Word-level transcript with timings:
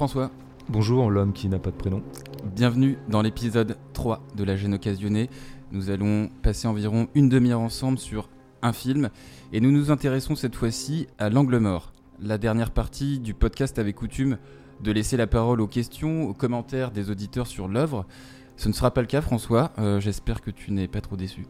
François. 0.00 0.30
Bonjour 0.70 1.10
l'homme 1.10 1.34
qui 1.34 1.46
n'a 1.50 1.58
pas 1.58 1.70
de 1.70 1.76
prénom. 1.76 2.02
Bienvenue 2.56 2.96
dans 3.10 3.20
l'épisode 3.20 3.76
3 3.92 4.22
de 4.34 4.44
La 4.44 4.56
gêne 4.56 4.72
occasionnée. 4.72 5.28
Nous 5.72 5.90
allons 5.90 6.30
passer 6.42 6.66
environ 6.66 7.08
une 7.14 7.28
demi-heure 7.28 7.60
ensemble 7.60 7.98
sur 7.98 8.30
un 8.62 8.72
film 8.72 9.10
et 9.52 9.60
nous 9.60 9.70
nous 9.70 9.90
intéressons 9.90 10.36
cette 10.36 10.56
fois-ci 10.56 11.06
à 11.18 11.28
L'angle 11.28 11.58
mort. 11.58 11.92
La 12.18 12.38
dernière 12.38 12.70
partie 12.70 13.20
du 13.20 13.34
podcast 13.34 13.78
avait 13.78 13.92
coutume 13.92 14.38
de 14.82 14.90
laisser 14.90 15.18
la 15.18 15.26
parole 15.26 15.60
aux 15.60 15.66
questions, 15.66 16.22
aux 16.22 16.32
commentaires 16.32 16.92
des 16.92 17.10
auditeurs 17.10 17.46
sur 17.46 17.68
l'œuvre. 17.68 18.06
Ce 18.56 18.68
ne 18.68 18.72
sera 18.72 18.92
pas 18.92 19.02
le 19.02 19.06
cas 19.06 19.20
François, 19.20 19.70
euh, 19.78 20.00
j'espère 20.00 20.40
que 20.40 20.50
tu 20.50 20.72
n'es 20.72 20.88
pas 20.88 21.02
trop 21.02 21.16
déçu. 21.16 21.44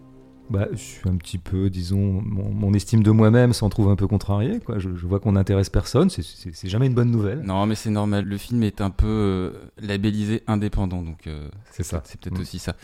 Bah, 0.50 0.66
je 0.72 0.78
suis 0.78 1.08
un 1.08 1.16
petit 1.16 1.38
peu, 1.38 1.70
disons, 1.70 2.20
mon, 2.22 2.74
estime 2.74 3.04
de 3.04 3.12
moi-même 3.12 3.52
s'en 3.52 3.68
trouve 3.68 3.88
un 3.88 3.94
peu 3.94 4.08
contrariée. 4.08 4.58
Quoi. 4.58 4.80
Je, 4.80 4.88
vois 4.88 5.20
qu'on 5.20 5.32
n'intéresse 5.32 5.70
personne, 5.70 6.10
c'est 6.10 6.68
jamais 6.68 6.86
une 6.86 6.94
bonne 6.94 7.12
nouvelle. 7.12 7.40
Non, 7.42 7.66
mais 7.66 7.76
c'est 7.76 7.90
normal. 7.90 8.24
Le 8.24 8.36
film 8.36 8.64
est 8.64 8.80
un 8.80 8.90
peu 8.90 9.06
euh, 9.06 9.52
labellisé 9.80 10.42
indépendant, 10.48 11.02
donc 11.02 11.28
euh, 11.28 11.48
c'est 11.70 11.84
ça. 11.84 12.02
C'est 12.04 12.20
peut-être 12.20 12.38
mm. 12.38 12.42
aussi 12.42 12.58
ça. 12.58 12.74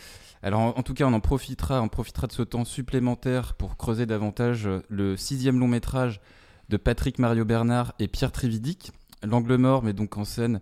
Alors, 0.45 0.79
en, 0.79 0.83
tout 0.85 0.95
cas, 0.95 1.07
on 1.07 1.13
en 1.13 1.19
profitera, 1.19 1.83
on 1.83 1.89
profitera 1.89 2.29
de 2.29 2.33
ce 2.33 2.43
temps 2.43 2.65
supplémentaire 2.65 3.55
pour 3.55 3.77
creuser 3.77 4.07
davantage 4.07 4.69
euh, 4.69 4.83
le 4.89 5.17
sixième 5.17 5.59
long 5.59 5.67
métrage 5.67 6.21
de 6.69 6.77
Patrick 6.77 7.19
Mario 7.19 7.45
Bernard 7.45 7.95
et 7.99 8.07
Pierre 8.07 8.31
Trividic. 8.31 8.93
L'angle 9.25 9.57
mort 9.57 9.83
met 9.83 9.93
donc 9.93 10.17
en 10.19 10.25
scène 10.25 10.61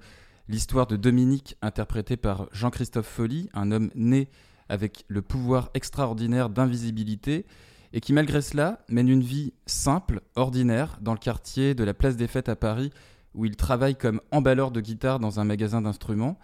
l'histoire 0.49 0.87
de 0.87 0.97
Dominique, 0.97 1.57
interprété 1.61 2.17
par 2.17 2.47
Jean-Christophe 2.53 3.07
Folly, 3.07 3.51
un 3.53 3.73
homme 3.73 3.91
né 3.95 4.31
avec 4.69 5.05
le 5.09 5.23
pouvoir 5.23 5.71
extraordinaire 5.75 6.51
d'invisibilité 6.51 7.47
et 7.93 8.01
qui 8.01 8.13
malgré 8.13 8.43
cela 8.43 8.85
mène 8.89 9.09
une 9.09 9.23
vie 9.23 9.53
simple, 9.67 10.21
ordinaire, 10.35 10.99
dans 11.01 11.13
le 11.13 11.19
quartier 11.19 11.75
de 11.75 11.85
la 11.85 11.95
Place 11.95 12.17
des 12.17 12.27
Fêtes 12.27 12.49
à 12.49 12.57
Paris, 12.57 12.91
où 13.35 13.45
il 13.45 13.57
travaille 13.57 13.97
comme 13.97 14.21
emballeur 14.31 14.71
de 14.71 14.81
guitare 14.81 15.21
dans 15.21 15.39
un 15.41 15.45
magasin 15.45 15.83
d'instruments. 15.83 16.39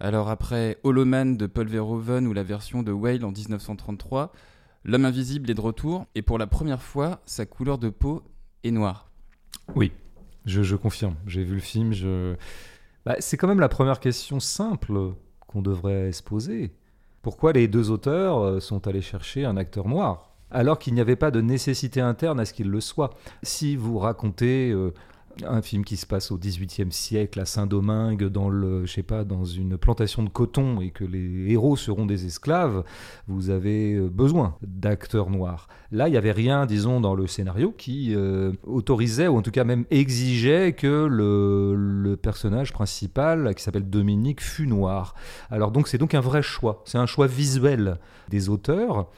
Alors 0.00 0.28
après 0.30 0.78
Holoman 0.82 1.36
de 1.36 1.46
Paul 1.46 1.68
Verhoeven 1.68 2.26
ou 2.26 2.32
la 2.32 2.42
version 2.42 2.82
de 2.82 2.92
Whale 2.92 3.24
en 3.24 3.32
1933, 3.32 4.32
L'homme 4.84 5.04
invisible 5.04 5.48
est 5.50 5.54
de 5.54 5.60
retour 5.60 6.06
et 6.14 6.22
pour 6.22 6.38
la 6.38 6.46
première 6.48 6.82
fois, 6.82 7.20
sa 7.24 7.46
couleur 7.46 7.78
de 7.78 7.88
peau 7.88 8.22
est 8.64 8.72
noire. 8.72 9.10
Oui, 9.76 9.92
je, 10.44 10.74
confirme. 10.74 11.14
J'ai 11.26 11.44
vu 11.44 11.54
le 11.54 11.60
film. 11.60 11.92
Bah, 13.06 13.14
c'est 13.20 13.36
quand 13.36 13.46
même 13.46 13.60
la 13.60 13.68
première 13.68 14.00
question 14.00 14.40
simple 14.40 15.14
qu'on 15.46 15.62
devrait 15.62 16.10
se 16.10 16.22
poser. 16.22 16.72
Pourquoi 17.22 17.52
les 17.52 17.68
deux 17.68 17.90
auteurs 17.90 18.40
euh, 18.40 18.60
sont 18.60 18.86
allés 18.88 19.00
chercher 19.00 19.44
un 19.44 19.56
acteur 19.56 19.88
noir 19.88 20.28
alors 20.52 20.78
qu'il 20.78 20.92
n'y 20.94 21.00
avait 21.00 21.16
pas 21.16 21.30
de 21.30 21.40
nécessité 21.40 22.00
interne 22.00 22.38
à 22.38 22.44
ce 22.44 22.52
qu'il 22.52 22.68
le 22.68 22.80
soit. 22.80 23.10
Si 23.42 23.74
vous 23.74 23.98
racontez 23.98 24.70
euh, 24.70 24.92
un 25.46 25.62
film 25.62 25.84
qui 25.84 25.96
se 25.96 26.06
passe 26.06 26.30
au 26.30 26.38
XVIIIe 26.38 26.92
siècle 26.92 27.40
à 27.40 27.44
Saint-Domingue, 27.44 28.24
dans 28.24 28.48
le, 28.48 28.86
je 28.86 28.92
sais 28.92 29.02
pas, 29.02 29.24
dans 29.24 29.44
une 29.44 29.76
plantation 29.76 30.22
de 30.22 30.28
coton, 30.28 30.80
et 30.80 30.90
que 30.90 31.04
les 31.04 31.52
héros 31.52 31.76
seront 31.76 32.06
des 32.06 32.26
esclaves, 32.26 32.84
vous 33.28 33.50
avez 33.50 33.94
euh, 33.94 34.08
besoin 34.08 34.56
d'acteurs 34.62 35.30
noirs. 35.30 35.68
Là, 35.90 36.08
il 36.08 36.12
n'y 36.12 36.16
avait 36.16 36.32
rien, 36.32 36.66
disons, 36.66 37.00
dans 37.00 37.14
le 37.14 37.26
scénario 37.26 37.72
qui 37.76 38.14
euh, 38.14 38.52
autorisait, 38.64 39.28
ou 39.28 39.36
en 39.36 39.42
tout 39.42 39.50
cas 39.50 39.64
même 39.64 39.84
exigeait 39.90 40.72
que 40.72 41.06
le, 41.06 41.74
le 41.74 42.16
personnage 42.16 42.72
principal, 42.72 43.54
qui 43.54 43.62
s'appelle 43.62 43.88
Dominique, 43.88 44.42
fût 44.42 44.66
noir. 44.66 45.14
Alors 45.50 45.70
donc 45.70 45.88
c'est 45.88 45.98
donc 45.98 46.14
un 46.14 46.20
vrai 46.20 46.42
choix, 46.42 46.82
c'est 46.84 46.98
un 46.98 47.06
choix 47.06 47.26
visuel 47.26 47.98
des 48.28 48.48
auteurs. 48.48 49.08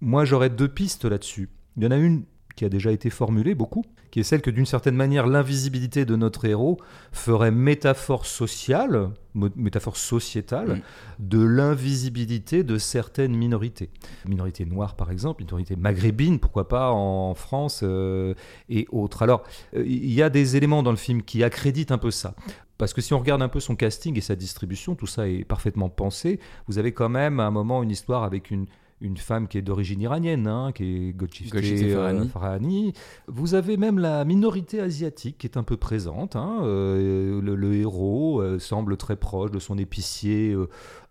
Moi, 0.00 0.24
j'aurais 0.24 0.50
deux 0.50 0.68
pistes 0.68 1.04
là-dessus. 1.04 1.50
Il 1.76 1.84
y 1.84 1.86
en 1.86 1.90
a 1.90 1.96
une 1.96 2.24
qui 2.60 2.66
a 2.66 2.68
déjà 2.68 2.92
été 2.92 3.08
formulée 3.08 3.54
beaucoup, 3.54 3.86
qui 4.10 4.20
est 4.20 4.22
celle 4.22 4.42
que 4.42 4.50
d'une 4.50 4.66
certaine 4.66 4.94
manière 4.94 5.26
l'invisibilité 5.26 6.04
de 6.04 6.14
notre 6.14 6.44
héros 6.44 6.76
ferait 7.10 7.50
métaphore 7.50 8.26
sociale, 8.26 9.12
métaphore 9.34 9.96
sociétale, 9.96 10.82
de 11.18 11.42
l'invisibilité 11.42 12.62
de 12.62 12.76
certaines 12.76 13.34
minorités. 13.34 13.88
Minorité 14.28 14.66
noire 14.66 14.94
par 14.94 15.10
exemple, 15.10 15.42
minorité 15.42 15.74
maghrébine, 15.74 16.38
pourquoi 16.38 16.68
pas 16.68 16.90
en 16.90 17.32
France 17.32 17.80
euh, 17.82 18.34
et 18.68 18.86
autres. 18.92 19.22
Alors 19.22 19.42
euh, 19.74 19.82
il 19.86 20.12
y 20.12 20.20
a 20.20 20.28
des 20.28 20.58
éléments 20.58 20.82
dans 20.82 20.90
le 20.90 20.98
film 20.98 21.22
qui 21.22 21.42
accréditent 21.42 21.92
un 21.92 21.98
peu 21.98 22.10
ça. 22.10 22.34
Parce 22.76 22.92
que 22.92 23.00
si 23.00 23.14
on 23.14 23.20
regarde 23.20 23.40
un 23.40 23.48
peu 23.48 23.60
son 23.60 23.74
casting 23.74 24.18
et 24.18 24.20
sa 24.20 24.36
distribution, 24.36 24.94
tout 24.96 25.06
ça 25.06 25.26
est 25.28 25.44
parfaitement 25.44 25.88
pensé. 25.88 26.40
Vous 26.68 26.76
avez 26.76 26.92
quand 26.92 27.08
même 27.08 27.40
à 27.40 27.44
un 27.44 27.50
moment 27.50 27.82
une 27.82 27.90
histoire 27.90 28.22
avec 28.22 28.50
une, 28.50 28.66
une 29.00 29.16
femme 29.16 29.48
qui 29.48 29.58
est 29.58 29.62
d'origine 29.62 30.00
iranienne, 30.00 30.46
hein, 30.46 30.72
qui 30.72 31.08
est 31.08 31.12
Golshifteh 31.12 31.94
euh, 31.94 32.24
Farahani. 32.26 32.92
Vous 33.28 33.54
avez 33.54 33.76
même 33.76 33.98
la 33.98 34.24
minorité 34.24 34.80
asiatique 34.80 35.38
qui 35.38 35.46
est 35.46 35.56
un 35.56 35.62
peu 35.62 35.76
présente. 35.76 36.36
Hein, 36.36 36.58
euh, 36.62 37.40
le, 37.40 37.74
héros 37.74 38.40
euh, 38.40 38.58
semble 38.58 38.96
très 38.96 39.16
proche 39.16 39.50
de 39.50 39.58
son 39.58 39.78
épicier 39.78 40.56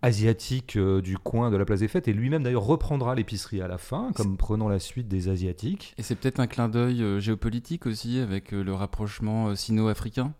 asiatique 0.02 0.78
du 0.78 1.18
coin 1.18 1.50
de 1.52 1.58
la 1.58 1.66
place 1.66 1.80
des 1.80 1.88
fêtes 1.88 2.08
et 2.08 2.14
lui-même 2.14 2.44
d'ailleurs 2.44 2.66
reprendra 2.66 3.16
l'épicerie 3.16 3.62
à 3.62 3.68
la 3.68 3.78
fin, 3.78 4.12
comme 4.16 4.38
prenant 4.38 4.70
la 4.70 4.80
suite 4.80 5.08
des 5.08 5.30
asiatiques. 5.30 5.94
Et 5.98 6.04
c'est 6.04 6.16
peut-être 6.16 6.40
un 6.40 6.48
clin 6.48 6.70
d'œil 6.70 7.20
géopolitique 7.20 7.86
aussi 7.86 8.20
avec 8.20 8.52
le 8.52 8.74
rapprochement 8.74 9.56
sino-africain? 9.56 10.34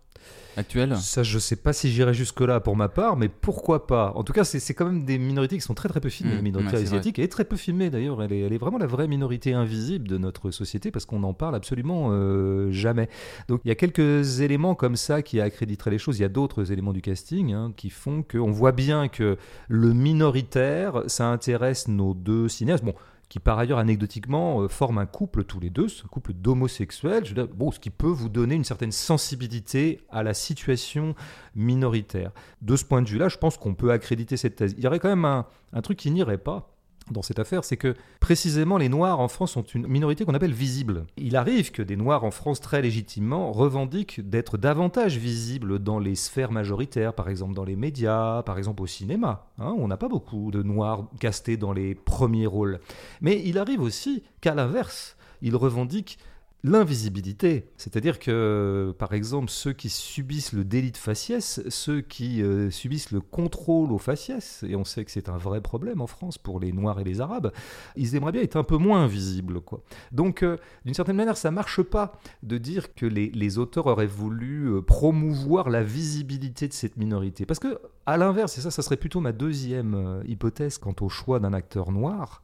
Actuelle 0.56 0.96
Ça, 0.96 1.22
je 1.22 1.38
sais 1.38 1.56
pas 1.56 1.72
si 1.72 1.90
j'irai 1.90 2.14
jusque-là 2.14 2.60
pour 2.60 2.76
ma 2.76 2.88
part, 2.88 3.16
mais 3.16 3.28
pourquoi 3.28 3.86
pas 3.86 4.12
En 4.14 4.24
tout 4.24 4.32
cas, 4.32 4.44
c'est 4.44 4.74
quand 4.74 4.86
même 4.86 5.04
des 5.04 5.18
minorités 5.18 5.56
qui 5.56 5.62
sont 5.62 5.74
très 5.74 5.88
très 5.88 6.00
peu 6.00 6.08
filmées. 6.08 6.34
la 6.34 6.40
mmh, 6.40 6.44
minorité 6.44 6.76
asiatique 6.76 7.18
est 7.18 7.28
très 7.28 7.44
peu 7.44 7.56
filmée 7.56 7.90
d'ailleurs. 7.90 8.22
Elle 8.22 8.32
est, 8.32 8.40
elle 8.40 8.52
est, 8.52 8.58
vraiment 8.58 8.78
la 8.78 8.86
vraie 8.86 9.08
minorité 9.08 9.52
invisible 9.52 10.08
de 10.08 10.18
notre 10.18 10.50
société 10.50 10.90
parce 10.90 11.04
qu'on 11.04 11.20
n'en 11.20 11.34
parle 11.34 11.54
absolument 11.54 12.08
euh, 12.10 12.70
jamais. 12.70 13.08
Donc 13.48 13.60
il 13.64 13.68
y 13.68 13.72
a 13.72 13.76
quelques 13.76 14.40
éléments 14.40 14.74
comme 14.74 14.96
ça 14.96 15.22
qui 15.22 15.40
accréditeraient 15.40 15.90
les 15.90 15.98
choses. 15.98 16.18
Il 16.18 16.22
y 16.22 16.26
a 16.26 16.28
d'autres 16.28 16.72
éléments 16.72 16.92
du 16.92 17.02
casting 17.02 17.52
hein, 17.52 17.72
qui 17.76 17.90
font 17.90 18.22
qu'on 18.22 18.50
voit 18.50 18.72
bien 18.72 19.08
que 19.08 19.36
le 19.68 19.92
minoritaire, 19.92 21.02
ça 21.06 21.26
intéresse 21.26 21.88
nos 21.88 22.14
deux 22.14 22.48
cinéastes. 22.48 22.84
Bon, 22.84 22.94
qui 23.30 23.38
par 23.38 23.58
ailleurs 23.58 23.78
anecdotiquement 23.78 24.60
euh, 24.60 24.68
forment 24.68 24.98
un 24.98 25.06
couple 25.06 25.44
tous 25.44 25.60
les 25.60 25.70
deux, 25.70 25.86
un 26.04 26.08
couple 26.08 26.34
d'homosexuels, 26.34 27.22
bon, 27.54 27.70
ce 27.70 27.78
qui 27.78 27.88
peut 27.88 28.08
vous 28.08 28.28
donner 28.28 28.56
une 28.56 28.64
certaine 28.64 28.92
sensibilité 28.92 30.00
à 30.10 30.22
la 30.22 30.34
situation 30.34 31.14
minoritaire. 31.54 32.32
De 32.60 32.76
ce 32.76 32.84
point 32.84 33.00
de 33.00 33.08
vue-là, 33.08 33.28
je 33.28 33.38
pense 33.38 33.56
qu'on 33.56 33.74
peut 33.74 33.92
accréditer 33.92 34.36
cette 34.36 34.56
thèse. 34.56 34.74
Il 34.76 34.84
y 34.84 34.86
aurait 34.86 34.98
quand 34.98 35.08
même 35.08 35.24
un, 35.24 35.46
un 35.72 35.80
truc 35.80 35.96
qui 35.96 36.10
n'irait 36.10 36.38
pas, 36.38 36.76
dans 37.10 37.22
cette 37.22 37.38
affaire, 37.38 37.64
c'est 37.64 37.76
que 37.76 37.94
précisément 38.20 38.78
les 38.78 38.88
Noirs 38.88 39.20
en 39.20 39.28
France 39.28 39.52
sont 39.52 39.62
une 39.62 39.86
minorité 39.86 40.24
qu'on 40.24 40.34
appelle 40.34 40.52
visible. 40.52 41.06
Il 41.16 41.36
arrive 41.36 41.72
que 41.72 41.82
des 41.82 41.96
Noirs 41.96 42.24
en 42.24 42.30
France, 42.30 42.60
très 42.60 42.82
légitimement, 42.82 43.52
revendiquent 43.52 44.28
d'être 44.28 44.58
davantage 44.58 45.16
visibles 45.16 45.78
dans 45.78 45.98
les 45.98 46.14
sphères 46.14 46.52
majoritaires, 46.52 47.14
par 47.14 47.28
exemple 47.28 47.54
dans 47.54 47.64
les 47.64 47.76
médias, 47.76 48.42
par 48.42 48.58
exemple 48.58 48.82
au 48.82 48.86
cinéma. 48.86 49.46
Hein. 49.58 49.74
on 49.78 49.88
n'a 49.88 49.96
pas 49.96 50.08
beaucoup 50.08 50.50
de 50.50 50.62
Noirs 50.62 51.08
castés 51.18 51.56
dans 51.56 51.72
les 51.72 51.94
premiers 51.94 52.46
rôles. 52.46 52.80
Mais 53.20 53.42
il 53.44 53.58
arrive 53.58 53.82
aussi 53.82 54.22
qu'à 54.40 54.54
l'inverse, 54.54 55.16
ils 55.42 55.56
revendiquent 55.56 56.18
l'invisibilité. 56.62 57.70
C'est-à-dire 57.76 58.18
que, 58.18 58.94
par 58.98 59.14
exemple, 59.14 59.50
ceux 59.50 59.72
qui 59.72 59.88
subissent 59.88 60.52
le 60.52 60.64
délit 60.64 60.92
de 60.92 60.96
faciès, 60.96 61.62
ceux 61.68 62.00
qui 62.02 62.42
euh, 62.42 62.70
subissent 62.70 63.12
le 63.12 63.20
contrôle 63.20 63.92
au 63.92 63.98
faciès, 63.98 64.64
et 64.68 64.76
on 64.76 64.84
sait 64.84 65.04
que 65.04 65.10
c'est 65.10 65.28
un 65.28 65.38
vrai 65.38 65.60
problème 65.60 66.00
en 66.00 66.06
France 66.06 66.36
pour 66.36 66.60
les 66.60 66.72
Noirs 66.72 67.00
et 67.00 67.04
les 67.04 67.20
Arabes, 67.20 67.52
ils 67.96 68.14
aimeraient 68.14 68.32
bien 68.32 68.42
être 68.42 68.56
un 68.56 68.64
peu 68.64 68.76
moins 68.76 69.06
visibles. 69.06 69.60
Quoi. 69.60 69.82
Donc, 70.12 70.42
euh, 70.42 70.58
d'une 70.84 70.94
certaine 70.94 71.16
manière, 71.16 71.36
ça 71.36 71.50
marche 71.50 71.82
pas 71.82 72.18
de 72.42 72.58
dire 72.58 72.94
que 72.94 73.06
les, 73.06 73.30
les 73.30 73.58
auteurs 73.58 73.86
auraient 73.86 74.06
voulu 74.06 74.66
euh, 74.66 74.82
promouvoir 74.82 75.70
la 75.70 75.82
visibilité 75.82 76.68
de 76.68 76.74
cette 76.74 76.98
minorité. 76.98 77.46
Parce 77.46 77.60
que, 77.60 77.78
à 78.04 78.18
l'inverse, 78.18 78.58
et 78.58 78.60
ça, 78.60 78.70
ça 78.70 78.82
serait 78.82 78.96
plutôt 78.96 79.20
ma 79.20 79.32
deuxième 79.32 80.22
hypothèse 80.26 80.78
quant 80.78 80.94
au 81.00 81.08
choix 81.08 81.40
d'un 81.40 81.52
acteur 81.52 81.90
noir, 81.90 82.42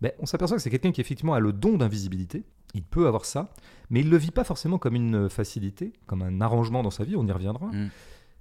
ben, 0.00 0.12
on 0.18 0.26
s'aperçoit 0.26 0.56
que 0.56 0.62
c'est 0.62 0.70
quelqu'un 0.70 0.92
qui 0.92 1.00
effectivement 1.00 1.34
a 1.34 1.40
le 1.40 1.52
don 1.52 1.76
d'invisibilité, 1.76 2.44
il 2.74 2.82
peut 2.82 3.06
avoir 3.06 3.24
ça, 3.24 3.52
mais 3.90 4.00
il 4.00 4.06
ne 4.06 4.10
le 4.10 4.16
vit 4.16 4.30
pas 4.30 4.44
forcément 4.44 4.78
comme 4.78 4.94
une 4.94 5.30
facilité, 5.30 5.92
comme 6.06 6.22
un 6.22 6.40
arrangement 6.40 6.82
dans 6.82 6.90
sa 6.90 7.04
vie, 7.04 7.16
on 7.16 7.26
y 7.26 7.32
reviendra. 7.32 7.66
Mm. 7.66 7.90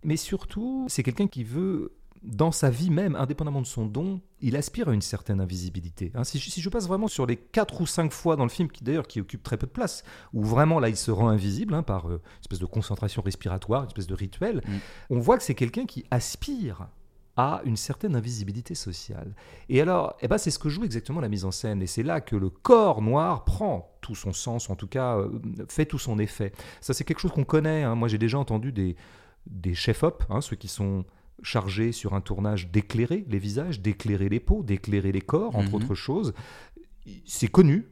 Mais 0.03 0.17
surtout, 0.17 0.85
c'est 0.89 1.03
quelqu'un 1.03 1.27
qui 1.27 1.43
veut, 1.43 1.93
dans 2.23 2.51
sa 2.51 2.69
vie 2.69 2.89
même, 2.89 3.15
indépendamment 3.15 3.61
de 3.61 3.67
son 3.67 3.85
don, 3.85 4.21
il 4.41 4.55
aspire 4.55 4.89
à 4.89 4.93
une 4.93 5.01
certaine 5.01 5.39
invisibilité. 5.39 6.11
Hein, 6.15 6.23
si, 6.23 6.39
je, 6.39 6.69
passe 6.69 6.87
vraiment 6.87 7.07
sur 7.07 7.25
les 7.25 7.37
quatre 7.37 7.81
ou 7.81 7.85
cinq 7.85 8.11
fois 8.11 8.35
dans 8.35 8.43
le 8.43 8.49
film, 8.49 8.69
qui 8.69 8.83
d'ailleurs 8.83 9.07
qui 9.07 9.21
occupe 9.21 9.43
très 9.43 9.57
peu 9.57 9.67
de 9.67 9.71
place, 9.71 10.03
où 10.33 10.43
vraiment 10.43 10.79
là 10.79 10.89
il 10.89 10.97
se 10.97 11.11
rend 11.11 11.29
invisible 11.29 11.73
hein, 11.73 11.83
par 11.83 12.07
euh, 12.09 12.15
une 12.15 12.41
espèce 12.41 12.59
de 12.59 12.65
concentration 12.65 13.21
respiratoire, 13.21 13.83
une 13.83 13.87
espèce 13.87 14.07
de 14.07 14.15
rituel, 14.15 14.61
mm. 14.65 14.71
on 15.11 15.19
voit 15.19 15.37
que 15.37 15.43
c'est 15.43 15.55
quelqu'un 15.55 15.85
qui 15.85 16.05
aspire 16.11 16.87
à 17.35 17.61
une 17.65 17.77
certaine 17.77 18.15
invisibilité 18.15 18.75
sociale. 18.75 19.33
Et 19.69 19.81
alors, 19.81 20.15
eh 20.21 20.27
ben, 20.27 20.37
c'est 20.37 20.51
ce 20.51 20.59
que 20.59 20.69
joue 20.69 20.83
exactement 20.83 21.19
la 21.19 21.29
mise 21.29 21.45
en 21.45 21.51
scène. 21.51 21.81
Et 21.81 21.87
c'est 21.87 22.03
là 22.03 22.21
que 22.21 22.35
le 22.35 22.49
corps 22.49 23.01
noir 23.01 23.43
prend 23.43 23.97
tout 24.01 24.15
son 24.15 24.33
sens, 24.33 24.69
en 24.69 24.75
tout 24.75 24.87
cas 24.87 25.17
euh, 25.17 25.29
fait 25.67 25.85
tout 25.85 25.97
son 25.97 26.19
effet. 26.19 26.51
Ça, 26.79 26.93
c'est 26.93 27.03
quelque 27.03 27.19
chose 27.19 27.31
qu'on 27.31 27.43
connaît. 27.43 27.83
Hein. 27.83 27.95
Moi, 27.95 28.07
j'ai 28.07 28.19
déjà 28.19 28.37
entendu 28.37 28.71
des, 28.71 28.95
des 29.47 29.73
chefs-op, 29.73 30.23
hein, 30.29 30.41
ceux 30.41 30.55
qui 30.55 30.67
sont 30.67 31.05
chargés 31.41 31.91
sur 31.91 32.13
un 32.13 32.21
tournage 32.21 32.69
d'éclairer 32.69 33.25
les 33.27 33.39
visages, 33.39 33.81
d'éclairer 33.81 34.29
les 34.29 34.39
peaux, 34.39 34.61
d'éclairer 34.61 35.11
les 35.11 35.21
corps, 35.21 35.55
entre 35.55 35.69
mhm. 35.69 35.75
autres 35.75 35.95
choses. 35.95 36.33
C'est 37.25 37.47
connu 37.47 37.87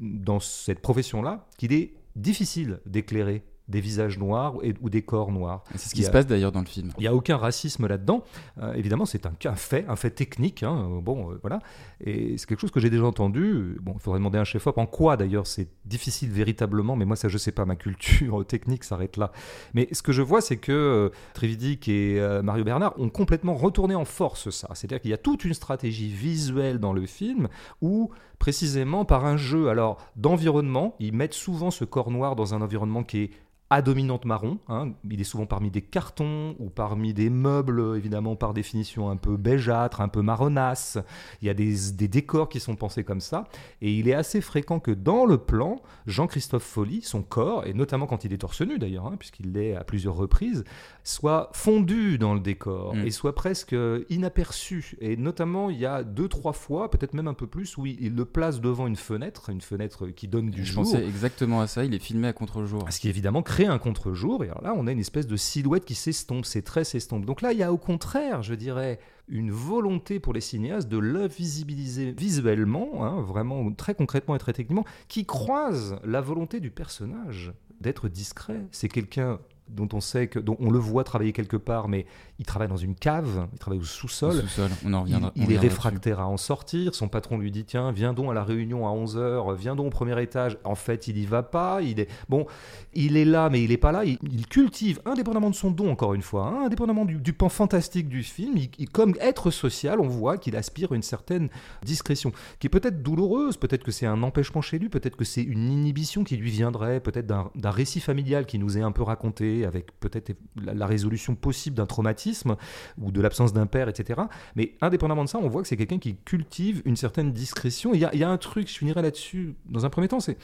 dans 0.00 0.40
cette 0.40 0.80
profession-là 0.80 1.46
qu'il 1.58 1.72
est 1.72 1.94
difficile 2.16 2.80
d'éclairer 2.86 3.44
des 3.68 3.80
visages 3.80 4.18
noirs 4.18 4.54
ou 4.80 4.90
des 4.90 5.02
corps 5.02 5.32
noirs. 5.32 5.64
C'est 5.74 5.88
ce 5.88 5.94
qui 5.94 6.04
se 6.04 6.10
passe 6.10 6.26
d'ailleurs 6.26 6.52
dans 6.52 6.60
le 6.60 6.66
film. 6.66 6.92
Il 6.98 7.00
n'y 7.00 7.08
a 7.08 7.14
aucun 7.14 7.36
racisme 7.36 7.86
là-dedans. 7.86 8.22
Euh, 8.60 8.74
évidemment, 8.74 9.06
c'est 9.06 9.26
un, 9.26 9.54
fait, 9.56 9.84
un 9.88 9.96
fait 9.96 10.10
technique. 10.10 10.62
Hein, 10.62 11.00
bon, 11.02 11.32
euh, 11.32 11.38
voilà. 11.42 11.58
Et 12.04 12.38
c'est 12.38 12.46
quelque 12.46 12.60
chose 12.60 12.70
que 12.70 12.80
j'ai 12.80 12.90
déjà 12.90 13.04
entendu. 13.04 13.76
Bon, 13.80 13.94
il 13.96 14.00
faudrait 14.00 14.20
demander 14.20 14.38
à 14.38 14.42
un 14.42 14.44
chef-op 14.44 14.78
en 14.78 14.86
quoi 14.86 15.16
d'ailleurs 15.16 15.46
c'est 15.46 15.68
difficile 15.84 16.30
véritablement, 16.30 16.96
mais 16.96 17.04
moi 17.04 17.16
ça 17.16 17.28
je 17.28 17.38
sais 17.38 17.52
pas, 17.52 17.64
ma 17.64 17.76
culture 17.76 18.46
technique 18.48 18.84
s'arrête 18.84 19.16
là. 19.16 19.32
Mais 19.74 19.88
ce 19.92 20.02
que 20.02 20.12
je 20.12 20.22
vois, 20.22 20.40
c'est 20.40 20.58
que 20.58 20.72
euh, 20.72 21.08
Trividic 21.34 21.88
et 21.88 22.20
Mario 22.42 22.64
Bernard 22.64 22.94
ont 22.98 23.08
complètement 23.08 23.54
retourné 23.54 23.94
en 23.94 24.04
force 24.04 24.50
ça. 24.50 24.68
C'est-à-dire 24.74 25.00
qu'il 25.00 25.10
y 25.10 25.14
a 25.14 25.18
toute 25.18 25.44
une 25.44 25.54
stratégie 25.54 26.08
visuelle 26.08 26.78
dans 26.78 26.92
le 26.92 27.06
film 27.06 27.48
où 27.80 28.10
précisément 28.38 29.04
par 29.04 29.24
un 29.24 29.36
jeu 29.36 29.68
alors 29.68 29.98
d'environnement, 30.16 30.94
ils 31.00 31.12
mettent 31.12 31.34
souvent 31.34 31.70
ce 31.70 31.84
corps 31.84 32.10
noir 32.10 32.36
dans 32.36 32.54
un 32.54 32.60
environnement 32.60 33.02
qui 33.02 33.18
est 33.18 33.30
à 33.68 33.82
dominante 33.82 34.24
marron. 34.24 34.58
Hein. 34.68 34.92
Il 35.10 35.20
est 35.20 35.24
souvent 35.24 35.46
parmi 35.46 35.70
des 35.70 35.82
cartons 35.82 36.54
ou 36.58 36.70
parmi 36.70 37.12
des 37.12 37.30
meubles, 37.30 37.96
évidemment 37.96 38.36
par 38.36 38.54
définition 38.54 39.10
un 39.10 39.16
peu 39.16 39.36
beigâtres, 39.36 40.00
un 40.00 40.08
peu 40.08 40.22
marronasses. 40.22 40.98
Il 41.42 41.46
y 41.46 41.50
a 41.50 41.54
des, 41.54 41.74
décors 42.08 42.48
qui 42.48 42.60
sont 42.60 42.76
pensés 42.76 43.02
comme 43.02 43.20
ça. 43.20 43.48
Et 43.80 43.92
il 43.92 44.08
est 44.08 44.14
assez 44.14 44.40
fréquent 44.40 44.78
que 44.78 44.92
dans 44.92 45.24
le 45.24 45.38
plan, 45.38 45.80
Jean-Christophe 46.06 46.62
Folly, 46.62 47.02
son 47.02 47.22
corps, 47.22 47.66
et 47.66 47.74
notamment 47.74 48.06
quand 48.06 48.24
il 48.24 48.32
est 48.32 48.38
torse 48.38 48.62
nu 48.62 48.78
d'ailleurs, 48.78 49.06
hein, 49.06 49.16
puisqu'il 49.18 49.52
l'est 49.52 49.74
à 49.74 49.82
plusieurs 49.82 50.14
reprises, 50.14 50.64
soit 51.06 51.50
fondu 51.52 52.18
dans 52.18 52.34
le 52.34 52.40
décor 52.40 52.96
mm. 52.96 53.06
et 53.06 53.10
soit 53.12 53.34
presque 53.34 53.76
inaperçu. 54.10 54.96
Et 55.00 55.16
notamment, 55.16 55.70
il 55.70 55.78
y 55.78 55.86
a 55.86 56.02
deux, 56.02 56.26
trois 56.26 56.52
fois, 56.52 56.90
peut-être 56.90 57.14
même 57.14 57.28
un 57.28 57.34
peu 57.34 57.46
plus, 57.46 57.76
où 57.76 57.86
il, 57.86 58.16
le 58.16 58.24
place 58.24 58.60
devant 58.60 58.88
une 58.88 58.96
fenêtre, 58.96 59.50
une 59.50 59.60
fenêtre 59.60 60.08
qui 60.08 60.26
donne 60.26 60.50
du 60.50 60.64
jour. 60.64 60.84
Je 60.84 60.90
pensais 60.90 61.06
exactement 61.06 61.60
à 61.60 61.68
ça, 61.68 61.84
il 61.84 61.94
est 61.94 62.00
filmé 62.00 62.26
à 62.26 62.32
contre-jour. 62.32 62.84
Ce 62.90 62.98
qui 62.98 63.08
évidemment 63.08 63.42
crée 63.42 63.66
un 63.66 63.78
contre-jour, 63.78 64.42
et 64.42 64.48
alors 64.48 64.62
là, 64.62 64.74
on 64.76 64.88
a 64.88 64.92
une 64.92 64.98
espèce 64.98 65.28
de 65.28 65.36
silhouette 65.36 65.84
qui 65.84 65.94
s'estompe, 65.94 66.44
ses 66.44 66.62
traits 66.62 66.86
s'estompent. 66.86 67.24
Donc 67.24 67.40
là, 67.40 67.52
il 67.52 67.58
y 67.58 67.62
a 67.62 67.72
au 67.72 67.78
contraire, 67.78 68.42
je 68.42 68.54
dirais, 68.54 68.98
une 69.28 69.52
volonté 69.52 70.18
pour 70.18 70.32
les 70.32 70.40
cinéastes 70.40 70.88
de 70.88 70.98
l'invisibiliser 70.98 72.14
visuellement, 72.18 73.04
hein, 73.04 73.22
vraiment 73.22 73.70
très 73.72 73.94
concrètement 73.94 74.34
et 74.34 74.40
très 74.40 74.52
techniquement, 74.52 74.84
qui 75.06 75.24
croise 75.24 76.00
la 76.04 76.20
volonté 76.20 76.58
du 76.58 76.72
personnage 76.72 77.52
d'être 77.80 78.08
discret. 78.08 78.66
C'est 78.72 78.88
quelqu'un 78.88 79.38
dont 79.68 79.88
on 79.92 80.00
sait 80.00 80.28
que, 80.28 80.38
dont 80.38 80.56
on 80.60 80.70
le 80.70 80.78
voit 80.78 81.04
travailler 81.04 81.32
quelque 81.32 81.56
part, 81.56 81.88
mais 81.88 82.06
il 82.38 82.44
travaille 82.44 82.68
dans 82.68 82.76
une 82.76 82.94
cave, 82.94 83.48
il 83.52 83.58
travaille 83.58 83.80
au 83.80 83.84
sous-sol. 83.84 84.44
on 84.84 84.92
en 84.92 85.02
reviendra. 85.02 85.32
Il, 85.36 85.52
est 85.52 85.58
réfractaire 85.58 86.20
à 86.20 86.26
en 86.26 86.36
sortir. 86.36 86.94
Son 86.94 87.08
patron 87.08 87.38
lui 87.38 87.50
dit 87.50 87.64
tiens, 87.64 87.92
viens 87.92 88.12
donc 88.12 88.30
à 88.30 88.34
la 88.34 88.44
réunion 88.44 88.86
à 88.86 88.90
11h, 88.90 89.54
viens 89.56 89.74
donc 89.74 89.86
au 89.86 89.90
premier 89.90 90.20
étage. 90.22 90.58
En 90.64 90.74
fait, 90.74 91.08
il 91.08 91.18
y 91.18 91.26
va 91.26 91.42
pas. 91.42 91.82
Il 91.82 92.00
est 92.00 92.08
bon, 92.28 92.46
il 92.94 93.16
est 93.16 93.24
là, 93.24 93.48
mais 93.50 93.62
il 93.62 93.72
est 93.72 93.76
pas 93.76 93.92
là. 93.92 94.04
Il, 94.04 94.46
cultive, 94.46 95.00
indépendamment 95.04 95.50
de 95.50 95.54
son 95.54 95.70
don, 95.70 95.90
encore 95.90 96.14
une 96.14 96.22
fois, 96.22 96.46
hein, 96.46 96.66
indépendamment 96.66 97.04
du, 97.04 97.32
pan 97.32 97.48
fantastique 97.48 98.08
du 98.08 98.22
film, 98.22 98.54
comme 98.92 99.14
être 99.20 99.50
social, 99.50 100.00
on 100.00 100.08
voit 100.08 100.38
qu'il 100.38 100.56
aspire 100.56 100.92
à 100.92 100.96
une 100.96 101.02
certaine 101.02 101.48
discrétion, 101.82 102.32
qui 102.58 102.68
est 102.68 102.70
peut-être 102.70 103.02
douloureuse. 103.02 103.56
Peut-être 103.56 103.82
que 103.82 103.92
c'est 103.92 104.06
un 104.06 104.22
empêchement 104.22 104.60
chez 104.60 104.78
lui. 104.78 104.88
Peut-être 104.88 105.16
que 105.16 105.24
c'est 105.24 105.42
une 105.42 105.70
inhibition 105.70 106.24
qui 106.24 106.36
lui 106.36 106.50
viendrait, 106.50 107.00
peut-être 107.00 107.26
d'un 107.26 107.70
récit 107.70 108.00
familial 108.00 108.46
qui 108.46 108.58
nous 108.58 108.78
est 108.78 108.82
un 108.82 108.92
peu 108.92 109.02
raconté 109.02 109.55
avec 109.64 109.98
peut-être 110.00 110.36
la, 110.56 110.86
résolution 110.86 111.34
possible 111.34 111.76
d'un 111.76 111.86
traumatisme 111.86 112.56
ou 113.00 113.10
de 113.10 113.20
l'absence 113.20 113.52
d'un 113.52 113.66
père, 113.66 113.88
etc. 113.88 114.20
Mais 114.54 114.74
indépendamment 114.80 115.24
de 115.24 115.28
ça, 115.28 115.38
on 115.38 115.48
voit 115.48 115.62
que 115.62 115.68
c'est 115.68 115.76
quelqu'un 115.76 115.98
qui 115.98 116.16
cultive 116.16 116.82
une 116.84 116.96
certaine 116.96 117.32
discrétion. 117.32 117.92
Il 117.94 117.98
y, 117.98 118.18
y, 118.18 118.24
a 118.24 118.30
un 118.30 118.38
truc, 118.38 118.68
je 118.68 118.78
finirai 118.78 119.02
là-dessus 119.02 119.54
dans 119.68 119.84
un 119.84 119.90
premier 119.90 120.08
temps, 120.08 120.20
c'est 120.20 120.38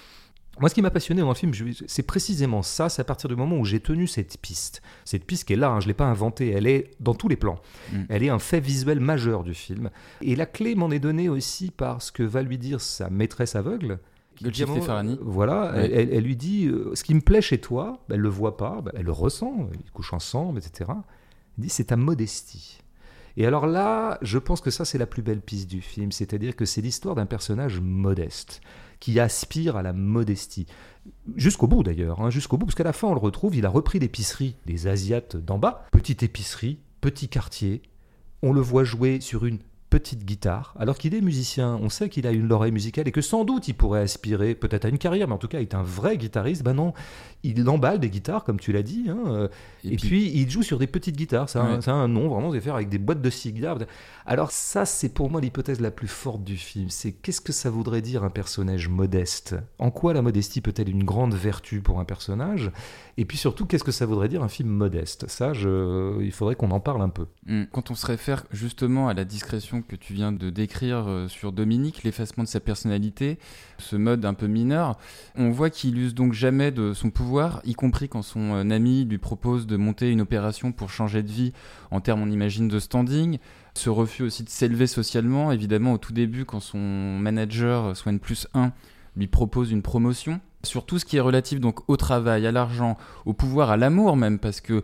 moi, 0.60 0.68
ce 0.68 0.74
qui 0.74 0.82
m'a 0.82 0.90
passionné 0.90 1.22
dans 1.22 1.28
le 1.28 1.34
film, 1.34 1.52
c'est 1.86 2.02
précisément 2.02 2.62
ça. 2.62 2.88
C'est 2.88 3.00
à 3.00 3.04
partir 3.04 3.28
du 3.28 3.36
moment 3.36 3.56
où 3.56 3.64
j'ai 3.64 3.80
tenu 3.80 4.06
cette 4.06 4.36
piste. 4.38 4.82
Cette 5.04 5.24
piste 5.24 5.44
qui 5.44 5.54
est 5.54 5.56
là, 5.56 5.70
hein, 5.70 5.80
je 5.80 5.86
ne 5.86 5.88
l'ai 5.88 5.94
pas 5.94 6.04
inventée, 6.04 6.50
elle 6.50 6.66
est 6.66 6.90
dans 7.00 7.14
tous 7.14 7.28
les 7.28 7.36
plans. 7.36 7.58
Mm. 7.90 8.02
Elle 8.10 8.22
est 8.22 8.28
un 8.28 8.38
fait 8.38 8.60
visuel 8.60 9.00
majeur 9.00 9.44
du 9.44 9.54
film. 9.54 9.90
Et 10.20 10.36
la 10.36 10.44
clé 10.44 10.74
m'en 10.74 10.90
est 10.90 10.98
donnée 10.98 11.30
aussi 11.30 11.70
par 11.70 12.02
ce 12.02 12.12
que 12.12 12.22
va 12.22 12.42
lui 12.42 12.58
dire 12.58 12.82
sa 12.82 13.08
maîtresse 13.08 13.56
aveugle, 13.56 13.98
voilà, 15.22 15.72
elle, 15.76 16.24
lui 16.24 16.36
dit 16.36 16.66
euh, 16.66 16.94
ce 16.94 17.04
qui 17.04 17.14
me 17.14 17.20
plaît 17.20 17.42
chez 17.42 17.60
toi, 17.60 18.02
ben, 18.08 18.14
elle 18.14 18.20
le 18.20 18.28
voit 18.28 18.56
pas, 18.56 18.80
ben, 18.80 18.92
elle 18.94 19.04
le 19.04 19.12
ressent, 19.12 19.68
ils 19.84 19.90
couchent 19.90 20.12
ensemble, 20.12 20.58
etc. 20.58 20.90
Elle 20.90 21.64
dit 21.64 21.68
c'est 21.68 21.84
ta 21.84 21.96
modestie. 21.96 22.78
Et 23.36 23.46
alors 23.46 23.66
là, 23.66 24.18
je 24.22 24.38
pense 24.38 24.60
que 24.60 24.70
ça 24.70 24.84
c'est 24.84 24.98
la 24.98 25.06
plus 25.06 25.22
belle 25.22 25.40
piste 25.40 25.68
du 25.68 25.80
film, 25.80 26.12
c'est-à-dire 26.12 26.54
que 26.54 26.64
c'est 26.64 26.80
l'histoire 26.80 27.14
d'un 27.14 27.26
personnage 27.26 27.80
modeste 27.80 28.60
qui 29.00 29.18
aspire 29.20 29.76
à 29.76 29.82
la 29.82 29.92
modestie. 29.92 30.66
Jusqu'au 31.34 31.66
bout 31.66 31.82
d'ailleurs, 31.82 32.20
hein, 32.20 32.30
jusqu'au 32.30 32.56
bout, 32.56 32.66
parce 32.66 32.76
qu'à 32.76 32.84
la 32.84 32.92
fin 32.92 33.08
on 33.08 33.14
le 33.14 33.20
retrouve, 33.20 33.56
il 33.56 33.66
a 33.66 33.70
repris 33.70 33.98
l'épicerie 33.98 34.56
des 34.66 34.86
Asiates 34.86 35.36
d'en 35.36 35.58
bas, 35.58 35.86
petite 35.90 36.22
épicerie, 36.22 36.78
petit 37.00 37.28
quartier, 37.28 37.82
on 38.42 38.52
le 38.52 38.60
voit 38.60 38.84
jouer 38.84 39.20
sur 39.20 39.44
une 39.44 39.58
petite 39.92 40.24
guitare, 40.24 40.74
alors 40.78 40.96
qu'il 40.96 41.14
est 41.14 41.20
musicien, 41.20 41.78
on 41.82 41.90
sait 41.90 42.08
qu'il 42.08 42.26
a 42.26 42.30
une 42.30 42.50
oreille 42.50 42.72
musicale 42.72 43.06
et 43.08 43.12
que 43.12 43.20
sans 43.20 43.44
doute 43.44 43.68
il 43.68 43.74
pourrait 43.74 44.00
aspirer 44.00 44.54
peut-être 44.54 44.86
à 44.86 44.88
une 44.88 44.96
carrière, 44.96 45.28
mais 45.28 45.34
en 45.34 45.38
tout 45.38 45.48
cas 45.48 45.58
il 45.58 45.64
est 45.64 45.74
un 45.74 45.82
vrai 45.82 46.16
guitariste. 46.16 46.62
Ben 46.62 46.72
non, 46.72 46.94
il 47.42 47.68
emballe 47.68 48.00
des 48.00 48.08
guitares, 48.08 48.42
comme 48.44 48.58
tu 48.58 48.72
l'as 48.72 48.82
dit, 48.82 49.10
hein, 49.10 49.50
et, 49.84 49.96
puis, 49.96 50.30
il 50.34 50.48
joue 50.48 50.62
sur 50.62 50.78
des 50.78 50.86
petites 50.86 51.16
guitares. 51.16 51.48
Ça, 51.48 51.62
a, 51.62 51.92
un 51.92 52.08
nom 52.08 52.28
vraiment, 52.28 52.52
c'est 52.52 52.60
faire 52.60 52.76
avec 52.76 52.88
des 52.88 52.98
boîtes 52.98 53.20
de 53.20 53.30
cigares. 53.30 53.78
Alors 54.24 54.50
ça, 54.50 54.86
c'est 54.86 55.08
pour 55.08 55.30
moi 55.30 55.40
l'hypothèse 55.40 55.80
la 55.80 55.90
plus 55.90 56.08
forte 56.08 56.42
du 56.42 56.56
film. 56.56 56.88
C'est 56.88 57.12
qu'est-ce 57.12 57.40
que 57.40 57.52
ça 57.52 57.68
voudrait 57.68 58.00
dire 58.00 58.24
un 58.24 58.30
personnage 58.30 58.88
modeste? 58.88 59.56
En 59.78 59.90
quoi 59.90 60.14
la 60.14 60.22
modestie 60.22 60.60
peut-elle 60.60 60.88
une 60.88 61.04
grande 61.04 61.34
vertu 61.34 61.82
pour 61.82 62.00
un 62.00 62.04
personnage? 62.04 62.70
Et 63.18 63.24
puis 63.24 63.36
surtout, 63.36 63.66
qu'est-ce 63.66 63.84
que 63.84 63.92
ça 63.92 64.06
voudrait 64.06 64.28
dire 64.28 64.42
un 64.42 64.48
film 64.48 64.70
modeste? 64.70 65.28
Ça, 65.28 65.52
je, 65.52 66.22
il 66.22 66.32
faudrait 66.32 66.54
qu'on 66.54 66.70
en 66.70 66.80
parle 66.80 67.02
un 67.02 67.08
peu. 67.08 67.26
Hum, 67.48 67.66
quand 67.72 67.90
on 67.90 67.94
se 67.94 68.06
réfère 68.06 68.44
justement 68.52 69.08
à 69.08 69.14
la 69.14 69.24
discrétion 69.24 69.81
que 69.86 69.96
tu 69.96 70.14
viens 70.14 70.32
de 70.32 70.50
décrire 70.50 71.04
euh, 71.08 71.28
sur 71.28 71.52
Dominique, 71.52 72.02
l'effacement 72.02 72.44
de 72.44 72.48
sa 72.48 72.60
personnalité, 72.60 73.38
ce 73.78 73.96
mode 73.96 74.24
un 74.24 74.34
peu 74.34 74.46
mineur, 74.46 74.98
on 75.36 75.50
voit 75.50 75.70
qu'il 75.70 75.98
use 75.98 76.14
donc 76.14 76.32
jamais 76.32 76.70
de 76.70 76.92
son 76.92 77.10
pouvoir 77.10 77.60
y 77.64 77.74
compris 77.74 78.08
quand 78.08 78.22
son 78.22 78.54
euh, 78.54 78.70
ami 78.70 79.04
lui 79.04 79.18
propose 79.18 79.66
de 79.66 79.76
monter 79.76 80.10
une 80.10 80.20
opération 80.20 80.72
pour 80.72 80.90
changer 80.90 81.22
de 81.22 81.30
vie 81.30 81.52
en 81.90 82.00
termes, 82.00 82.22
on 82.22 82.30
imagine, 82.30 82.68
de 82.68 82.78
standing. 82.78 83.38
Ce 83.74 83.90
refus 83.90 84.22
aussi 84.22 84.44
de 84.44 84.48
s'élever 84.48 84.86
socialement, 84.86 85.52
évidemment, 85.52 85.92
au 85.92 85.98
tout 85.98 86.12
début, 86.12 86.44
quand 86.44 86.60
son 86.60 86.78
manager, 86.78 87.86
euh, 87.86 87.94
Swan 87.94 88.18
Plus 88.18 88.48
1, 88.54 88.72
lui 89.16 89.26
propose 89.26 89.70
une 89.70 89.82
promotion. 89.82 90.40
Sur 90.64 90.86
tout 90.86 90.98
ce 90.98 91.04
qui 91.04 91.16
est 91.16 91.20
relatif 91.20 91.58
donc 91.60 91.88
au 91.88 91.96
travail, 91.96 92.46
à 92.46 92.52
l'argent, 92.52 92.96
au 93.26 93.32
pouvoir, 93.32 93.70
à 93.70 93.76
l'amour 93.76 94.16
même, 94.16 94.38
parce 94.38 94.60
que 94.60 94.82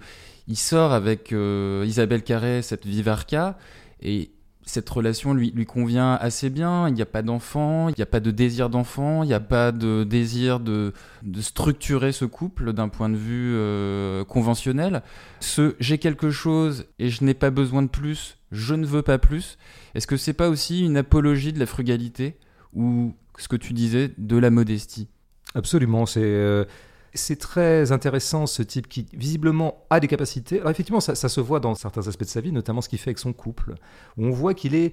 il 0.48 0.56
sort 0.56 0.92
avec 0.92 1.30
Isabelle 1.30 2.22
Carré, 2.22 2.62
cette 2.62 2.86
Vivarca, 2.86 3.58
et 4.00 4.30
cette 4.68 4.88
relation 4.90 5.32
lui, 5.32 5.64
convient 5.64 6.12
assez 6.14 6.50
bien. 6.50 6.88
Il 6.88 6.94
n'y 6.94 7.00
a 7.00 7.06
pas 7.06 7.22
d'enfant, 7.22 7.88
il 7.88 7.94
n'y 7.96 8.02
a 8.02 8.06
pas 8.06 8.20
de 8.20 8.30
désir 8.30 8.68
d'enfant, 8.68 9.22
il 9.22 9.26
n'y 9.26 9.34
a 9.34 9.40
pas 9.40 9.72
de 9.72 10.04
désir 10.04 10.60
de, 10.60 10.92
de 11.22 11.40
structurer 11.40 12.12
ce 12.12 12.26
couple 12.26 12.74
d'un 12.74 12.88
point 12.88 13.08
de 13.08 13.16
vue 13.16 13.54
euh, 13.54 14.24
conventionnel. 14.24 15.02
Ce 15.40 15.74
j'ai 15.80 15.96
quelque 15.96 16.30
chose 16.30 16.84
et 16.98 17.08
je 17.08 17.24
n'ai 17.24 17.32
pas 17.34 17.50
besoin 17.50 17.82
de 17.82 17.88
plus, 17.88 18.36
je 18.52 18.74
ne 18.74 18.84
veux 18.84 19.02
pas 19.02 19.18
plus. 19.18 19.56
Est-ce 19.94 20.06
que 20.06 20.18
c'est 20.18 20.34
pas 20.34 20.50
aussi 20.50 20.84
une 20.84 20.98
apologie 20.98 21.54
de 21.54 21.58
la 21.58 21.66
frugalité 21.66 22.36
ou 22.74 23.14
ce 23.38 23.48
que 23.48 23.56
tu 23.56 23.72
disais 23.72 24.12
de 24.18 24.36
la 24.36 24.50
modestie? 24.50 25.08
Absolument, 25.54 26.04
c'est 26.04 26.20
euh, 26.22 26.66
c'est 27.14 27.38
très 27.38 27.92
intéressant 27.92 28.46
ce 28.46 28.62
type 28.62 28.88
qui 28.88 29.06
visiblement 29.12 29.84
a 29.90 30.00
des 30.00 30.08
capacités. 30.08 30.58
Alors 30.58 30.70
effectivement, 30.70 31.00
ça, 31.00 31.14
se 31.14 31.40
voit 31.40 31.60
dans 31.60 31.74
certains 31.74 32.06
aspects 32.06 32.24
de 32.24 32.28
sa 32.28 32.40
vie, 32.40 32.52
notamment 32.52 32.80
ce 32.80 32.88
qu'il 32.88 32.98
fait 32.98 33.10
avec 33.10 33.18
son 33.18 33.32
couple, 33.32 33.74
où 34.16 34.26
on 34.26 34.30
voit 34.30 34.54
qu'il 34.54 34.74
est, 34.74 34.92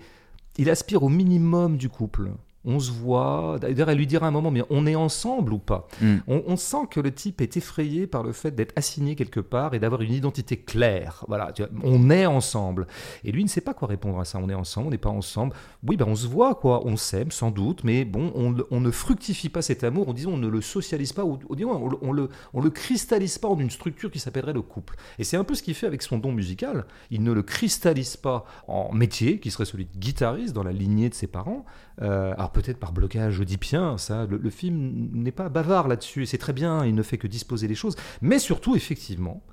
il 0.58 0.70
aspire 0.70 1.04
au 1.04 1.10
minimum 1.10 1.78
du 1.78 1.90
couple 1.90 2.32
on 2.66 2.80
se 2.80 2.92
voit. 2.92 3.58
D'ailleurs, 3.62 3.90
elle 3.90 3.98
lui 3.98 4.08
dira 4.08 4.28
un 4.28 4.32
moment, 4.32 4.52
mais 4.52 4.64
on 4.70 4.86
est 4.88 4.96
ensemble 4.96 5.54
ou 5.54 5.60
pas 5.60 5.88
mm. 6.02 6.18
on, 6.28 6.56
sent 6.58 6.88
que 6.90 7.00
le 7.00 7.12
type 7.12 7.42
est 7.42 7.58
effrayé 7.58 8.08
par 8.08 8.24
le 8.24 8.32
fait 8.32 8.52
d'être 8.52 8.74
assigné 8.76 9.16
quelque 9.16 9.40
part 9.40 9.74
et 9.74 9.80
d'avoir 9.80 10.02
une 10.02 10.14
identité 10.14 10.58
claire. 10.58 11.24
Voilà, 11.28 11.54
on 11.84 12.10
est 12.10 12.26
ensemble. 12.26 12.88
Et 13.24 13.32
lui 13.32 13.44
ne 13.44 13.50
sait 13.50 13.62
pas 13.62 13.74
quoi 13.74 13.88
répondre 13.88 14.20
à 14.20 14.26
ça. 14.26 14.40
On 14.42 14.50
est 14.50 14.54
ensemble, 14.54 14.88
on 14.88 14.92
n'est 14.92 14.98
pas 14.98 15.10
ensemble. 15.10 15.54
Oui, 15.88 15.98
ben 15.98 16.06
on 16.08 16.16
se 16.16 16.28
voit, 16.28 16.56
quoi. 16.56 16.86
On 16.86 16.98
s'aime, 16.98 17.32
sans 17.32 17.52
doute, 17.52 17.84
mais 17.84 18.06
bon, 18.06 18.32
on, 18.36 18.80
ne 18.82 18.92
fructifie 18.92 19.50
pas 19.50 19.62
cet 19.62 19.84
amour. 19.84 20.08
On 20.08 20.14
disons, 20.14 20.34
on 20.34 20.38
ne 20.38 20.48
le 20.48 20.62
socialise 20.62 21.14
pas, 21.14 21.26
ou, 21.26 21.40
on, 21.50 21.98
on, 22.02 22.12
le, 22.12 22.30
on 22.54 22.62
le 22.62 22.70
cristallise 22.70 23.38
pas 23.38 23.48
en 23.48 23.60
une 23.60 23.70
structure 23.70 24.12
qui 24.12 24.20
s'appellerait 24.20 24.54
le 24.54 24.62
couple. 24.62 24.96
Et 25.20 25.24
c'est 25.24 25.38
un 25.38 25.44
peu 25.44 25.56
ce 25.56 25.64
qu'il 25.64 25.74
fait 25.74 25.88
avec 25.88 26.02
son 26.02 26.18
don 26.18 26.32
musical. 26.32 26.86
Il 27.12 27.24
ne 27.24 27.32
le 27.32 27.44
cristallise 27.44 28.18
pas 28.18 28.46
en 28.68 28.94
métier, 28.94 29.40
qui 29.40 29.52
serait 29.52 29.66
celui 29.66 29.86
de 29.86 29.98
guitariste 29.98 30.54
dans 30.54 30.64
la 30.64 30.72
lignée 30.72 31.10
de 31.10 31.14
ses 31.14 31.28
parents. 31.28 31.66
Euh, 32.02 32.34
alors 32.34 32.52
peut-être 32.56 32.80
par 32.80 32.94
blocage 32.94 33.40
oedipien, 33.40 33.98
ça, 33.98 34.26
le, 34.26 34.50
film 34.50 35.10
n'est 35.12 35.34
pas 35.34 35.50
bavard 35.50 35.90
là-dessus, 35.90 36.26
c'est 36.26 36.38
très 36.38 36.54
bien, 36.54 36.86
il 36.86 36.96
ne 36.96 37.04
fait 37.04 37.18
que 37.18 37.28
disposer 37.28 37.68
les 37.68 37.76
choses, 37.76 37.96
mais 38.22 38.40
surtout, 38.40 38.76
effectivement, 38.76 39.44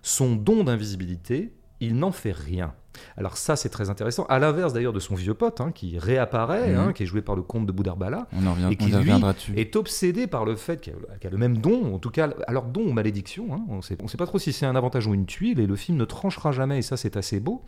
son 0.00 0.36
don 0.36 0.62
d'invisibilité, 0.64 1.52
il 1.80 1.96
n'en 1.96 2.12
fait 2.12 2.32
rien. 2.32 2.74
Alors 3.16 3.36
ça, 3.36 3.56
c'est 3.56 3.68
très 3.68 3.90
intéressant. 3.90 4.24
À 4.28 4.38
l'inverse 4.38 4.72
d'ailleurs 4.72 4.92
de 4.92 5.00
son 5.00 5.14
vieux 5.14 5.34
pote, 5.34 5.60
hein, 5.60 5.72
qui 5.72 5.98
réapparaît, 5.98 6.74
hein, 6.74 6.92
qui 6.92 7.02
est 7.02 7.06
joué 7.06 7.22
par 7.22 7.36
le 7.36 7.42
comte 7.42 7.66
de 7.66 7.72
Boudarbala, 7.72 8.28
on 8.32 8.46
en 8.46 8.70
et 8.70 8.76
qui 8.76 8.90
lui 8.90 9.12
est 9.56 9.76
obsédé 9.76 10.26
par 10.26 10.44
le 10.44 10.56
fait 10.56 10.80
qu'il 10.80 10.92
a, 10.92 11.30
le 11.30 11.36
même 11.36 11.58
don, 11.58 11.94
en 11.94 11.98
tout 11.98 12.10
cas, 12.10 12.30
alors 12.46 12.64
don 12.64 12.82
ou 12.82 12.92
malédiction, 12.92 13.48
hein, 13.52 13.60
on 13.68 13.76
ne 13.76 13.82
sait 13.82 14.16
pas 14.16 14.26
trop 14.26 14.38
si 14.38 14.52
c'est 14.52 14.66
un 14.66 14.76
avantage 14.76 15.06
ou 15.06 15.14
une 15.14 15.26
tuile, 15.26 15.60
et 15.60 15.66
le 15.66 15.76
film 15.76 15.98
ne 15.98 16.04
tranchera 16.04 16.52
jamais, 16.52 16.78
et 16.78 16.82
ça 16.82 16.96
c'est 16.96 17.16
assez 17.16 17.40
beau. 17.40 17.62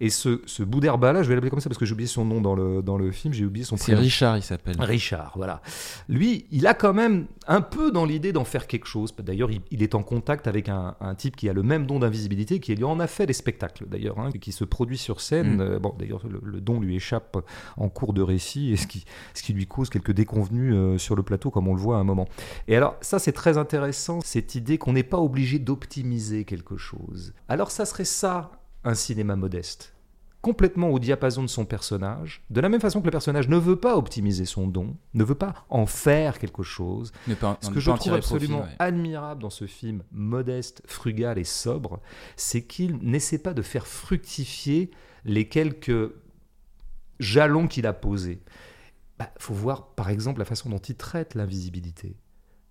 Et 0.00 0.10
ce, 0.10 0.40
ce 0.46 0.62
Boudarbala, 0.62 1.22
je 1.22 1.28
vais 1.28 1.34
l'appeler 1.34 1.50
comme 1.50 1.60
ça 1.60 1.68
parce 1.68 1.78
que 1.78 1.84
j'ai 1.84 1.92
oublié 1.92 2.08
son 2.08 2.24
nom 2.24 2.40
dans 2.40 2.54
le, 2.54 2.82
dans 2.82 2.96
le 2.96 3.10
film, 3.10 3.34
j'ai 3.34 3.44
oublié 3.44 3.64
son 3.64 3.76
prénom. 3.76 3.98
C'est 3.98 4.02
Richard, 4.02 4.36
il 4.36 4.42
s'appelle. 4.42 4.76
Richard, 4.78 5.32
voilà. 5.36 5.60
Lui, 6.08 6.46
il 6.50 6.66
a 6.66 6.74
quand 6.74 6.94
même 6.94 7.26
un 7.46 7.60
peu 7.60 7.90
dans 7.90 8.04
l'idée 8.04 8.32
d'en 8.32 8.44
faire 8.44 8.66
quelque 8.66 8.86
chose. 8.86 9.14
D'ailleurs, 9.18 9.50
il, 9.70 9.82
est 9.82 9.94
en 9.94 10.02
contact 10.02 10.46
avec 10.46 10.68
un, 10.68 10.94
un, 11.00 11.14
type 11.14 11.36
qui 11.36 11.48
a 11.48 11.52
le 11.52 11.62
même 11.62 11.86
don 11.86 11.98
d'invisibilité, 11.98 12.60
qui 12.60 12.74
lui 12.74 12.84
en 12.84 13.00
a 13.00 13.06
fait 13.06 13.26
des 13.26 13.32
spectacles 13.32 13.86
d'ailleurs, 13.88 14.16
qui 14.40 14.52
se 14.52 14.64
produit 14.70 14.98
sur 14.98 15.20
scène. 15.20 15.56
Mm. 15.56 15.60
Euh, 15.60 15.78
bon, 15.78 15.94
d'ailleurs, 15.98 16.22
le, 16.26 16.60
don 16.60 16.80
lui 16.80 16.96
échappe 16.96 17.36
en 17.76 17.88
cours 17.88 18.12
de 18.12 18.22
récit, 18.22 18.72
et 18.72 18.76
ce 18.76 18.86
qui, 18.86 19.04
ce 19.34 19.42
qui 19.42 19.52
lui 19.52 19.66
cause 19.66 19.90
quelques 19.90 20.12
déconvenues 20.12 20.74
euh, 20.74 20.98
sur 20.98 21.16
le 21.16 21.22
plateau, 21.22 21.50
comme 21.50 21.68
on 21.68 21.74
le 21.74 21.80
voit 21.80 21.96
à 21.96 22.00
un 22.00 22.04
moment. 22.04 22.28
Et 22.68 22.76
alors, 22.76 22.96
ça, 23.00 23.18
c'est 23.18 23.32
très 23.32 23.58
intéressant, 23.58 24.20
cette 24.22 24.54
idée 24.54 24.78
qu'on 24.78 24.92
n'est 24.92 25.02
pas 25.02 25.18
obligé 25.18 25.58
d'optimiser 25.58 26.44
quelque 26.44 26.76
chose. 26.76 27.34
Alors, 27.48 27.70
ça 27.70 27.84
serait 27.84 28.04
ça, 28.04 28.52
un 28.84 28.94
cinéma 28.94 29.36
modeste? 29.36 29.94
Complètement 30.42 30.88
au 30.88 30.98
diapason 30.98 31.42
de 31.42 31.48
son 31.48 31.66
personnage, 31.66 32.42
de 32.50 32.60
la 32.60 32.68
même 32.68 32.80
façon 32.80 33.00
que 33.00 33.06
le 33.06 33.10
personnage 33.10 33.48
ne 33.48 33.56
veut 33.56 33.76
pas 33.76 33.96
optimiser 33.96 34.46
son 34.46 34.66
don, 34.66 34.96
ne 35.12 35.24
veut 35.24 35.34
pas 35.34 35.66
en 35.68 35.86
faire 35.86 36.38
quelque 36.38 36.62
chose. 36.62 37.12
ce 37.60 37.70
que 37.70 37.80
je 37.80 37.90
trouve 37.90 38.14
absolument 38.14 38.66
admirable 38.78 39.42
dans 39.42 39.50
ce 39.50 39.66
film 39.66 40.02
modeste, 40.12 40.82
frugal 40.86 41.38
et 41.38 41.44
sobre, 41.44 42.00
c'est 42.36 42.62
qu'il 42.62 42.96
n'essaie 43.02 43.38
pas 43.38 43.52
de 43.52 43.62
faire 43.62 43.86
fructifier 43.86 44.90
les 45.24 45.48
quelques 45.48 46.12
jalons 47.18 47.68
qu'il 47.68 47.86
a 47.86 47.92
posés. 47.92 48.40
Il 48.42 49.26
bah, 49.26 49.30
faut 49.38 49.54
voir 49.54 49.88
par 49.94 50.08
exemple 50.08 50.38
la 50.38 50.46
façon 50.46 50.70
dont 50.70 50.78
il 50.78 50.96
traite 50.96 51.34
l'invisibilité. 51.34 52.16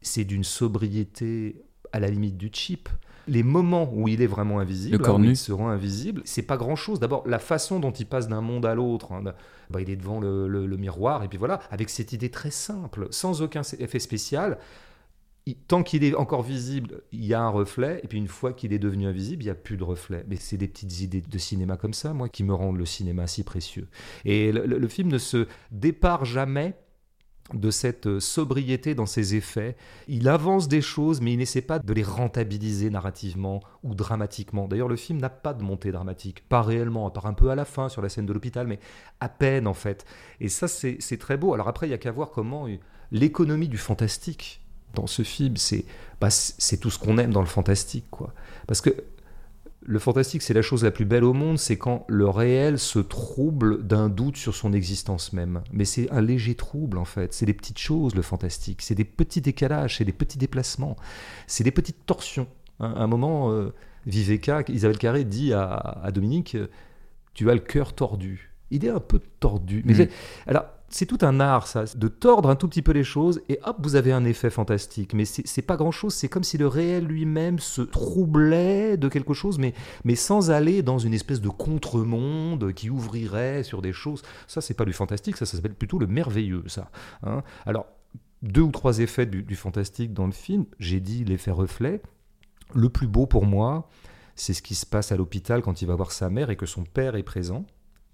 C'est 0.02 0.24
d'une 0.24 0.44
sobriété 0.44 1.62
à 1.92 2.00
la 2.00 2.08
limite 2.08 2.38
du 2.38 2.50
cheap. 2.52 2.90
Les 3.30 3.44
moments 3.44 3.90
où 3.94 4.08
il 4.08 4.22
est 4.22 4.28
vraiment 4.28 4.60
invisible, 4.60 4.98
le 4.98 5.12
où 5.12 5.24
il 5.24 5.38
se 5.38 5.52
rend 5.52 5.70
invisible, 5.70 6.22
c'est 6.26 6.42
pas 6.42 6.58
grand 6.58 6.76
chose. 6.76 7.00
D'abord, 7.00 7.24
la 7.28 7.40
façon 7.40 7.80
dont 7.80 7.92
il 7.92 8.06
passe 8.06 8.28
d'un 8.28 8.42
monde 8.42 8.66
à 8.66 8.76
l'autre, 8.76 9.12
hein, 9.12 9.22
bah, 9.70 9.82
il 9.82 9.90
est 9.90 9.96
devant 9.96 10.20
le, 10.20 10.78
miroir, 10.78 11.24
et 11.24 11.28
puis 11.28 11.38
voilà, 11.38 11.60
avec 11.72 11.90
cette 11.90 12.14
idée 12.14 12.30
très 12.30 12.52
simple, 12.52 13.08
sans 13.12 13.42
aucun 13.42 13.62
effet 13.62 14.00
spécial 14.00 14.58
tant 15.68 15.84
qu'il 15.84 16.04
est 16.04 16.16
encore 16.16 16.44
visible, 16.44 17.02
il 17.12 17.26
y 17.26 17.34
a 17.34 17.42
un 17.42 17.50
reflet, 17.50 18.00
et 18.04 18.08
puis 18.08 18.18
une 18.18 18.28
fois 18.28 18.54
qu'il 18.54 18.74
est 18.74 18.80
devenu 18.80 19.08
invisible, 19.08 19.44
il 19.44 19.48
n'y 19.48 19.52
a 19.52 19.56
plus 19.56 19.78
de 19.78 19.84
reflet. 19.84 20.26
Mais 20.28 20.36
c'est 20.36 20.58
des 20.58 20.68
petites 20.68 21.02
idées 21.02 21.22
de 21.22 21.38
cinéma 21.38 21.78
comme 21.78 21.94
ça, 21.94 22.14
moi, 22.14 22.30
qui 22.30 22.44
me 22.44 22.54
rendent 22.54 22.78
le 22.78 22.86
cinéma 22.86 23.28
si 23.28 23.44
précieux. 23.44 23.88
Et 24.26 24.52
le, 24.52 24.88
film 24.88 25.10
ne 25.10 25.18
se 25.18 25.48
départ 25.72 26.26
jamais 26.26 26.76
de 27.54 27.72
cette 27.72 28.20
sobriété 28.20 28.96
dans 28.96 29.06
ses 29.06 29.36
effets. 29.36 29.76
Il 30.08 30.28
avance 30.28 30.68
des 30.68 30.82
choses, 30.82 31.22
mais 31.22 31.34
il 31.34 31.38
n'essaie 31.38 31.62
pas 31.62 31.80
de 31.80 31.94
les 31.94 32.04
rentabiliser 32.04 32.90
narrativement 32.90 33.62
ou 33.84 33.96
dramatiquement. 33.96 34.68
D'ailleurs, 34.68 34.88
le 34.88 34.96
film 34.96 35.20
n'a 35.20 35.30
pas 35.30 35.54
de 35.54 35.64
montée 35.64 35.92
dramatique, 35.92 36.48
pas 36.48 36.62
réellement, 36.62 37.08
à 37.08 37.12
part 37.12 37.26
un 37.26 37.34
peu 37.34 37.50
à 37.50 37.56
la 37.56 37.66
fin 37.66 37.90
sur 37.90 38.02
la 38.02 38.10
scène 38.10 38.26
de 38.26 38.34
l'hôpital, 38.34 38.68
mais 38.68 38.80
à 39.20 39.30
peine 39.30 39.68
en 39.68 39.74
fait. 39.74 40.06
Et 40.40 40.50
ça, 40.50 40.68
c'est 40.68 41.18
très 41.20 41.38
beau. 41.38 41.54
Alors 41.54 41.68
après, 41.68 41.88
il 41.88 41.92
y 41.92 41.94
a 41.94 41.98
qu'à 41.98 42.12
voir 42.12 42.32
comment 42.32 42.68
l'économie 43.12 43.68
du 43.68 43.78
fantastique 43.78 44.62
dans 44.94 45.08
ce 45.08 45.22
film, 45.22 45.58
c'est 45.58 45.86
bah, 46.20 46.30
c'est 46.30 46.78
tout 46.78 46.90
ce 46.90 47.00
qu'on 47.00 47.18
aime 47.18 47.32
dans 47.32 47.42
le 47.42 47.48
fantastique, 47.48 48.06
quoi. 48.10 48.34
Parce 48.68 48.82
que 48.82 48.90
le 49.90 49.98
fantastique, 49.98 50.44
c'est 50.44 50.54
la 50.54 50.62
chose 50.62 50.84
la 50.84 50.92
plus 50.92 51.06
belle 51.06 51.24
au 51.24 51.34
monde, 51.34 51.58
c'est 51.58 51.80
quand 51.80 52.06
le 52.08 52.30
réel 52.30 52.78
se 52.78 53.00
trouble 53.00 53.84
d'un 53.88 54.08
doute 54.08 54.38
sur 54.38 54.54
son 54.54 54.72
existence 54.72 55.34
même. 55.34 55.64
Mais 55.74 55.84
c'est 55.84 56.12
un 56.12 56.22
léger 56.22 56.54
trouble, 56.54 57.00
en 57.00 57.06
fait. 57.06 57.34
C'est 57.34 57.48
des 57.48 57.56
petites 57.56 57.80
choses, 57.80 58.14
le 58.14 58.22
fantastique. 58.22 58.84
C'est 58.84 58.94
des 58.94 59.04
petits 59.04 59.42
décalages, 59.42 59.98
c'est 59.98 60.06
des 60.06 60.14
petits 60.14 60.38
déplacements, 60.38 60.96
c'est 61.48 61.64
des 61.64 61.72
petites 61.72 62.06
torsions. 62.06 62.46
À 62.80 62.86
un 62.86 63.08
moment, 63.08 63.52
euh, 63.52 63.74
Viveka, 64.06 64.62
Isabelle 64.68 65.00
Carré 65.00 65.24
dit 65.24 65.54
à, 65.54 66.08
Dominique, 66.14 66.56
tu 67.34 67.50
as 67.50 67.56
le 67.56 67.60
cœur 67.60 67.94
tordu. 67.94 68.54
Il 68.70 68.86
est 68.86 68.90
un 68.90 69.00
peu 69.00 69.20
tordu. 69.40 69.82
Mais 69.86 69.96
mm. 69.96 70.08
alors, 70.46 70.66
c'est 70.90 71.06
tout 71.06 71.20
un 71.22 71.40
art, 71.40 71.68
ça, 71.68 71.86
de 71.96 72.08
tordre 72.08 72.50
un 72.50 72.56
tout 72.56 72.68
petit 72.68 72.82
peu 72.82 72.92
les 72.92 73.04
choses 73.04 73.42
et 73.50 73.60
hop, 73.64 73.78
vous 73.80 73.96
avez 73.96 74.12
un 74.12 74.26
effet 74.26 74.50
fantastique. 74.50 75.14
Mais 75.14 75.26
c'est 75.26 75.62
pas 75.62 75.78
grand 75.78 75.92
chose, 75.92 76.14
c'est 76.14 76.30
comme 76.30 76.44
si 76.44 76.58
le 76.58 76.68
réel 76.68 77.06
lui-même 77.06 77.60
se 77.60 77.82
troublait 77.82 78.98
de 78.98 79.08
quelque 79.08 79.34
chose, 79.34 79.60
mais, 79.60 79.74
mais 80.04 80.16
sans 80.16 80.52
aller 80.52 80.82
dans 80.82 80.98
une 80.98 81.14
espèce 81.14 81.42
de 81.42 81.50
contre-monde 81.50 82.74
qui 82.74 82.90
ouvrirait 82.90 83.64
sur 83.64 83.82
des 83.82 83.94
choses. 83.94 84.24
Ça, 84.48 84.62
c'est 84.62 84.74
pas 84.74 84.86
du 84.86 84.94
fantastique, 84.94 85.38
ça, 85.38 85.46
ça 85.46 85.58
s'appelle 85.58 85.76
plutôt 85.76 86.00
le 86.00 86.08
merveilleux, 86.08 86.64
ça. 86.68 86.90
Hein. 87.24 87.44
Alors, 87.66 87.88
deux 88.42 88.62
ou 88.62 88.72
trois 88.72 89.00
effets 89.00 89.26
du, 89.26 89.44
du 89.44 89.56
fantastique 89.56 90.14
dans 90.14 90.26
le 90.26 90.32
film. 90.32 90.66
J'ai 90.80 91.00
dit 91.00 91.24
l'effet 91.26 91.52
reflet. 91.52 92.02
Le 92.74 92.90
plus 92.90 93.08
beau 93.08 93.26
pour 93.26 93.46
moi, 93.46 93.90
c'est 94.36 94.54
ce 94.54 94.62
qui 94.62 94.76
se 94.76 94.86
passe 94.86 95.12
à 95.12 95.18
l'hôpital 95.18 95.62
quand 95.62 95.82
il 95.82 95.88
va 95.88 95.96
voir 95.96 96.12
sa 96.12 96.30
mère 96.30 96.50
et 96.50 96.56
que 96.56 96.66
son 96.66 96.84
père 96.84 97.16
est 97.16 97.24
présent 97.24 97.66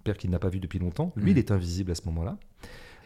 père 0.05 0.17
qu'il 0.17 0.29
n'a 0.29 0.39
pas 0.39 0.47
vu 0.47 0.61
depuis 0.61 0.79
longtemps. 0.79 1.11
Lui, 1.17 1.31
il 1.31 1.35
mm. 1.35 1.39
est 1.39 1.51
invisible 1.51 1.91
à 1.91 1.95
ce 1.95 2.03
moment-là. 2.05 2.37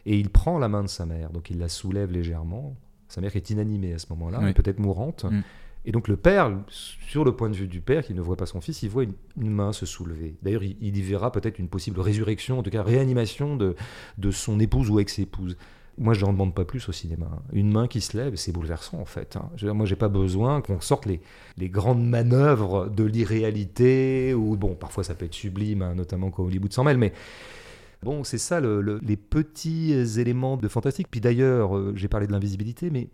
Et 0.06 0.18
il 0.18 0.30
prend 0.30 0.60
la 0.60 0.70
main 0.70 0.84
de 0.84 0.88
sa 0.88 1.08
mère, 1.08 1.32
donc 1.32 1.50
il 1.50 1.58
la 1.58 1.70
soulève 1.70 2.12
légèrement. 2.12 2.76
Sa 3.08 3.22
mère 3.22 3.36
est 3.36 3.50
inanimée 3.50 3.94
à 3.94 3.98
ce 3.98 4.06
moment-là, 4.12 4.54
peut-être 4.54 4.80
mourante. 4.80 5.26
Mm. 5.26 5.42
Et 5.86 5.92
donc 5.92 6.08
le 6.08 6.18
père, 6.18 6.52
sur 6.68 7.24
le 7.24 7.36
point 7.36 7.50
de 7.50 7.56
vue 7.56 7.68
du 7.68 7.82
père, 7.82 8.04
qui 8.04 8.14
ne 8.14 8.22
voit 8.22 8.36
pas 8.36 8.46
son 8.46 8.62
fils, 8.62 8.84
il 8.84 8.90
voit 8.90 9.04
une, 9.04 9.50
main 9.50 9.72
se 9.72 9.86
soulever. 9.86 10.36
D'ailleurs, 10.44 10.64
il, 10.64 10.98
y 10.98 11.02
verra 11.02 11.32
peut-être 11.32 11.58
une 11.58 11.70
possible 11.70 12.00
résurrection, 12.02 12.60
en 12.60 12.64
tout 12.64 12.70
cas 12.70 12.84
réanimation 12.84 13.56
de, 13.56 13.76
de 14.18 14.32
son 14.32 14.60
épouse 14.60 14.90
ou 14.90 15.00
ex-épouse. 15.00 15.58
Moi, 16.00 16.14
je 16.14 16.26
n'en 16.26 16.32
demande 16.32 16.56
pas 16.56 16.64
plus 16.64 16.88
au 16.88 16.94
cinéma. 16.94 17.28
Une 17.52 17.72
main 17.72 17.88
qui 17.88 18.00
se 18.00 18.16
lève, 18.16 18.36
c'est 18.36 18.54
bouleversant 18.54 19.00
en 19.00 19.06
fait. 19.06 19.36
Hein. 19.36 19.50
Je, 19.58 19.68
moi, 19.68 19.86
j'ai 19.86 19.98
pas 19.98 20.08
besoin 20.08 20.62
qu'on 20.62 20.80
sorte 20.80 21.06
les, 21.06 21.22
grandes 21.70 22.08
manœuvres 22.08 22.90
de 22.90 23.04
l'irréalité, 23.04 24.34
ou 24.34 24.56
bon, 24.56 24.76
parfois 24.76 25.04
ça 25.04 25.14
peut 25.14 25.26
être 25.26 25.34
sublime, 25.34 25.82
hein, 25.82 25.96
notamment 25.96 26.32
quand 26.32 26.44
Hollywood 26.44 26.72
s'en 26.72 26.86
mêle, 26.86 26.98
mais 26.98 27.12
bon, 28.02 28.24
c'est 28.24 28.38
ça 28.38 28.62
les 28.62 29.18
petits 29.18 29.94
éléments 30.20 30.56
de 30.56 30.70
fantastique. 30.70 31.08
Puis 31.12 31.20
d'ailleurs, 31.20 31.76
euh, 31.76 31.94
j'ai 31.96 32.08
parlé 32.08 32.28
de 32.28 32.32
l'invisibilité, 32.32 32.90
mais 32.90 33.10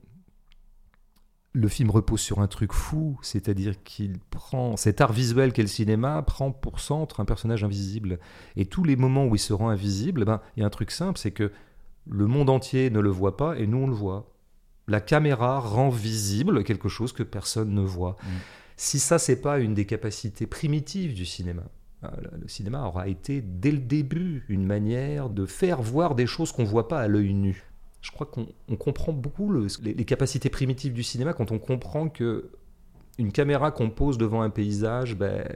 le 1.55 1.67
film 1.69 1.89
repose 1.89 2.19
sur 2.19 2.39
un 2.39 2.47
truc 2.47 2.73
fou, 2.73 3.17
c'est-à-dire 3.21 3.81
qu'il 3.83 4.19
prend 4.29 4.75
cet 4.75 4.99
art 4.99 5.13
visuel 5.13 5.53
qu'est 5.53 5.61
le 5.61 5.69
cinéma, 5.69 6.21
prend 6.21 6.51
pour 6.51 6.81
centre 6.81 7.21
un 7.21 7.25
personnage 7.25 7.63
invisible. 7.63 8.19
Et 8.57 8.65
tous 8.65 8.83
les 8.83 8.97
moments 8.97 9.25
où 9.25 9.35
il 9.35 9.39
se 9.39 9.53
rend 9.53 9.69
invisible, 9.69 10.25
ben, 10.25 10.41
il 10.55 10.59
y 10.59 10.63
a 10.63 10.65
un 10.65 10.69
truc 10.69 10.91
simple, 10.91 11.17
c'est 11.17 11.31
que 11.31 11.51
le 12.09 12.27
monde 12.27 12.49
entier 12.49 12.89
ne 12.89 12.99
le 12.99 13.09
voit 13.09 13.37
pas 13.37 13.57
et 13.57 13.67
nous 13.67 13.77
on 13.77 13.87
le 13.87 13.93
voit. 13.93 14.31
La 14.87 15.01
caméra 15.01 15.59
rend 15.59 15.89
visible 15.89 16.63
quelque 16.63 16.89
chose 16.89 17.11
que 17.11 17.23
personne 17.23 17.73
ne 17.73 17.81
voit. 17.81 18.15
Mm. 18.21 18.27
Si 18.77 18.99
ça, 18.99 19.17
c'est 19.17 19.41
pas 19.41 19.59
une 19.59 19.73
des 19.73 19.85
capacités 19.85 20.47
primitives 20.47 21.13
du 21.13 21.25
cinéma, 21.25 21.63
euh, 22.03 22.07
le 22.41 22.47
cinéma 22.47 22.85
aura 22.85 23.07
été 23.07 23.41
dès 23.41 23.71
le 23.71 23.79
début 23.79 24.45
une 24.49 24.65
manière 24.65 25.29
de 25.29 25.45
faire 25.45 25.81
voir 25.81 26.15
des 26.15 26.27
choses 26.27 26.51
qu'on 26.51 26.65
voit 26.65 26.87
pas 26.87 26.99
à 26.99 27.07
l'œil 27.07 27.33
nu. 27.33 27.63
Je 28.01 28.11
crois 28.11 28.27
qu'on 28.27 28.75
comprend 28.75 29.13
beaucoup 29.13 29.51
les, 29.81 30.05
capacités 30.05 30.49
primitives 30.49 30.93
du 30.93 31.01
cinéma 31.01 31.33
quand 31.33 31.51
on 31.51 31.57
comprend 31.57 32.07
que 32.07 32.51
une 33.17 33.31
caméra 33.31 33.71
qu'on 33.71 33.89
pose 33.89 34.17
devant 34.17 34.41
un 34.41 34.49
paysage, 34.49 35.15
ben, 35.15 35.47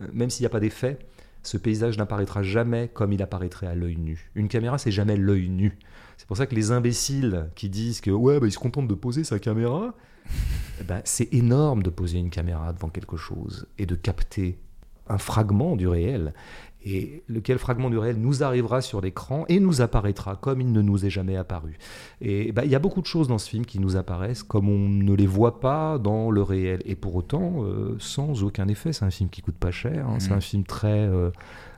euh, 0.00 0.06
même 0.12 0.30
s'il 0.30 0.44
n'y 0.44 0.46
a 0.46 0.50
pas 0.50 0.60
d'effet, 0.60 0.98
ce 1.42 1.56
paysage 1.56 1.98
n'apparaîtra 1.98 2.42
jamais 2.42 2.88
comme 2.88 3.12
il 3.12 3.22
apparaîtrait 3.22 3.66
à 3.66 3.74
l'œil 3.74 3.96
nu. 3.96 4.30
Une 4.34 4.48
caméra, 4.48 4.78
c'est 4.78 4.92
jamais 4.92 5.16
l'œil 5.16 5.48
nu. 5.48 5.78
C'est 6.16 6.26
pour 6.26 6.36
ça 6.36 6.46
que 6.46 6.54
les 6.54 6.70
imbéciles 6.70 7.50
qui 7.54 7.68
disent 7.68 8.00
que 8.00 8.10
ouais, 8.10 8.38
bah, 8.38 8.46
il 8.46 8.52
se 8.52 8.58
contente 8.58 8.88
de 8.88 8.94
poser 8.94 9.24
sa 9.24 9.38
caméra, 9.38 9.94
eh 10.80 10.84
ben, 10.84 11.02
c'est 11.04 11.32
énorme 11.34 11.82
de 11.82 11.90
poser 11.90 12.18
une 12.18 12.30
caméra 12.30 12.72
devant 12.72 12.88
quelque 12.88 13.16
chose 13.16 13.66
et 13.78 13.86
de 13.86 13.94
capter 13.94 14.58
un 15.08 15.18
fragment 15.18 15.76
du 15.76 15.88
réel 15.88 16.32
et 16.84 17.22
lequel 17.28 17.58
fragment 17.58 17.90
du 17.90 17.98
réel 17.98 18.16
nous 18.16 18.42
arrivera 18.42 18.80
sur 18.80 19.00
l'écran 19.00 19.44
et 19.48 19.60
nous 19.60 19.80
apparaîtra 19.80 20.36
comme 20.36 20.60
il 20.60 20.72
ne 20.72 20.82
nous 20.82 21.04
est 21.04 21.10
jamais 21.10 21.36
apparu. 21.36 21.78
Et 22.20 22.52
bah, 22.52 22.64
il 22.64 22.70
y 22.70 22.74
a 22.74 22.78
beaucoup 22.78 23.00
de 23.00 23.06
choses 23.06 23.28
dans 23.28 23.38
ce 23.38 23.48
film 23.48 23.64
qui 23.64 23.78
nous 23.78 23.96
apparaissent 23.96 24.42
comme 24.42 24.68
on 24.68 24.88
ne 24.88 25.14
les 25.14 25.26
voit 25.26 25.60
pas 25.60 25.98
dans 25.98 26.30
le 26.30 26.42
réel, 26.42 26.82
et 26.84 26.94
pour 26.94 27.14
autant 27.14 27.64
euh, 27.64 27.96
sans 27.98 28.42
aucun 28.42 28.68
effet. 28.68 28.92
C'est 28.92 29.04
un 29.04 29.10
film 29.10 29.30
qui 29.30 29.42
coûte 29.42 29.56
pas 29.56 29.70
cher, 29.70 30.08
hein. 30.08 30.18
c'est 30.18 30.30
mm. 30.30 30.38
un 30.38 30.40
film 30.40 30.64
très... 30.64 30.88
Euh, 30.88 31.30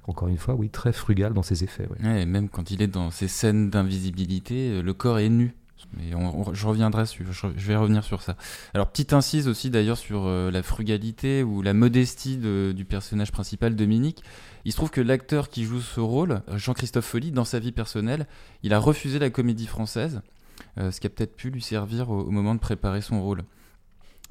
encore 0.07 0.29
une 0.29 0.37
fois, 0.37 0.55
oui, 0.55 0.69
très 0.69 0.93
frugal 0.93 1.33
dans 1.33 1.43
ses 1.43 1.65
effets. 1.65 1.89
et 2.03 2.27
même 2.27 2.51
quand 2.51 2.71
il 2.71 2.83
est 2.83 2.89
dans 2.89 3.11
ces 3.11 3.29
scènes 3.29 3.71
d'invisibilité, 3.71 4.71
euh, 4.71 4.83
le 4.83 4.93
corps 4.93 5.19
est 5.19 5.31
nu. 5.31 5.55
Mais 5.97 6.11
je 6.53 6.67
reviendrai 6.67 7.07
sur, 7.07 8.23
ça. 8.23 8.37
Alors 8.73 8.91
petite 8.91 9.13
incise 9.13 9.47
aussi 9.47 9.71
d'ailleurs 9.71 9.99
sur 9.99 10.27
la 10.27 10.63
frugalité 10.63 11.43
ou 11.43 11.63
la 11.63 11.73
modestie 11.73 12.37
du 12.37 12.85
personnage 12.85 13.31
principal 13.31 13.77
Dominique. 13.77 14.23
Il 14.65 14.73
se 14.73 14.77
trouve 14.77 14.91
que 14.91 15.01
l'acteur 15.01 15.51
qui 15.51 15.65
joue 15.65 15.81
ce 15.81 16.01
rôle, 16.01 16.41
Jean-Christophe 16.55 17.05
Folly, 17.05 17.33
dans 17.33 17.45
sa 17.45 17.59
vie 17.59 17.73
personnelle, 17.73 18.27
il 18.63 18.73
a 18.73 18.79
refusé 18.79 19.19
la 19.19 19.29
comédie 19.29 19.67
française, 19.67 20.23
euh, 20.79 20.91
ce 20.91 21.01
qui 21.01 21.07
a 21.07 21.11
peut-être 21.11 21.37
pu 21.37 21.51
lui 21.51 21.61
servir 21.61 22.11
au, 22.11 22.31
moment 22.31 22.55
de 22.55 22.61
préparer 22.61 23.03
son 23.03 23.23
rôle. 23.23 23.43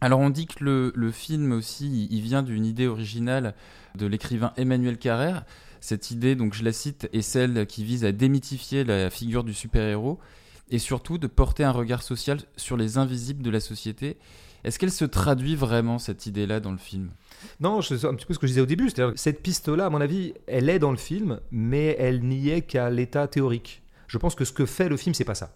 Alors 0.01 0.19
on 0.19 0.31
dit 0.31 0.48
que 0.48 0.63
le, 0.63 0.91
le 0.95 1.12
film 1.12 1.51
aussi, 1.51 2.07
il 2.10 2.22
vient 2.22 2.41
d'une 2.41 2.65
idée 2.65 2.88
originale 2.88 3.53
de 3.95 4.07
l'écrivain 4.07 4.53
Emmanuel 4.57 4.98
Carrère. 4.98 5.45
Cette 5.81 6.12
idée, 6.12 6.36
donc 6.36 6.55
je 6.55 6.63
la 6.63 6.74
cite, 6.74 7.10
est 7.13 7.22
celle 7.22 7.67
qui 7.67 7.83
vise 7.83 8.03
à 8.03 8.12
démythifier 8.12 8.83
la 8.83 9.10
figure 9.10 9.43
du 9.43 9.53
super-héros 9.53 10.19
et 10.70 10.79
surtout 10.79 11.17
de 11.17 11.27
porter 11.27 11.63
un 11.63 11.72
regard 11.72 12.03
social 12.03 12.39
sur 12.58 12.77
les 12.77 12.98
invisibles 12.98 13.43
de 13.43 13.50
la 13.50 13.60
société. 13.60 14.17
Est-ce 14.63 14.79
qu'elle 14.79 14.91
se 14.91 15.05
traduit 15.05 15.55
vraiment, 15.55 16.00
cette 16.00 16.25
idée-là, 16.25 16.60
dans 16.60 16.72
le 16.72 16.77
film? 16.77 17.12
Non, 17.60 17.82
c'est 17.82 18.05
un 18.05 18.15
petit 18.15 18.25
peu 18.25 18.34
ce 18.34 18.39
que 18.39 18.48
je 18.48 18.51
disais 18.51 18.62
au 18.62 18.65
début. 18.65 18.89
C'est-à-dire 18.89 19.13
cette 19.17 19.41
piste-là, 19.41 19.88
à 19.88 19.89
mon 19.89 20.00
avis, 20.00 20.34
elle 20.48 20.70
est 20.70 20.79
dans 20.79 20.91
le 20.91 20.98
film, 20.98 21.39
mais 21.51 21.96
elle 22.00 22.24
n'y 22.24 22.50
est 22.50 22.62
qu'à 22.62 22.89
l'état 22.89 23.27
théorique. 23.27 23.84
Je 24.08 24.17
pense 24.17 24.36
que 24.36 24.46
ce 24.46 24.53
que 24.53 24.65
fait 24.65 24.89
le 24.89 24.98
film, 24.98 25.13
c'est 25.13 25.25
pas 25.25 25.36
ça. 25.36 25.53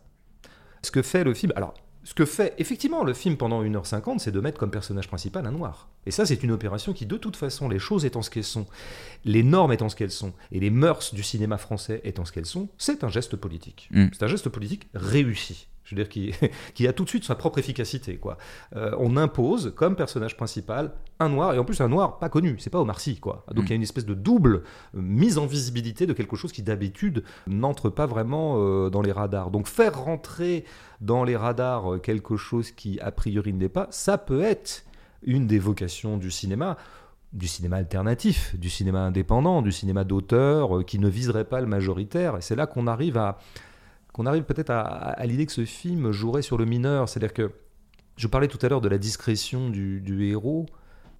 Ce 0.84 0.92
que 0.92 1.02
fait 1.02 1.24
le 1.24 1.34
film, 1.34 1.54
alors 1.56 1.74
ce 2.08 2.14
que 2.14 2.24
fait 2.24 2.54
effectivement 2.58 3.04
le 3.04 3.14
film 3.14 3.36
pendant 3.36 3.62
1h50, 3.62 4.20
c'est 4.20 4.32
de 4.32 4.40
mettre 4.40 4.58
comme 4.58 4.72
personnage 4.72 5.10
principal 5.10 5.46
un 5.46 5.52
noir. 5.52 5.90
Et 6.06 6.12
ça, 6.12 6.26
c'est 6.26 6.42
une 6.42 6.52
opération 6.52 6.94
qui, 6.94 7.06
de 7.06 7.18
toute 7.18 7.36
façon, 7.36 7.68
les 7.68 7.80
choses 7.80 8.06
étant 8.06 8.22
ce 8.22 8.30
qu'elles 8.30 8.46
sont, 8.46 8.66
les 9.26 9.44
normes 9.44 9.74
étant 9.74 9.90
ce 9.90 9.98
qu'elles 9.98 10.10
sont, 10.10 10.32
et 10.54 10.62
les 10.62 10.70
mœurs 10.70 11.14
du 11.14 11.22
cinéma 11.22 11.58
français 11.58 12.00
étant 12.06 12.24
ce 12.24 12.32
qu'elles 12.32 12.46
sont, 12.46 12.70
c'est 12.78 13.04
un 13.04 13.10
geste 13.10 13.36
politique. 13.36 13.90
Mm. 13.92 14.06
C'est 14.14 14.24
un 14.24 14.30
geste 14.30 14.48
politique 14.48 14.88
réussi. 14.94 15.68
Je 15.88 15.96
veux 15.96 16.04
dire, 16.04 16.10
qui, 16.10 16.34
qui, 16.74 16.88
a 16.88 16.94
tout 16.94 17.06
de 17.06 17.10
suite 17.10 17.24
sa 17.24 17.36
propre 17.36 17.60
efficacité. 17.60 18.18
Quoi. 18.18 18.38
Euh, 18.76 18.92
on 19.00 19.16
impose 19.16 19.74
comme 19.76 19.96
personnage 19.96 20.36
principal 20.36 20.92
un 21.20 21.30
noir, 21.30 21.54
et 21.54 21.60
en 21.60 21.64
plus 21.66 21.80
un 21.80 21.88
noir 21.88 22.20
pas 22.20 22.30
connu, 22.30 22.58
c'est 22.60 22.70
pas 22.70 22.80
Omar 22.80 23.00
Sy. 23.00 23.20
Quoi. 23.20 23.46
Donc 23.54 23.64
mm. 23.64 23.68
il 23.68 23.70
y 23.70 23.74
a 23.74 23.76
une 23.78 23.84
espèce 23.84 24.06
de 24.06 24.14
double 24.14 24.64
euh, 24.96 25.02
mise 25.02 25.38
en 25.38 25.46
visibilité 25.46 26.06
de 26.06 26.14
quelque 26.14 26.36
chose 26.36 26.52
qui 26.52 26.62
d'habitude 26.62 27.24
n'entre 27.48 27.90
pas 27.90 28.06
vraiment 28.06 28.56
euh, 28.58 28.90
dans 28.90 29.02
les 29.02 29.14
radars. 29.14 29.50
Donc 29.50 29.68
faire 29.68 29.98
rentrer 29.98 30.66
dans 31.00 31.24
les 31.24 31.38
radars 31.38 32.02
quelque 32.02 32.36
chose 32.36 32.72
qui 32.72 33.00
a 33.00 33.12
priori 33.12 33.54
ne 33.54 33.60
l'est 33.60 33.70
pas, 33.70 33.88
ça 33.92 34.18
peut 34.18 34.42
être 34.42 34.84
une 35.24 35.48
des 35.48 35.60
vocations 35.60 36.18
du 36.18 36.32
cinéma 36.32 36.78
du 37.34 37.48
cinéma 37.48 37.78
alternatif, 37.78 38.56
du 38.58 38.70
cinéma 38.70 39.02
indépendant, 39.02 39.62
du 39.62 39.72
cinéma 39.72 40.04
d'auteur 40.04 40.78
euh, 40.78 40.84
qui 40.84 41.00
ne 41.00 41.08
viserait 41.10 41.46
pas 41.46 41.62
le 41.62 41.68
majoritaire. 41.68 42.38
Et 42.38 42.42
c'est 42.42 42.56
là 42.56 42.66
qu'on 42.68 42.88
arrive 42.88 43.18
à 43.18 43.38
qu'on 44.18 44.26
arrive 44.26 44.44
peut-être 44.44 44.72
à, 44.72 45.24
l'idée 45.26 45.46
que 45.46 45.52
ce 45.52 45.64
film 45.64 46.12
jouerait 46.12 46.42
sur 46.42 46.58
le 46.58 46.66
mineur. 46.66 47.08
C'est-à-dire 47.08 47.34
que 47.34 47.52
je 48.16 48.26
parlais 48.26 48.48
tout 48.48 48.58
à 48.64 48.68
l'heure 48.68 48.82
de 48.82 48.90
la 48.90 48.98
discrétion 48.98 49.70
du, 49.70 50.26
héros. 50.26 50.66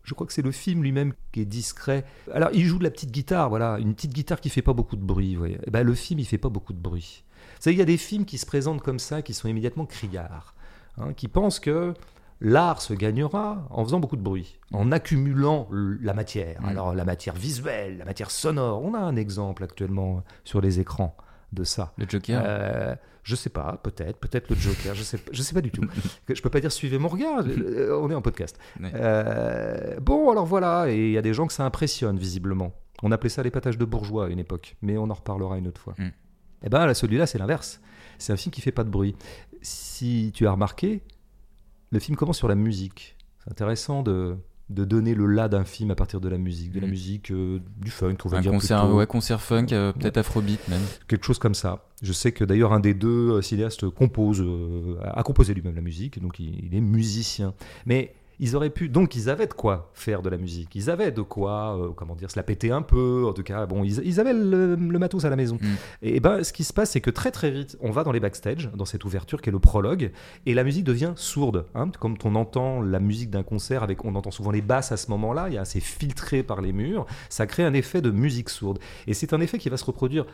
Je 0.04 0.16
crois 0.16 0.26
que 0.26 0.34
c'est 0.34 0.42
le 0.42 0.52
film 0.52 0.82
lui-même 0.82 1.14
qui 1.32 1.42
est 1.42 1.46
discret. 1.46 2.06
Alors, 2.34 2.50
il 2.54 2.66
joue 2.66 2.80
de 2.80 2.84
la 2.84 2.90
petite 2.90 3.12
guitare, 3.12 3.50
voilà, 3.50 3.78
une 3.78 3.94
petite 3.94 4.14
guitare 4.14 4.42
qui 4.42 4.50
fait 4.50 4.64
pas 4.64 4.74
beaucoup 4.74 4.96
de 4.96 5.04
bruit. 5.04 5.36
Vous 5.36 5.40
voyez. 5.40 5.60
Eh 5.68 5.70
ben, 5.70 5.84
le 5.84 5.94
film, 5.94 6.20
il 6.20 6.26
fait 6.26 6.40
pas 6.40 6.50
beaucoup 6.50 6.74
de 6.74 6.80
bruit. 6.80 7.24
Vous 7.58 7.62
savez, 7.62 7.76
il 7.76 7.80
y 7.80 7.84
a 7.84 7.86
des 7.86 7.98
films 7.98 8.26
qui 8.26 8.40
se 8.40 8.48
présentent 8.48 8.82
comme 8.82 9.00
ça, 9.00 9.22
qui 9.22 9.36
sont 9.36 9.48
immédiatement 9.48 9.86
criards, 9.86 10.56
hein, 10.98 11.14
qui 11.14 11.28
pensent 11.28 11.60
que 11.60 11.94
l'art 12.42 12.82
se 12.82 12.94
gagnera 12.96 13.68
en 13.70 13.84
faisant 13.84 14.00
beaucoup 14.00 14.16
de 14.16 14.22
bruit, 14.24 14.58
en 14.74 14.92
accumulant 14.92 15.68
la 16.02 16.16
matière. 16.16 16.62
Mm. 16.62 16.66
Alors 16.66 16.96
la 16.96 17.06
matière 17.06 17.36
visuelle, 17.36 18.00
la 18.00 18.06
matière 18.06 18.32
sonore, 18.32 18.82
on 18.84 18.96
a 18.96 19.00
un 19.00 19.16
exemple 19.16 19.64
actuellement 19.64 20.24
sur 20.44 20.62
les 20.62 20.80
écrans 20.80 21.16
de 21.54 21.64
ça. 21.64 21.94
Le 21.98 22.06
Joker 22.08 22.42
euh, 22.46 22.96
Je 23.24 23.36
sais 23.36 23.50
pas, 23.50 23.80
peut-être, 23.84 24.20
peut-être 24.20 24.50
le 24.50 24.56
Joker, 24.56 24.96
je 24.96 25.04
sais, 25.04 25.20
je 25.32 25.42
sais 25.42 25.54
pas 25.54 25.62
du 25.62 25.72
tout. 25.72 25.86
je 26.30 26.42
peux 26.42 26.50
pas 26.50 26.60
dire 26.60 26.72
suivez 26.72 26.98
mon 26.98 27.08
regard, 27.08 27.44
euh, 27.48 27.98
on 28.02 28.10
est 28.10 28.16
en 28.16 28.22
podcast. 28.22 28.60
Euh, 28.82 30.00
bon, 30.00 30.32
alors 30.32 30.46
voilà, 30.46 30.90
et 30.90 31.08
il 31.08 31.12
y 31.12 31.18
a 31.18 31.22
des 31.22 31.34
gens 31.34 31.48
que 31.48 31.54
ça 31.54 31.66
impressionne 31.66 32.18
visiblement. 32.18 32.74
On 33.04 33.12
appelait 33.12 33.30
ça 33.30 33.44
l'épatage 33.44 33.78
de 33.78 33.86
bourgeois 33.86 34.26
à 34.26 34.30
une 34.30 34.40
époque, 34.40 34.76
mais 34.82 34.98
on 34.98 35.10
en 35.10 35.14
reparlera 35.14 35.58
une 35.58 35.68
autre 35.68 35.82
fois. 35.82 35.94
Mm. 35.98 36.12
Eh 36.64 36.70
ben 36.70 36.94
celui-là, 36.94 37.28
c'est 37.28 37.38
l'inverse. 37.38 37.80
C'est 38.18 38.34
un 38.34 38.38
film 38.38 38.52
qui 38.52 38.62
fait 38.62 38.72
pas 38.72 38.84
de 38.84 38.90
bruit. 38.90 39.16
Si 39.62 40.32
tu 40.34 40.48
as 40.48 40.52
remarqué, 40.52 41.04
le 41.92 42.00
film 42.00 42.18
commence 42.18 42.38
sur 42.38 42.48
la 42.48 42.56
musique. 42.56 43.16
C'est 43.44 43.52
intéressant 43.52 44.02
de, 44.02 44.38
de 44.70 44.84
donner 44.84 45.14
le 45.14 45.28
là 45.28 45.48
d'un 45.48 45.64
film 45.64 45.92
à 45.92 45.96
partir 45.96 46.20
de 46.20 46.28
la 46.28 46.38
musique, 46.38 46.74
de 46.74 46.80
la 46.80 46.88
mm. 46.88 46.90
musique 46.90 47.32
euh, 47.32 47.60
du 47.78 47.90
funk, 47.90 48.18
on 48.26 48.30
va 48.30 48.40
un 48.40 48.44
concert, 48.44 48.94
ouais, 48.94 49.08
concert 49.08 49.42
funk, 49.42 49.68
euh, 49.72 49.94
peut-être 49.94 50.18
afrobeat 50.18 50.68
même. 50.68 50.82
Quelque 51.08 51.26
chose 51.26 51.40
comme 51.40 51.56
ça. 51.56 51.86
Je 52.02 52.12
sais 52.12 52.32
que 52.34 52.44
d'ailleurs 52.44 52.74
un 52.74 52.82
des 52.82 52.94
deux 52.94 53.32
euh, 53.32 53.42
cinéastes 53.42 53.90
compose, 53.90 54.46
a 55.04 55.24
composé 55.24 55.54
lui-même 55.54 55.76
la 55.76 55.82
musique, 55.82 56.22
donc 56.22 56.40
il, 56.40 56.66
il 56.66 56.76
est 56.76 56.82
musicien. 56.82 57.54
Mais 57.86 58.14
ils 58.40 58.56
auraient 58.56 58.70
pu, 58.70 58.90
donc 58.90 59.16
ils 59.16 59.30
avaient 59.30 59.48
de 59.48 59.54
quoi 59.54 59.92
faire 59.94 60.22
de 60.22 60.30
la 60.30 60.38
musique, 60.38 60.76
ils 60.76 60.90
avaient 60.90 61.12
de 61.12 61.22
quoi, 61.22 61.78
euh, 61.78 61.90
comment 61.96 62.16
dire, 62.16 62.30
se 62.30 62.38
la 62.38 62.44
péter 62.44 62.72
un 62.72 62.82
peu, 62.82 63.26
en 63.28 63.34
tout 63.34 63.44
cas, 63.44 63.66
bon, 63.66 63.84
ils, 63.84 64.20
avaient 64.20 64.34
le, 64.34 64.76
matos 64.78 65.26
à 65.26 65.30
la 65.30 65.36
maison. 65.36 65.58
Mm. 65.60 65.68
Et, 66.04 66.20
ben, 66.20 66.44
ce 66.44 66.54
qui 66.54 66.64
se 66.64 66.74
passe, 66.74 66.92
c'est 66.92 67.02
que 67.02 67.10
très 67.10 67.32
très 67.32 67.52
vite, 67.52 67.78
on 67.82 67.92
va 67.92 68.04
dans 68.04 68.12
les 68.12 68.20
backstage, 68.20 68.70
dans 68.76 68.86
cette 68.86 69.06
ouverture 69.06 69.42
qui 69.42 69.50
est 69.50 69.52
le 69.52 69.60
prologue, 69.60 70.12
et 70.46 70.54
la 70.54 70.64
musique 70.64 70.84
devient 70.84 71.14
sourde, 71.16 71.66
hein, 71.76 71.90
comme 72.00 72.16
on 72.24 72.36
entend 72.36 72.82
la 72.82 73.00
musique 73.00 73.30
d'un 73.30 73.44
concert, 73.44 73.84
avec, 73.84 74.06
on 74.06 74.16
entend 74.16 74.32
souvent 74.32 74.52
les 74.52 74.62
basses 74.62 74.92
à 74.92 74.98
ce 74.98 75.10
moment-là, 75.12 75.48
il 75.48 75.56
y 75.56 75.58
a 75.58 75.62
assez 75.62 75.80
filtré 75.80 76.44
par 76.44 76.62
les 76.62 76.74
murs, 76.74 77.06
ça 77.30 77.48
crée 77.48 77.64
un 77.64 77.74
effet 77.74 78.02
de 78.02 78.12
musique 78.12 78.50
sourde. 78.50 78.80
Et 79.08 79.14
c'est 79.14 79.34
un 79.34 79.42
effet 79.42 79.58
qui 79.58 79.70
va 79.70 79.78
se 79.78 79.86
reproduire 79.86 80.26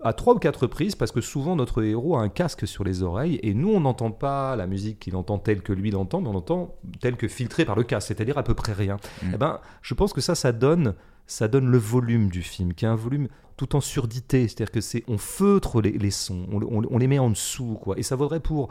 à 0.00 0.12
trois 0.12 0.34
ou 0.34 0.38
quatre 0.38 0.62
reprises 0.62 0.94
parce 0.94 1.12
que 1.12 1.20
souvent 1.20 1.56
notre 1.56 1.82
héros 1.82 2.16
a 2.16 2.20
un 2.20 2.28
casque 2.28 2.66
sur 2.66 2.84
les 2.84 3.02
oreilles 3.02 3.38
et 3.42 3.54
nous 3.54 3.70
on 3.70 3.80
n'entend 3.80 4.10
pas 4.10 4.56
la 4.56 4.66
musique 4.66 4.98
qu'il 4.98 5.16
entend 5.16 5.38
telle 5.38 5.62
que 5.62 5.72
lui 5.72 5.90
l'entend 5.90 6.20
mais 6.20 6.28
on 6.28 6.34
entend 6.34 6.76
telle 7.00 7.16
que 7.16 7.28
filtrée 7.28 7.64
par 7.64 7.76
le 7.76 7.84
casque 7.84 8.08
c'est-à-dire 8.08 8.36
à 8.38 8.42
peu 8.42 8.54
près 8.54 8.72
rien 8.72 8.96
mm. 9.22 9.30
eh 9.34 9.36
ben 9.36 9.60
je 9.82 9.94
pense 9.94 10.12
que 10.12 10.20
ça 10.20 10.34
ça 10.34 10.52
donne 10.52 10.94
ça 11.26 11.48
donne 11.48 11.66
le 11.66 11.78
volume 11.78 12.28
du 12.28 12.42
film 12.42 12.74
qui 12.74 12.84
est 12.84 12.88
un 12.88 12.96
volume 12.96 13.28
tout 13.56 13.76
en 13.76 13.80
surdité 13.80 14.48
c'est-à-dire 14.48 14.72
que 14.72 14.80
c'est 14.80 15.04
on 15.08 15.16
feutre 15.16 15.80
les, 15.80 16.10
sons 16.10 16.46
on, 16.50 16.98
les 16.98 17.06
met 17.06 17.18
en 17.18 17.30
dessous 17.30 17.78
quoi 17.80 17.98
et 17.98 18.02
ça 18.02 18.16
vaudrait 18.16 18.40
pour 18.40 18.68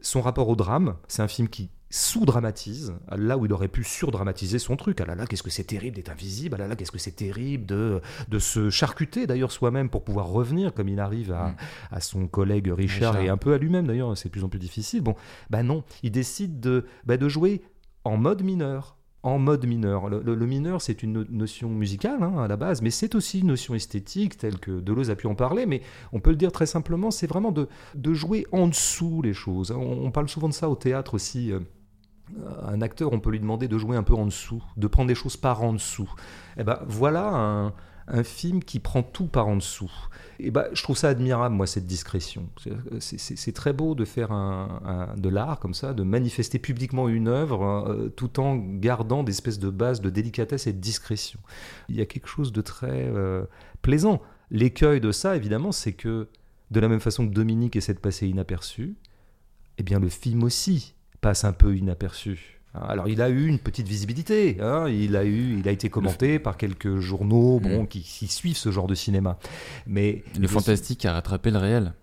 son 0.00 0.22
rapport 0.22 0.48
au 0.48 0.56
drame 0.56 0.96
c'est 1.08 1.22
un 1.22 1.28
film 1.28 1.48
qui 1.48 1.68
sous-dramatise, 1.90 2.94
là 3.10 3.36
où 3.36 3.46
il 3.46 3.52
aurait 3.52 3.68
pu 3.68 3.82
surdramatiser 3.82 4.58
son 4.58 4.76
truc. 4.76 5.00
Ah 5.00 5.06
là 5.06 5.14
là, 5.16 5.26
qu'est-ce 5.26 5.42
que 5.42 5.50
c'est 5.50 5.64
terrible 5.64 5.96
d'être 5.96 6.10
invisible, 6.10 6.54
ah 6.56 6.62
là 6.62 6.68
là, 6.68 6.76
qu'est-ce 6.76 6.92
que 6.92 6.98
c'est 6.98 7.16
terrible 7.16 7.66
de, 7.66 8.00
de 8.28 8.38
se 8.38 8.70
charcuter 8.70 9.26
d'ailleurs 9.26 9.52
soi-même 9.52 9.90
pour 9.90 10.04
pouvoir 10.04 10.28
revenir, 10.28 10.72
comme 10.72 10.88
il 10.88 11.00
arrive 11.00 11.32
à, 11.32 11.48
mm. 11.48 11.56
à 11.90 12.00
son 12.00 12.28
collègue 12.28 12.68
Richard, 12.68 13.20
et 13.20 13.28
un 13.28 13.36
peu 13.36 13.52
à 13.52 13.58
lui-même 13.58 13.86
d'ailleurs, 13.86 14.16
c'est 14.16 14.28
de 14.28 14.32
plus 14.32 14.44
en 14.44 14.48
plus 14.48 14.60
difficile. 14.60 15.00
Bon, 15.00 15.16
bah 15.50 15.62
non, 15.62 15.82
il 16.02 16.12
décide 16.12 16.60
de, 16.60 16.86
bah 17.04 17.16
de 17.16 17.28
jouer 17.28 17.62
en 18.04 18.16
mode 18.16 18.42
mineur, 18.42 18.96
en 19.22 19.38
mode 19.38 19.66
mineur. 19.66 20.08
Le, 20.08 20.46
mineur, 20.46 20.80
c'est 20.80 21.02
une 21.02 21.24
notion 21.28 21.68
musicale 21.68 22.22
hein, 22.22 22.38
à 22.38 22.48
la 22.48 22.56
base, 22.56 22.82
mais 22.82 22.90
c'est 22.90 23.14
aussi 23.14 23.40
une 23.40 23.48
notion 23.48 23.74
esthétique, 23.74 24.38
telle 24.38 24.58
que 24.58 24.80
Deleuze 24.80 25.10
a 25.10 25.16
pu 25.16 25.26
en 25.26 25.34
parler, 25.34 25.66
mais 25.66 25.82
on 26.12 26.20
peut 26.20 26.30
le 26.30 26.36
dire 26.36 26.52
très 26.52 26.66
simplement, 26.66 27.10
c'est 27.10 27.26
vraiment 27.26 27.52
de, 27.52 27.68
de, 27.94 28.14
jouer 28.14 28.46
en 28.52 28.68
dessous 28.68 29.22
les 29.22 29.34
choses. 29.34 29.72
On, 29.72 30.06
on, 30.06 30.10
parle 30.10 30.28
souvent 30.28 30.48
de 30.48 30.54
ça 30.54 30.70
au 30.70 30.76
théâtre 30.76 31.14
aussi. 31.14 31.52
Euh, 31.52 31.60
un 32.66 32.80
acteur, 32.80 33.12
on 33.12 33.20
peut 33.20 33.30
lui 33.30 33.40
demander 33.40 33.68
de 33.68 33.78
jouer 33.78 33.96
un 33.96 34.02
peu 34.02 34.14
en 34.14 34.26
dessous, 34.26 34.62
de 34.76 34.86
prendre 34.86 35.08
des 35.08 35.14
choses 35.14 35.36
par 35.36 35.62
en 35.62 35.72
dessous. 35.72 36.10
Eh 36.58 36.64
ben 36.64 36.80
voilà 36.86 37.28
un, 37.28 37.72
film 38.24 38.64
qui 38.64 38.80
prend 38.80 39.04
tout 39.04 39.28
par 39.28 39.46
en 39.46 39.54
dessous. 39.54 39.92
Et 40.40 40.48
eh 40.48 40.50
ben, 40.50 40.64
je 40.72 40.82
trouve 40.82 40.96
ça 40.96 41.08
admirable, 41.08 41.54
moi, 41.54 41.68
cette 41.68 41.86
discrétion. 41.86 42.48
C'est 42.98 43.52
très 43.52 43.72
beau 43.72 43.94
de 43.94 44.04
faire 44.04 44.32
un, 44.32 45.14
de 45.16 45.28
l'art 45.28 45.60
comme 45.60 45.74
ça, 45.74 45.94
de 45.94 46.02
manifester 46.02 46.58
publiquement 46.58 47.08
une 47.08 47.28
œuvre 47.28 47.86
euh, 47.88 48.08
tout 48.08 48.40
en 48.40 48.56
gardant 48.56 49.22
des 49.22 49.30
espèces 49.30 49.60
de 49.60 49.70
bases 49.70 50.00
de 50.00 50.10
délicatesse 50.10 50.66
et 50.66 50.72
de 50.72 50.80
discrétion. 50.80 51.38
Il 51.88 51.94
y 51.94 52.00
a 52.00 52.06
quelque 52.06 52.26
chose 52.26 52.50
de 52.52 52.60
très 52.62 53.06
euh, 53.06 53.44
plaisant. 53.80 54.20
L'écueil 54.50 55.00
de 55.00 55.12
ça, 55.12 55.36
évidemment, 55.36 55.70
c'est 55.70 55.92
que 55.92 56.26
de 56.72 56.80
la 56.80 56.88
même 56.88 57.00
façon 57.00 57.28
que 57.28 57.32
Dominique 57.32 57.76
essaie 57.76 57.94
de 57.94 58.00
passer 58.00 58.26
inaperçu, 58.26 58.96
eh 59.78 59.84
bien 59.84 60.00
le 60.00 60.08
film 60.08 60.42
aussi 60.42 60.94
passe 61.20 61.44
un 61.44 61.52
peu 61.52 61.76
inaperçu. 61.76 62.60
Alors 62.72 63.08
il 63.08 63.20
a 63.20 63.28
eu 63.28 63.46
une 63.46 63.58
petite 63.58 63.88
visibilité, 63.88 64.58
hein. 64.60 64.88
il, 64.88 65.16
a 65.16 65.24
eu, 65.24 65.58
il 65.58 65.68
a 65.68 65.72
été 65.72 65.90
commenté 65.90 66.38
par 66.38 66.56
quelques 66.56 66.98
journaux 66.98 67.58
bon, 67.58 67.82
mm. 67.82 67.88
qui, 67.88 68.28
suivent 68.28 68.56
ce 68.56 68.70
genre 68.70 68.86
de 68.86 68.94
cinéma. 68.94 69.38
Mais 69.88 70.22
le 70.38 70.46
fantastique 70.46 71.04
a 71.04 71.12
rattrapé 71.14 71.50
le 71.50 71.58
réel. 71.58 71.94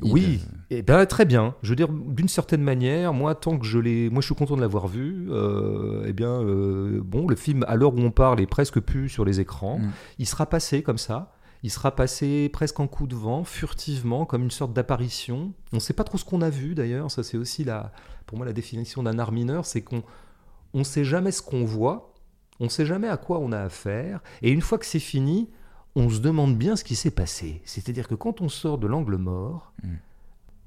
Oui, 0.00 0.40
eh 0.70 0.82
ben, 0.82 1.06
très 1.06 1.24
bien. 1.24 1.54
Je 1.62 1.70
veux 1.70 1.76
dire, 1.76 1.88
d'une 1.88 2.26
certaine 2.26 2.62
manière, 2.62 3.12
moi, 3.12 3.36
tant 3.36 3.56
que 3.58 3.64
je 3.64 3.78
l'ai, 3.78 4.10
moi, 4.10 4.20
je 4.20 4.26
suis 4.26 4.34
content 4.34 4.56
de 4.56 4.60
l'avoir 4.60 4.88
vu. 4.88 5.28
Euh, 5.30 6.04
eh 6.06 6.12
bien, 6.12 6.42
euh, 6.42 7.00
bon, 7.04 7.28
le 7.28 7.36
film, 7.36 7.64
à 7.68 7.76
l'heure 7.76 7.94
où 7.94 8.00
on 8.00 8.10
parle, 8.10 8.40
est 8.40 8.46
presque 8.46 8.80
plus 8.80 9.08
sur 9.08 9.24
les 9.24 9.38
écrans. 9.38 9.78
Mm. 9.78 9.90
Il 10.18 10.26
sera 10.26 10.46
passé 10.46 10.82
comme 10.82 10.98
ça 10.98 11.32
il 11.62 11.70
sera 11.70 11.94
passé 11.94 12.48
presque 12.52 12.78
en 12.80 12.86
coup 12.86 13.06
de 13.06 13.16
vent, 13.16 13.44
furtivement, 13.44 14.24
comme 14.26 14.42
une 14.42 14.50
sorte 14.50 14.72
d'apparition. 14.72 15.52
On 15.72 15.76
ne 15.76 15.80
sait 15.80 15.92
pas 15.92 16.04
trop 16.04 16.18
ce 16.18 16.24
qu'on 16.24 16.42
a 16.42 16.50
vu 16.50 16.74
d'ailleurs, 16.74 17.10
ça 17.10 17.22
c'est 17.22 17.36
aussi 17.36 17.64
la, 17.64 17.92
pour 18.26 18.38
moi 18.38 18.46
la 18.46 18.52
définition 18.52 19.02
d'un 19.02 19.18
art 19.18 19.32
mineur, 19.32 19.66
c'est 19.66 19.82
qu'on 19.82 20.02
ne 20.74 20.84
sait 20.84 21.04
jamais 21.04 21.32
ce 21.32 21.42
qu'on 21.42 21.64
voit, 21.64 22.14
on 22.60 22.64
ne 22.64 22.70
sait 22.70 22.86
jamais 22.86 23.08
à 23.08 23.16
quoi 23.16 23.38
on 23.38 23.52
a 23.52 23.60
affaire, 23.60 24.20
et 24.42 24.50
une 24.50 24.60
fois 24.60 24.78
que 24.78 24.86
c'est 24.86 24.98
fini, 24.98 25.50
on 25.96 26.08
se 26.10 26.20
demande 26.20 26.56
bien 26.56 26.76
ce 26.76 26.84
qui 26.84 26.94
s'est 26.94 27.10
passé. 27.10 27.60
C'est-à-dire 27.64 28.06
que 28.06 28.14
quand 28.14 28.40
on 28.40 28.48
sort 28.48 28.78
de 28.78 28.86
l'angle 28.86 29.16
mort, 29.16 29.72
mm. 29.82 29.94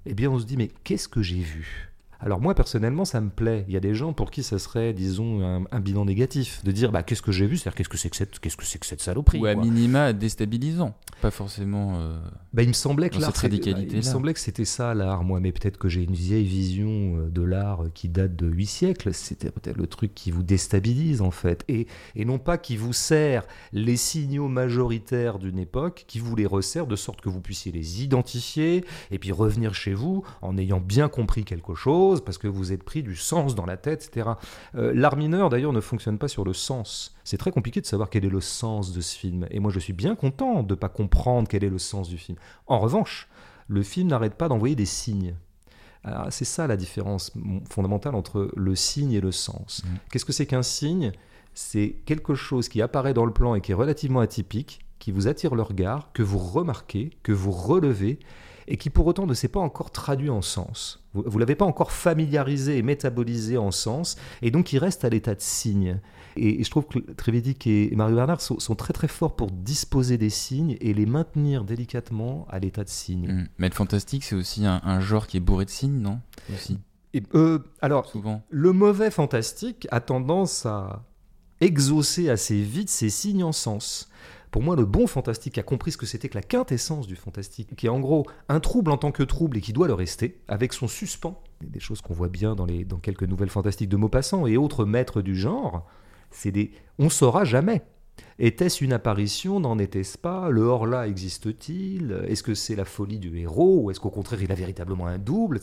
eh 0.08 0.14
bien 0.14 0.30
on 0.30 0.40
se 0.40 0.46
dit 0.46 0.58
mais 0.58 0.70
qu'est-ce 0.84 1.08
que 1.08 1.22
j'ai 1.22 1.40
vu? 1.40 1.91
Alors 2.22 2.40
moi 2.40 2.54
personnellement 2.54 3.06
ça 3.06 3.20
me 3.22 3.30
plaît. 3.30 3.66
Il 3.68 3.74
y 3.74 3.78
a 3.78 3.80
des 3.80 3.96
gens 3.96 4.14
pour 4.14 4.32
qui 4.32 4.44
ça 4.44 4.60
serait, 4.60 4.94
disons, 4.94 5.66
un, 5.72 5.80
bilan 5.80 6.06
négatif, 6.06 6.64
de 6.64 6.72
dire 6.72 6.92
bah 6.92 7.04
qu'est-ce 7.04 7.22
que 7.22 7.32
j'ai 7.32 7.48
vu, 7.48 7.58
c'est-à-dire 7.58 7.76
qu'est-ce 7.76 7.90
que 7.90 7.98
c'est 7.98 8.10
que 8.10 8.16
cette, 8.16 8.40
qu'est-ce 8.40 8.58
que 8.58 8.66
c'est 8.66 8.80
que 8.80 8.86
cette 8.86 9.02
saloperie. 9.02 9.40
Ou 9.40 9.46
à 9.46 9.56
minima 9.56 10.14
déstabilisant, 10.14 10.96
pas 11.22 11.32
forcément. 11.32 12.00
Euh, 12.00 12.20
bah, 12.54 12.64
il 12.64 12.68
me 12.68 12.74
semblait 12.74 13.10
que 13.10 13.20
l'art, 13.20 13.34
il 13.44 13.96
me 13.96 14.02
semblait 14.02 14.34
que 14.34 14.40
c'était 14.40 14.66
ça 14.66 14.94
l'art, 14.94 15.24
moi, 15.24 15.40
mais 15.40 15.52
peut-être 15.52 15.78
que 15.78 15.88
j'ai 15.88 16.04
une 16.04 16.14
vieille 16.14 16.46
vision 16.46 17.18
euh, 17.18 17.30
de 17.30 17.42
l'art 17.42 17.86
qui 17.94 18.10
date 18.10 18.36
de 18.36 18.48
huit 18.48 18.68
siècles. 18.68 19.14
C'était 19.14 19.52
peut-être 19.52 19.78
le 19.78 19.88
truc 19.88 20.14
qui 20.14 20.32
vous 20.32 20.44
déstabilise 20.44 21.22
en 21.22 21.32
fait, 21.32 21.64
et, 21.68 21.88
et 22.16 22.26
non 22.26 22.38
pas 22.38 22.58
qui 22.58 22.78
vous 22.78 22.94
sert 22.94 23.46
les 23.74 23.98
signaux 23.98 24.48
majoritaires 24.48 25.40
d'une 25.40 25.60
époque, 25.60 26.06
qui 26.08 26.20
vous 26.20 26.36
les 26.36 26.46
resserre 26.46 26.88
de 26.88 26.96
sorte 26.96 27.22
que 27.22 27.30
vous 27.30 27.42
puissiez 27.42 27.72
les 27.72 28.04
identifier 28.04 28.86
et 29.12 29.20
puis 29.20 29.32
revenir 29.32 29.74
chez 29.74 29.94
vous 29.94 30.24
en 30.42 30.58
ayant 30.58 30.80
bien 30.80 31.08
compris 31.08 31.44
quelque 31.44 31.76
chose, 31.76 32.11
parce 32.20 32.38
que 32.38 32.50
vous 32.50 32.74
êtes 32.74 32.84
pris 32.84 33.04
du 33.04 33.16
sens 33.16 33.56
dans 33.56 33.66
la 33.66 33.78
tête, 33.78 34.06
etc. 34.06 34.32
Euh, 34.76 34.92
l'art 34.94 35.16
mineur, 35.16 35.50
d'ailleurs, 35.50 35.72
ne 35.72 35.80
fonctionne 35.80 36.18
pas 36.18 36.28
sur 36.28 36.44
le 36.44 36.52
sens. 36.52 37.16
C'est 37.24 37.38
très 37.38 37.52
compliqué 37.52 37.80
de 37.80 37.86
savoir 37.86 38.10
quel 38.10 38.26
est 38.26 38.30
le 38.30 38.42
sens 38.42 38.92
de 38.92 39.00
ce 39.00 39.16
film. 39.16 39.48
Et 39.52 39.60
moi, 39.60 39.72
je 39.72 39.80
suis 39.80 39.94
bien 39.94 40.16
content 40.16 40.64
de 40.64 40.74
ne 40.74 40.80
pas 40.80 40.90
comprendre 40.90 41.48
quel 41.48 41.64
est 41.64 41.70
le 41.70 41.78
sens 41.78 42.10
du 42.10 42.18
film. 42.18 42.38
En 42.68 42.80
revanche, 42.80 43.30
le 43.70 43.84
film 43.84 44.10
n'arrête 44.10 44.36
pas 44.36 44.50
d'envoyer 44.50 44.76
des 44.76 44.86
signes. 44.86 45.36
C'est 46.32 46.46
ça 46.46 46.66
la 46.66 46.78
différence 46.78 47.32
fondamentale 47.70 48.16
entre 48.16 48.52
le 48.56 48.76
signe 48.76 49.12
et 49.12 49.22
le 49.22 49.32
sens. 49.32 49.84
Mmh. 49.84 49.88
Qu'est-ce 50.12 50.26
que 50.26 50.34
c'est 50.34 50.48
qu'un 50.48 50.64
signe? 50.64 51.12
C'est 51.54 51.96
quelque 52.06 52.34
chose 52.34 52.70
qui 52.70 52.82
apparaît 52.82 53.14
dans 53.14 53.26
le 53.26 53.34
plan 53.34 53.54
et 53.54 53.62
qui 53.62 53.72
est 53.72 53.76
relativement 53.76 54.20
atypique, 54.20 54.84
qui 54.98 55.12
vous 55.12 55.28
attire 55.28 55.54
le 55.54 55.62
regard, 55.62 56.12
que 56.14 56.24
vous 56.24 56.40
remarquez, 56.40 57.12
que 57.22 57.32
vous 57.32 57.52
relevez, 57.52 58.20
et 58.68 58.78
qui 58.78 58.90
pour 58.90 59.08
autant 59.08 59.26
ne 59.26 59.34
s'est 59.34 59.48
pas 59.48 59.60
encore 59.60 59.92
traduit 59.92 60.30
en 60.30 60.42
sens. 60.42 61.04
Vous 61.14 61.24
ne 61.34 61.40
l'avez 61.40 61.56
pas 61.56 61.66
encore 61.66 61.92
familiarisé 61.92 62.78
et 62.78 62.82
métabolisé 62.82 63.58
en 63.58 63.72
sens, 63.72 64.16
et 64.42 64.52
donc 64.52 64.72
il 64.74 64.78
reste 64.78 65.04
à 65.04 65.10
l'état 65.10 65.36
de 65.36 65.42
signe. 65.42 66.00
Et, 66.38 66.64
je 66.64 66.70
trouve 66.70 66.86
que 66.86 67.00
Trévédic 67.00 67.68
et 67.68 67.94
Mario 67.96 68.16
Bernard 68.16 68.42
sont, 68.42 68.76
très 68.76 68.94
très 68.94 69.08
forts 69.08 69.36
pour 69.36 69.52
disposer 69.52 70.18
des 70.18 70.30
signes 70.30 70.78
et 70.80 70.94
les 70.94 71.06
maintenir 71.06 71.64
délicatement 71.64 72.48
à 72.50 72.60
l'état 72.60 72.84
de 72.84 72.90
signe. 72.90 73.28
Mmh. 73.28 73.48
Mais 73.58 73.70
le 73.70 73.76
fantastique, 73.76 74.24
c'est 74.24 74.36
aussi 74.36 74.66
un, 74.66 75.00
genre 75.02 75.28
qui 75.28 75.38
est 75.38 75.42
bourré 75.42 75.66
de 75.66 75.70
signes, 75.70 76.00
non? 76.00 76.20
Aussi. 76.54 76.80
Et, 77.14 77.24
euh, 77.36 77.60
alors, 77.82 78.08
Souvent. 78.08 78.42
le 78.50 78.72
mauvais 78.72 79.12
fantastique 79.12 79.88
a 79.92 80.00
tendance 80.00 80.66
à 80.66 81.04
exaucer 81.60 82.30
assez 82.30 82.62
vite 82.62 82.90
ses 82.90 83.10
signes 83.10 83.44
en 83.44 83.52
sens. 83.52 84.10
Pour 84.52 84.62
moi, 84.62 84.76
le 84.76 84.86
bon 84.86 85.08
fantastique 85.08 85.58
a 85.58 85.64
compris 85.64 85.94
ce 85.94 85.98
que 85.98 86.06
c'était 86.06 86.28
que 86.28 86.36
la 86.36 86.44
quintessence 86.44 87.08
du 87.08 87.16
fantastique, 87.16 87.74
qui 87.78 87.86
est 87.86 87.90
en 87.90 88.02
gros 88.02 88.26
un 88.50 88.60
trouble 88.60 88.92
en 88.92 88.98
tant 88.98 89.12
que 89.12 89.24
trouble 89.24 89.58
et 89.58 89.62
qui 89.62 89.72
doit 89.72 89.88
le 89.88 89.94
rester, 89.94 90.42
avec 90.50 90.74
son 90.74 90.90
suspens. 90.90 91.42
Des 91.62 91.80
choses 91.80 92.02
qu'on 92.02 92.14
voit 92.14 92.28
bien 92.28 92.54
dans, 92.54 92.66
les, 92.66 92.84
dans 92.84 92.98
quelques 92.98 93.24
nouvelles 93.24 93.50
fantastiques 93.50 93.90
de 93.90 93.96
Maupassant 93.96 94.46
et 94.48 94.58
autres 94.58 94.84
maîtres 94.84 95.22
du 95.22 95.36
genre. 95.36 95.88
C'est 96.32 96.52
des. 96.52 96.72
On 97.00 97.10
saura 97.10 97.46
jamais. 97.46 97.82
Était-ce 98.40 98.84
une 98.84 98.94
apparition? 98.94 99.62
N'en 99.62 99.80
était-ce 99.80 100.18
pas? 100.18 100.50
Le 100.50 100.64
hors-là 100.64 101.08
existe-t-il? 101.08 102.26
Est-ce 102.28 102.44
que 102.44 102.54
c'est 102.54 102.76
la 102.76 102.86
folie 102.86 103.20
du 103.20 103.38
héros? 103.38 103.84
Ou 103.84 103.92
est-ce 103.92 104.00
qu'au 104.02 104.10
contraire 104.10 104.44
il 104.44 104.52
a 104.52 104.56
véritablement 104.56 105.08
un 105.08 105.18
double? 105.18 105.62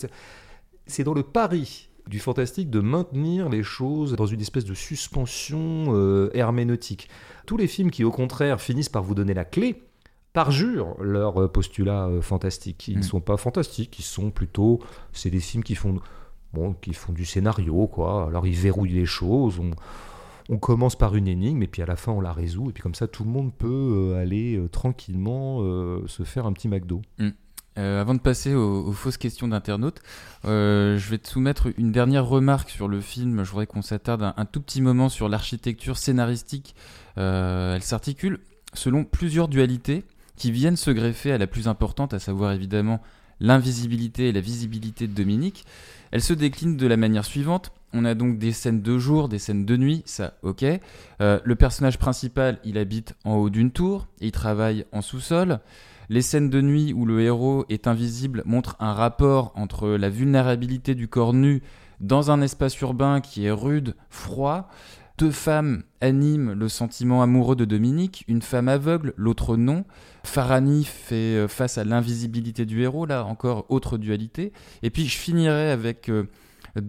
C'est 0.86 1.04
dans 1.04 1.14
le 1.14 1.22
pari 1.22 1.90
du 2.08 2.18
fantastique 2.18 2.70
de 2.70 2.80
maintenir 2.80 3.48
les 3.48 3.62
choses 3.62 4.16
dans 4.16 4.26
une 4.26 4.40
espèce 4.40 4.64
de 4.64 4.74
suspension 4.74 5.86
euh, 5.88 6.30
herméneutique. 6.32 7.08
Tous 7.46 7.56
les 7.56 7.66
films 7.66 7.90
qui, 7.90 8.02
au 8.02 8.10
contraire, 8.10 8.60
finissent 8.60 8.88
par 8.88 9.02
vous 9.02 9.14
donner 9.14 9.34
la 9.34 9.44
clé, 9.44 9.82
parjurent 10.32 10.96
leur 11.00 11.42
euh, 11.42 11.48
postulat 11.48 12.06
euh, 12.06 12.22
fantastique. 12.22 12.88
Ils 12.88 12.96
ne 12.96 13.00
mm. 13.00 13.04
sont 13.04 13.20
pas 13.20 13.36
fantastiques, 13.36 13.98
ils 13.98 14.04
sont 14.04 14.30
plutôt. 14.30 14.80
C'est 15.12 15.30
des 15.30 15.40
films 15.40 15.62
qui 15.62 15.74
font, 15.74 16.00
bon, 16.54 16.72
qui 16.72 16.94
font 16.94 17.12
du 17.12 17.26
scénario, 17.26 17.86
quoi. 17.86 18.26
Alors 18.28 18.46
ils 18.46 18.56
verrouillent 18.56 18.92
les 18.92 19.06
choses. 19.06 19.60
On, 19.60 20.56
commence 20.56 20.96
par 20.96 21.14
une 21.14 21.28
énigme 21.28 21.62
et 21.62 21.66
puis 21.66 21.82
à 21.82 21.86
la 21.86 21.96
fin 21.96 22.10
on 22.10 22.22
la 22.22 22.32
résout. 22.32 22.70
Et 22.70 22.72
puis 22.72 22.82
comme 22.82 22.94
ça, 22.94 23.06
tout 23.06 23.22
le 23.22 23.28
monde 23.28 23.52
peut 23.52 24.16
aller 24.18 24.58
tranquillement 24.72 25.60
se 26.06 26.22
faire 26.22 26.46
un 26.46 26.54
petit 26.54 26.68
McDo. 26.68 27.02
Mm. 27.18 27.28
Euh, 27.78 28.00
avant 28.00 28.14
de 28.14 28.20
passer 28.20 28.54
aux, 28.54 28.92
fausses 28.92 29.18
questions 29.18 29.46
d'internautes, 29.46 30.00
euh, 30.44 30.98
je 30.98 31.10
vais 31.10 31.18
te 31.18 31.28
soumettre 31.28 31.68
une 31.76 31.92
dernière 31.92 32.26
remarque 32.26 32.70
sur 32.70 32.88
le 32.88 33.00
film. 33.00 33.44
Je 33.44 33.50
voudrais 33.50 33.66
qu'on 33.66 33.82
s'attarde 33.82 34.32
un, 34.36 34.44
tout 34.44 34.60
petit 34.60 34.82
moment 34.82 35.08
sur 35.08 35.28
l'architecture 35.28 35.96
scénaristique. 35.96 36.74
Euh, 37.18 37.76
elle 37.76 37.82
s'articule 37.82 38.40
selon 38.74 39.04
plusieurs 39.04 39.48
dualités 39.48 40.04
qui 40.36 40.50
viennent 40.50 40.76
se 40.76 40.90
greffer 40.90 41.32
à 41.32 41.38
la 41.38 41.46
plus 41.46 41.68
importante, 41.68 42.14
à 42.14 42.18
savoir 42.18 42.52
évidemment 42.52 43.00
l'invisibilité 43.40 44.28
et 44.28 44.32
la 44.32 44.40
visibilité 44.40 45.06
de 45.06 45.14
Dominique. 45.14 45.64
Elle 46.10 46.22
se 46.22 46.32
décline 46.32 46.76
de 46.76 46.86
la 46.86 46.96
manière 46.96 47.24
suivante. 47.24 47.72
On 47.92 48.04
a 48.04 48.14
donc 48.14 48.38
des 48.38 48.52
scènes 48.52 48.82
de 48.82 48.98
jour, 48.98 49.28
des 49.28 49.38
scènes 49.38 49.64
de 49.64 49.76
nuit, 49.76 50.02
ça 50.04 50.34
ok. 50.42 50.64
le 51.20 51.54
personnage 51.54 51.98
principal, 51.98 52.58
il 52.64 52.76
habite 52.76 53.14
en 53.24 53.36
haut 53.36 53.48
d'une 53.48 53.70
tour 53.70 54.06
et 54.20 54.26
il 54.26 54.32
travaille 54.32 54.84
en 54.92 55.00
sous-sol. 55.00 55.60
Les 56.10 56.22
scènes 56.22 56.48
de 56.48 56.62
nuit 56.62 56.94
où 56.94 57.04
le 57.04 57.20
héros 57.20 57.66
est 57.68 57.86
invisible 57.86 58.42
montrent 58.46 58.76
un 58.80 58.94
rapport 58.94 59.52
entre 59.56 59.88
la 59.90 60.08
vulnérabilité 60.08 60.94
du 60.94 61.06
corps 61.06 61.34
nu 61.34 61.62
dans 62.00 62.30
un 62.30 62.40
espace 62.40 62.80
urbain 62.80 63.20
qui 63.20 63.44
est 63.44 63.50
rude, 63.50 63.94
froid. 64.08 64.68
Deux 65.18 65.30
femmes 65.30 65.82
animent 66.00 66.52
le 66.52 66.68
sentiment 66.68 67.22
amoureux 67.22 67.56
de 67.56 67.64
Dominique, 67.64 68.24
une 68.28 68.40
femme 68.40 68.68
aveugle, 68.68 69.12
l'autre 69.16 69.56
non. 69.56 69.84
Farani 70.22 70.84
fait 70.84 71.36
euh, 71.36 71.48
face 71.48 71.76
à 71.76 71.84
l'invisibilité 71.84 72.64
du 72.64 72.82
héros, 72.82 73.04
là 73.04 73.24
encore 73.24 73.66
autre 73.68 73.98
dualité. 73.98 74.52
Et 74.82 74.90
puis 74.90 75.06
je 75.06 75.16
finirai 75.18 75.70
avec 75.70 76.08
euh, 76.08 76.24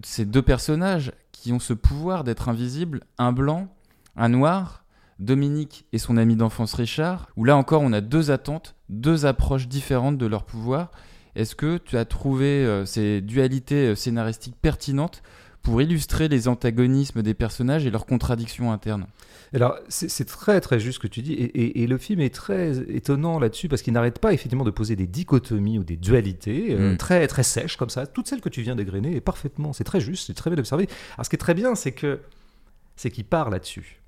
ces 0.02 0.24
deux 0.24 0.42
personnages 0.42 1.12
qui 1.32 1.52
ont 1.52 1.58
ce 1.58 1.72
pouvoir 1.72 2.24
d'être 2.24 2.48
invisibles, 2.48 3.00
un 3.18 3.32
blanc, 3.32 3.68
un 4.16 4.28
noir, 4.28 4.79
Dominique 5.20 5.84
et 5.92 5.98
son 5.98 6.16
ami 6.16 6.34
d'enfance 6.34 6.74
Richard, 6.74 7.28
où 7.36 7.44
là 7.44 7.56
encore 7.56 7.82
on 7.82 7.92
a 7.92 8.00
deux 8.00 8.30
attentes, 8.30 8.74
deux 8.88 9.26
approches 9.26 9.68
différentes 9.68 10.18
de 10.18 10.26
leur 10.26 10.44
pouvoir. 10.44 10.90
Est-ce 11.36 11.54
que 11.54 11.78
tu 11.78 11.96
as 11.96 12.04
trouvé 12.06 12.46
euh, 12.46 12.84
ces 12.84 13.20
dualités 13.20 13.88
euh, 13.88 13.94
scénaristiques 13.94 14.56
pertinentes 14.60 15.22
pour 15.62 15.82
illustrer 15.82 16.28
les 16.28 16.48
antagonismes 16.48 17.22
des 17.22 17.34
personnages 17.34 17.86
et 17.86 17.90
leurs 17.90 18.06
contradictions 18.06 18.72
internes? 18.72 19.06
Alors, 19.52 19.76
c'est 19.88 20.26
très 20.26 20.60
très 20.60 20.78
juste 20.78 20.96
ce 20.96 21.00
que 21.00 21.08
tu 21.08 21.22
dis, 21.22 21.34
et, 21.34 21.86
le 21.86 21.98
film 21.98 22.20
est 22.20 22.32
très 22.34 22.78
étonnant 22.88 23.40
là-dessus 23.40 23.68
parce 23.68 23.82
qu'il 23.82 23.92
n'arrête 23.92 24.20
pas 24.20 24.32
effectivement 24.32 24.64
de 24.64 24.70
poser 24.70 24.94
des 24.94 25.08
dichotomies 25.08 25.78
ou 25.78 25.84
des 25.84 25.96
dualités 25.96 26.68
euh, 26.70 26.92
mm. 26.92 26.96
très 26.96 27.26
très 27.26 27.42
sèches 27.42 27.76
comme 27.76 27.90
ça. 27.90 28.06
Toutes 28.06 28.28
celles 28.28 28.40
que 28.40 28.48
tu 28.48 28.62
viens 28.62 28.76
d'égrener, 28.76 29.16
et 29.16 29.20
parfaitement, 29.20 29.72
c'est 29.72 29.84
très 29.84 30.00
juste, 30.00 30.28
c'est 30.28 30.34
très 30.34 30.50
bien 30.50 30.58
observé. 30.58 30.88
Alors, 31.14 31.24
ce 31.24 31.30
qui 31.30 31.36
est 31.36 31.38
très 31.38 31.54
bien, 31.54 31.74
c'est 31.74 31.92
que 31.92 32.20
c'est 32.96 33.10
qu'il 33.10 33.24
part 33.24 33.50
là-dessus 33.50 33.99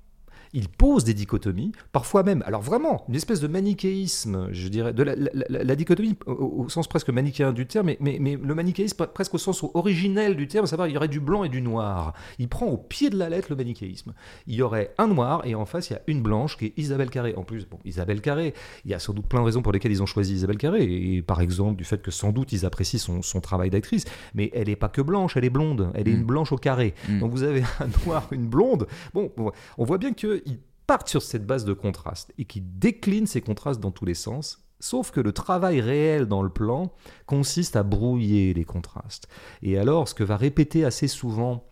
il 0.53 0.69
pose 0.69 1.03
des 1.03 1.13
dichotomies, 1.13 1.71
parfois 1.91 2.23
même, 2.23 2.43
alors 2.45 2.61
vraiment, 2.61 3.03
une 3.09 3.15
espèce 3.15 3.39
de 3.39 3.47
manichéisme, 3.47 4.49
je 4.51 4.67
dirais, 4.67 4.93
de 4.93 5.03
la, 5.03 5.75
dichotomie 5.75 6.15
au, 6.27 6.69
sens 6.69 6.87
presque 6.87 7.09
manichéen 7.09 7.51
du 7.53 7.65
terme, 7.65 7.93
mais, 7.99 8.17
mais, 8.19 8.37
le 8.41 8.55
manichéisme 8.55 9.07
presque 9.07 9.33
au 9.33 9.37
sens 9.37 9.65
originel 9.73 10.35
du 10.35 10.47
terme, 10.47 10.65
à 10.65 10.67
savoir 10.67 10.87
il 10.87 10.93
y 10.93 10.97
aurait 10.97 11.07
du 11.07 11.19
blanc 11.19 11.43
et 11.43 11.49
du 11.49 11.61
noir. 11.61 12.13
Il 12.37 12.47
prend 12.47 12.67
au 12.67 12.77
pied 12.77 13.09
de 13.09 13.17
la 13.17 13.29
lettre 13.29 13.47
le 13.49 13.55
manichéisme. 13.55 14.13
Il 14.47 14.55
y 14.55 14.61
aurait 14.61 14.93
un 14.97 15.07
noir 15.07 15.41
et 15.45 15.55
en 15.55 15.65
face 15.65 15.89
il 15.89 15.93
y 15.93 15.95
a 15.95 16.01
une 16.07 16.21
blanche 16.21 16.57
qui 16.57 16.65
est 16.65 16.73
Isabelle 16.77 17.09
Carré. 17.09 17.33
En 17.35 17.43
plus, 17.43 17.67
bon, 17.67 17.79
Isabelle 17.83 18.21
Carré, 18.21 18.53
il 18.85 18.91
y 18.91 18.93
a 18.93 18.99
sans 18.99 19.13
doute 19.13 19.25
plein 19.25 19.39
de 19.39 19.45
raisons 19.45 19.61
pour 19.61 19.71
lesquelles 19.71 19.91
ils 19.91 20.03
ont 20.03 20.07
choisi 20.07 20.33
Isabelle 20.35 20.57
Carré, 20.57 20.83
et 20.83 21.21
par 21.21 21.41
exemple 21.41 21.77
du 21.77 21.83
fait 21.83 22.01
que 22.01 22.11
sans 22.11 22.31
doute 22.31 22.51
ils 22.51 22.65
apprécient 22.65 22.99
son, 22.99 23.41
travail 23.41 23.69
d'actrice, 23.69 24.05
mais 24.35 24.51
elle 24.53 24.67
n'est 24.67 24.75
pas 24.75 24.87
que 24.87 25.01
blanche, 25.01 25.35
elle 25.35 25.45
est 25.45 25.49
blonde, 25.49 25.91
elle 25.95 26.07
est 26.07 26.11
mm. 26.11 26.19
une 26.19 26.23
blanche 26.23 26.51
au 26.51 26.57
carré. 26.57 26.93
Mm. 27.09 27.19
Donc 27.19 27.31
vous 27.31 27.43
avez 27.43 27.63
un 27.79 27.87
noir, 28.05 28.27
une 28.31 28.47
blonde. 28.47 28.87
Bon, 29.13 29.31
on 29.77 29.83
voit 29.83 29.97
bien 29.97 30.13
que 30.13 30.42
partent 30.87 31.09
sur 31.09 31.21
cette 31.21 31.45
base 31.45 31.65
de 31.65 31.73
contraste 31.73 32.33
et 32.37 32.45
qui 32.45 32.61
déclinent 32.61 33.27
ces 33.27 33.41
contrastes 33.41 33.79
dans 33.79 33.91
tous 33.91 34.05
les 34.05 34.13
sens. 34.13 34.59
Sauf 34.79 35.11
que 35.11 35.21
le 35.21 35.31
travail 35.31 35.79
réel 35.79 36.25
dans 36.25 36.41
le 36.41 36.49
plan 36.49 36.91
consiste 37.25 37.77
à 37.77 37.83
brouiller 37.83 38.53
les 38.53 38.65
contrastes. 38.65 39.29
Et 39.61 39.77
alors, 39.77 40.09
ce 40.09 40.13
que 40.13 40.25
va 40.25 40.35
répéter 40.35 40.83
assez 40.83 41.07
souvent, 41.07 41.63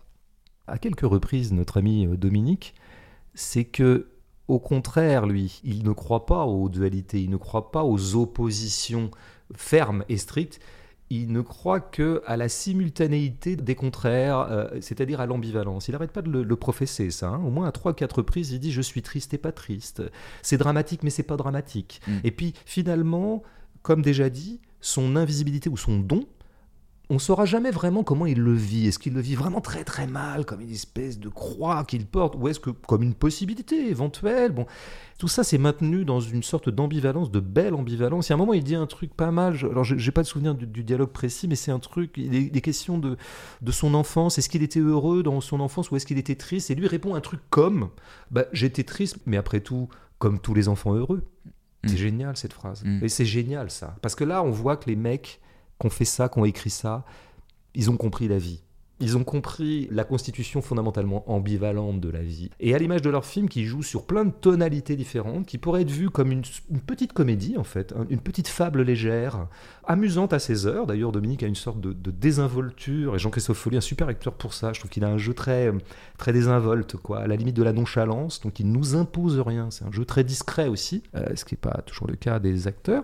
à 0.68 0.78
quelques 0.78 1.02
reprises, 1.02 1.52
notre 1.52 1.78
ami 1.78 2.08
euh, 2.08 2.16
Dominique, 2.16 2.74
c'est 3.34 3.66
que, 3.66 4.12
au 4.48 4.60
contraire, 4.60 5.26
lui, 5.26 5.60
il 5.64 5.84
ne 5.84 5.92
croit 5.92 6.26
pas 6.26 6.46
aux 6.46 6.70
dualités, 6.70 7.22
il 7.22 7.30
ne 7.30 7.38
croit 7.38 7.72
pas 7.72 7.84
aux 7.84 8.16
oppositions 8.16 9.12
fermes 9.56 10.06
et 10.08 10.18
strictes, 10.18 10.60
il 11.12 11.34
ne 11.34 11.42
croit 11.42 11.82
que 11.82 12.24
à 12.26 12.38
la 12.38 12.48
simultanéité 12.48 13.58
des 13.58 13.76
contraires, 13.76 14.48
euh, 14.50 14.70
c'est-à-dire 14.80 15.20
à, 15.20 15.26
l'ambivalence. 15.26 15.90
Il 15.90 15.92
n'arrête 15.92 16.14
pas 16.14 16.22
de 16.22 16.42
le, 16.42 16.56
professer, 16.56 17.12
ça. 17.12 17.28
Hein. 17.28 17.44
Au 17.46 17.50
moins 17.50 17.68
à 17.68 17.74
trois, 17.74 17.94
quatre 17.94 18.20
reprises, 18.20 18.52
il 18.52 18.60
dit 18.60 18.72
je 18.72 18.82
suis 18.82 19.02
triste 19.02 19.34
et 19.34 19.38
pas 19.38 19.52
triste. 19.52 20.02
C'est 20.42 20.58
dramatique, 20.58 21.04
mais 21.04 21.10
c'est 21.10 21.24
pas 21.24 21.36
dramatique. 21.36 22.02
Mm. 22.08 22.12
Et 22.24 22.32
puis 22.32 22.54
finalement, 22.66 23.44
comme 23.82 24.02
déjà 24.02 24.30
dit, 24.30 24.62
son 24.80 25.18
invisibilité 25.18 25.70
ou 25.70 25.76
son 25.76 26.00
don, 26.00 26.24
on 27.12 27.20
saura 27.20 27.44
jamais 27.44 27.72
vraiment 27.72 28.04
comment 28.04 28.26
il 28.26 28.40
le 28.40 28.54
vit. 28.54 28.88
Est-ce 28.88 28.98
qu'il 28.98 29.14
le 29.14 29.20
vit 29.20 29.36
vraiment 29.36 29.60
très 29.60 29.84
très 29.84 30.08
mal, 30.08 30.46
comme 30.46 30.62
une 30.62 30.72
espèce 30.72 31.20
de 31.20 31.28
croix 31.28 31.84
qu'il 31.84 32.06
porte, 32.06 32.36
ou 32.38 32.48
est-ce 32.48 32.62
que 32.62 32.70
comme 32.70 33.04
une 33.04 33.14
possibilité 33.14 33.90
éventuelle? 33.90 34.54
Bon, 34.54 34.66
tout 35.18 35.28
ça 35.28 35.44
c'est 35.44 35.58
maintenu 35.58 36.06
dans 36.06 36.22
une 36.22 36.42
sorte 36.42 36.70
d'ambivalence, 36.70 37.30
de 37.30 37.42
belle 37.42 37.74
ambivalence. 37.74 38.28
Il 38.28 38.30
y 38.30 38.34
a 38.34 38.36
un 38.36 38.38
moment, 38.38 38.54
il 38.54 38.64
dit 38.64 38.76
un 38.76 38.88
truc 38.88 39.14
pas 39.14 39.30
mal. 39.30 39.58
Alors, 39.70 39.84
j'ai 39.84 40.12
pas 40.12 40.22
de 40.22 40.28
souvenir 40.28 40.56
du, 40.56 40.84
dialogue 40.84 41.12
précis, 41.12 41.50
mais 41.50 41.56
c'est 41.56 41.72
un 41.72 41.80
truc. 41.80 42.18
Des 42.18 42.62
questions 42.62 42.98
de, 42.98 43.18
de 43.62 43.72
son 43.72 43.94
enfance. 43.94 44.38
Est-ce 44.38 44.48
qu'il 44.48 44.64
était 44.64 44.80
heureux 44.80 45.22
dans 45.22 45.42
son 45.42 45.60
enfance 45.60 45.92
ou 45.92 45.98
est-ce 45.98 46.06
qu'il 46.06 46.18
était 46.18 46.36
triste? 46.36 46.72
Et 46.72 46.76
lui 46.76 46.88
répond 46.88 47.14
un 47.14 47.22
truc 47.22 47.42
comme 47.50 47.90
bah, 48.32 48.46
J'étais 48.54 48.86
triste, 48.86 49.18
mais 49.26 49.36
après 49.36 49.60
tout, 49.60 49.90
comme 50.18 50.40
tous 50.40 50.54
les 50.54 50.70
enfants 50.70 50.94
heureux. 50.94 51.24
C'est 51.84 51.94
mm. 51.94 51.98
génial 51.98 52.38
cette 52.38 52.54
phrase. 52.54 52.84
Mm. 52.86 53.04
Et 53.04 53.10
c'est 53.10 53.26
génial 53.26 53.70
ça. 53.70 53.98
Parce 54.02 54.16
que 54.16 54.24
là, 54.24 54.44
on 54.44 54.52
voit 54.52 54.78
que 54.78 54.90
les 54.90 54.96
mecs 54.96 55.42
qui 55.82 55.88
ont 55.88 55.90
fait 55.90 56.06
ça, 56.06 56.30
qui 56.30 56.40
ont 56.40 56.46
écrit 56.46 56.70
ça, 56.70 57.04
ils 57.76 57.90
ont 57.90 57.98
compris 57.98 58.28
la 58.28 58.38
vie. 58.38 58.62
Ils 59.04 59.18
ont 59.18 59.24
compris 59.24 59.88
la 59.90 60.04
constitution 60.04 60.62
fondamentalement 60.62 61.24
ambivalente 61.26 62.00
de 62.00 62.10
la 62.10 62.22
vie. 62.22 62.52
Et 62.60 62.76
à 62.76 62.78
l'image 62.78 63.02
de 63.02 63.10
leur 63.10 63.26
film 63.26 63.50
qui 63.50 63.66
joue 63.66 63.82
sur 63.82 64.06
plein 64.06 64.26
de 64.26 64.32
tonalités 64.32 64.96
différentes, 64.96 65.48
qui 65.48 65.58
pourrait 65.58 65.82
être 65.82 65.90
vu 65.90 66.12
comme 66.12 66.32
une, 66.32 66.44
petite 66.86 67.12
comédie 67.12 67.58
en 67.58 67.64
fait, 67.64 67.96
une 68.12 68.20
petite 68.20 68.48
fable 68.48 68.84
légère, 68.84 69.48
amusante 69.86 70.34
à 70.34 70.40
ses 70.40 70.68
heures. 70.68 70.86
D'ailleurs, 70.86 71.12
Dominique 71.12 71.42
a 71.42 71.48
une 71.48 71.56
sorte 71.56 71.82
de, 71.82 72.12
désinvolture, 72.12 73.16
et 73.16 73.20
Jean-Christophe 73.20 73.58
Follier, 73.58 73.78
un 73.78 73.82
super 73.82 74.08
acteur 74.08 74.34
pour 74.34 74.54
ça. 74.54 74.72
Je 74.72 74.80
trouve 74.80 74.92
qu'il 74.92 75.04
a 75.04 75.10
un 75.10 75.18
jeu 75.18 75.34
très, 75.34 75.72
très 76.20 76.32
désinvolte, 76.32 76.96
quoi, 76.98 77.22
à 77.22 77.28
la 77.28 77.36
limite 77.36 77.56
de 77.56 77.64
la 77.64 77.74
nonchalance, 77.74 78.40
donc 78.42 78.60
il 78.60 78.72
nous 78.72 78.96
impose 78.96 79.40
rien. 79.40 79.72
C'est 79.72 79.84
un 79.86 79.92
jeu 79.92 80.06
très 80.06 80.24
discret 80.24 80.68
aussi, 80.68 81.02
euh, 81.16 81.36
ce 81.36 81.44
qui 81.44 81.56
n'est 81.56 81.60
pas 81.60 81.82
toujours 81.88 82.08
le 82.08 82.18
cas 82.18 82.38
des 82.38 82.68
acteurs. 82.68 83.04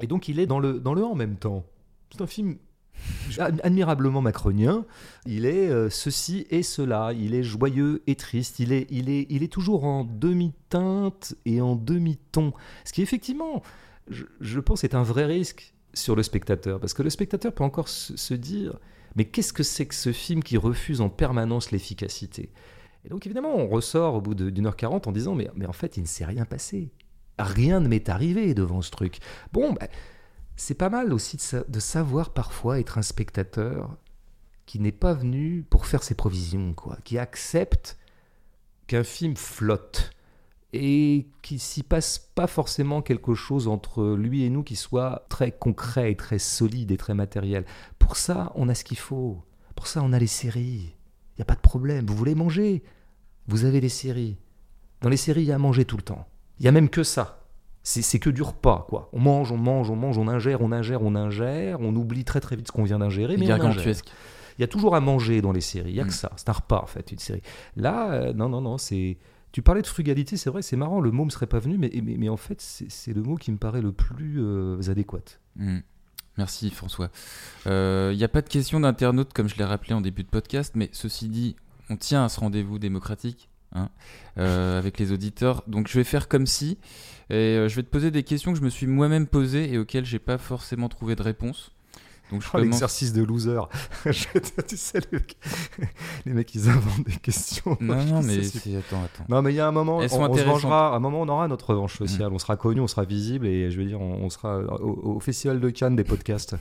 Et 0.00 0.06
donc 0.06 0.28
il 0.28 0.38
est 0.38 0.46
dans 0.46 0.60
le, 0.60 0.78
dans 0.78 0.94
le 0.94 1.04
en 1.04 1.16
même 1.16 1.34
temps. 1.34 1.64
C'est 2.12 2.22
un 2.22 2.26
film 2.26 2.56
admirablement 3.38 4.20
macronien. 4.20 4.84
Il 5.26 5.46
est 5.46 5.68
euh, 5.68 5.90
ceci 5.90 6.46
et 6.50 6.62
cela. 6.62 7.12
Il 7.12 7.34
est 7.34 7.42
joyeux 7.42 8.02
et 8.06 8.14
triste. 8.14 8.58
Il 8.58 8.72
est, 8.72 8.86
il 8.90 9.08
est, 9.08 9.26
il 9.30 9.42
est 9.42 9.52
toujours 9.52 9.84
en 9.84 10.04
demi-teinte 10.04 11.34
et 11.44 11.60
en 11.60 11.76
demi-ton. 11.76 12.52
Ce 12.84 12.92
qui, 12.92 13.02
effectivement, 13.02 13.62
je, 14.08 14.60
pense, 14.60 14.84
est 14.84 14.94
un 14.94 15.02
vrai 15.02 15.24
risque 15.24 15.74
sur 15.94 16.16
le 16.16 16.22
spectateur. 16.22 16.80
Parce 16.80 16.94
que 16.94 17.02
le 17.02 17.10
spectateur 17.10 17.52
peut 17.52 17.64
encore 17.64 17.88
se, 17.88 18.34
dire 18.34 18.78
Mais 19.16 19.24
qu'est-ce 19.24 19.52
que 19.52 19.62
c'est 19.62 19.86
que 19.86 19.94
ce 19.94 20.12
film 20.12 20.42
qui 20.42 20.56
refuse 20.56 21.00
en 21.00 21.08
permanence 21.08 21.70
l'efficacité? 21.70 22.50
Et 23.04 23.08
donc, 23.08 23.26
évidemment, 23.26 23.56
on 23.56 23.68
ressort 23.68 24.14
au 24.14 24.20
bout 24.20 24.34
d'une 24.34 24.66
heure 24.66 24.76
quarante 24.76 25.06
en 25.06 25.12
disant 25.12 25.34
mais, 25.34 25.50
mais 25.56 25.66
en 25.66 25.72
fait, 25.72 25.96
il 25.96 26.02
ne 26.02 26.06
s'est 26.06 26.24
rien 26.24 26.44
passé. 26.44 26.92
Rien 27.38 27.80
ne 27.80 27.88
m'est 27.88 28.08
arrivé 28.08 28.54
devant 28.54 28.82
ce 28.82 28.90
truc. 28.90 29.18
Bon, 29.52 29.72
bah, 29.72 29.88
c'est 30.62 30.74
pas 30.74 30.90
mal 30.90 31.12
aussi 31.12 31.38
de, 31.68 31.80
savoir 31.80 32.30
parfois 32.30 32.78
être 32.78 32.96
un 32.96 33.02
spectateur 33.02 33.96
qui 34.64 34.78
n'est 34.78 34.92
pas 34.92 35.12
venu 35.12 35.66
pour 35.68 35.86
faire 35.86 36.04
ses 36.04 36.14
provisions, 36.14 36.72
quoi, 36.72 36.98
qui 37.02 37.18
accepte 37.18 37.98
qu'un 38.86 39.02
film 39.02 39.36
flotte 39.36 40.12
et 40.72 41.26
qu'il 41.42 41.58
s'y 41.58 41.82
passe 41.82 42.30
pas 42.36 42.46
forcément 42.46 43.02
quelque 43.02 43.34
chose 43.34 43.66
entre 43.66 44.14
lui 44.14 44.44
et 44.44 44.50
nous 44.50 44.62
qui 44.62 44.76
soit 44.76 45.26
très 45.28 45.50
concret 45.50 46.12
et 46.12 46.16
très 46.16 46.38
solide 46.38 46.92
et 46.92 46.96
très 46.96 47.14
matériel. 47.14 47.64
Pour 47.98 48.16
ça, 48.16 48.52
on 48.54 48.68
a 48.68 48.76
ce 48.76 48.84
qu'il 48.84 48.98
faut. 48.98 49.42
Pour 49.74 49.88
ça, 49.88 50.00
on 50.04 50.12
a 50.12 50.18
les 50.20 50.28
séries. 50.28 50.94
Il 51.34 51.38
n'y 51.38 51.42
a 51.42 51.46
pas 51.46 51.56
de 51.56 51.60
problème. 51.60 52.06
Vous 52.06 52.16
voulez 52.16 52.36
manger? 52.36 52.84
Vous 53.48 53.64
avez 53.64 53.80
les 53.80 53.88
séries. 53.88 54.38
Dans 55.00 55.08
les 55.08 55.16
séries, 55.16 55.42
il 55.42 55.48
y 55.48 55.52
a 55.52 55.56
à 55.56 55.58
manger 55.58 55.84
tout 55.84 55.96
le 55.96 56.04
temps. 56.04 56.28
Il 56.60 56.64
y 56.64 56.68
a 56.68 56.72
même 56.72 56.88
que 56.88 57.02
ça 57.02 57.41
c'est 57.82 58.18
que 58.18 58.30
du 58.30 58.42
repas, 58.42 58.86
quoi. 58.88 59.08
On 59.12 59.20
mange, 59.20 59.50
on 59.50 59.56
mange, 59.56 59.90
on 59.90 59.96
mange, 59.96 60.18
on 60.18 60.28
ingère, 60.28 60.62
on 60.62 60.72
ingère, 60.72 61.02
on 61.02 61.14
ingère, 61.14 61.80
on 61.80 61.94
oublie 61.96 62.24
très 62.24 62.40
très 62.40 62.56
vite 62.56 62.68
ce 62.68 62.72
qu'on 62.72 62.84
vient 62.84 62.98
d'ingérer, 62.98 63.36
mais 63.36 63.52
on 63.52 63.60
ingère. 63.60 63.96
Il 64.58 64.60
y 64.60 64.64
a 64.64 64.68
toujours 64.68 64.94
à 64.94 65.00
manger 65.00 65.40
dans 65.40 65.52
les 65.52 65.60
séries, 65.60 65.90
il 65.90 65.96
y 65.96 66.00
a 66.00 66.04
que 66.04 66.08
mm. 66.08 66.12
ça, 66.12 66.30
c'est 66.36 66.48
un 66.48 66.52
repas 66.52 66.80
en 66.82 66.86
fait, 66.86 67.10
une 67.10 67.18
série. 67.18 67.42
Là, 67.76 68.12
euh, 68.12 68.32
non, 68.32 68.48
non, 68.48 68.60
non, 68.60 68.78
c'est... 68.78 69.18
Tu 69.50 69.60
parlais 69.60 69.82
de 69.82 69.86
frugalité, 69.86 70.36
c'est 70.36 70.50
vrai, 70.50 70.62
c'est 70.62 70.76
marrant, 70.76 71.00
le 71.00 71.10
mot 71.10 71.22
ne 71.22 71.26
me 71.26 71.30
serait 71.30 71.46
pas 71.46 71.58
venu, 71.58 71.76
mais, 71.76 71.90
mais, 72.02 72.28
en 72.28 72.38
fait, 72.38 72.60
c'est 72.60 73.12
le 73.12 73.22
mot 73.22 73.36
qui 73.36 73.52
me 73.52 73.58
paraît 73.58 73.82
le 73.82 73.92
plus 73.92 74.36
euh, 74.38 74.80
adéquat. 74.88 75.38
Mm. 75.56 75.78
Merci 76.38 76.70
François. 76.70 77.10
Il 77.66 77.72
euh, 77.72 78.14
n'y 78.14 78.24
a 78.24 78.28
pas 78.28 78.40
de 78.40 78.48
question 78.48 78.80
d'internaute 78.80 79.34
comme 79.34 79.48
je 79.48 79.56
l'ai 79.56 79.64
rappelé 79.64 79.92
en 79.92 80.00
début 80.00 80.22
de 80.22 80.28
podcast, 80.28 80.72
mais 80.76 80.88
ceci 80.92 81.28
dit, 81.28 81.56
on 81.90 81.96
tient 81.96 82.24
à 82.24 82.28
ce 82.28 82.40
rendez-vous 82.40 82.78
démocratique 82.78 83.50
hein, 83.74 83.88
avec 84.36 84.98
les 84.98 85.12
auditeurs. 85.12 85.62
Donc 85.66 85.88
je 85.88 85.98
vais 85.98 86.04
faire 86.04 86.28
comme 86.28 86.46
si 86.46 86.78
et 87.32 87.56
euh, 87.56 87.68
je 87.68 87.76
vais 87.76 87.82
te 87.82 87.88
poser 87.88 88.10
des 88.10 88.24
questions 88.24 88.52
que 88.52 88.58
je 88.58 88.64
me 88.64 88.68
suis 88.68 88.86
moi-même 88.86 89.26
posées 89.26 89.72
et 89.72 89.78
auxquelles 89.78 90.04
j'ai 90.04 90.18
pas 90.18 90.36
forcément 90.36 90.90
trouvé 90.90 91.16
de 91.16 91.22
réponse. 91.22 91.72
Donc 92.30 92.42
je 92.42 92.48
oh, 92.52 92.58
l'exercice 92.58 93.14
de 93.14 93.22
loser. 93.22 93.60
tu 94.04 94.76
sais, 94.76 95.00
les 96.26 96.32
mecs, 96.32 96.54
ils 96.54 96.68
inventent 96.68 97.06
des 97.06 97.16
questions. 97.16 97.76
Non, 97.80 98.04
non, 98.04 98.22
mais 98.22 98.38
attends, 98.38 99.02
attends. 99.02 99.24
Non, 99.30 99.40
mais 99.40 99.52
il 99.52 99.56
y 99.56 99.60
a 99.60 99.66
un 99.66 99.72
moment, 99.72 99.98
on, 99.98 100.08
se 100.08 100.44
vengera. 100.44 100.92
À 100.92 100.96
un 100.96 101.00
moment, 101.00 101.22
on 101.22 101.28
aura 101.28 101.48
notre 101.48 101.70
revanche 101.70 101.96
sociale. 101.96 102.30
Mm. 102.30 102.34
On 102.34 102.38
sera 102.38 102.56
connu, 102.56 102.80
on 102.80 102.86
sera 102.86 103.04
visible, 103.04 103.46
et 103.46 103.70
je 103.70 103.78
veux 103.78 103.86
dire, 103.86 104.00
on, 104.00 104.28
sera 104.28 104.58
au, 104.58 105.18
festival 105.20 105.60
de 105.60 105.70
Cannes 105.70 105.96
des 105.96 106.04
podcasts. 106.04 106.56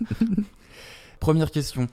Première 1.19 1.51
question. 1.51 1.87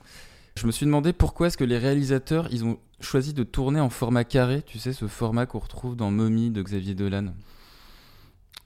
Je 0.59 0.67
me 0.67 0.73
suis 0.73 0.85
demandé 0.85 1.13
pourquoi 1.13 1.47
est-ce 1.47 1.57
que 1.57 1.63
les 1.63 1.77
réalisateurs, 1.77 2.49
ils 2.51 2.65
ont 2.65 2.79
choisi 2.99 3.33
de 3.33 3.43
tourner 3.43 3.79
en 3.79 3.89
format 3.89 4.25
carré. 4.25 4.61
Tu 4.61 4.77
sais, 4.77 4.91
ce 4.91 5.07
format 5.07 5.45
qu'on 5.45 5.59
retrouve 5.59 5.95
dans 5.95 6.11
Mommy 6.11 6.51
de 6.51 6.61
Xavier 6.61 6.95
Dolan. 6.95 7.27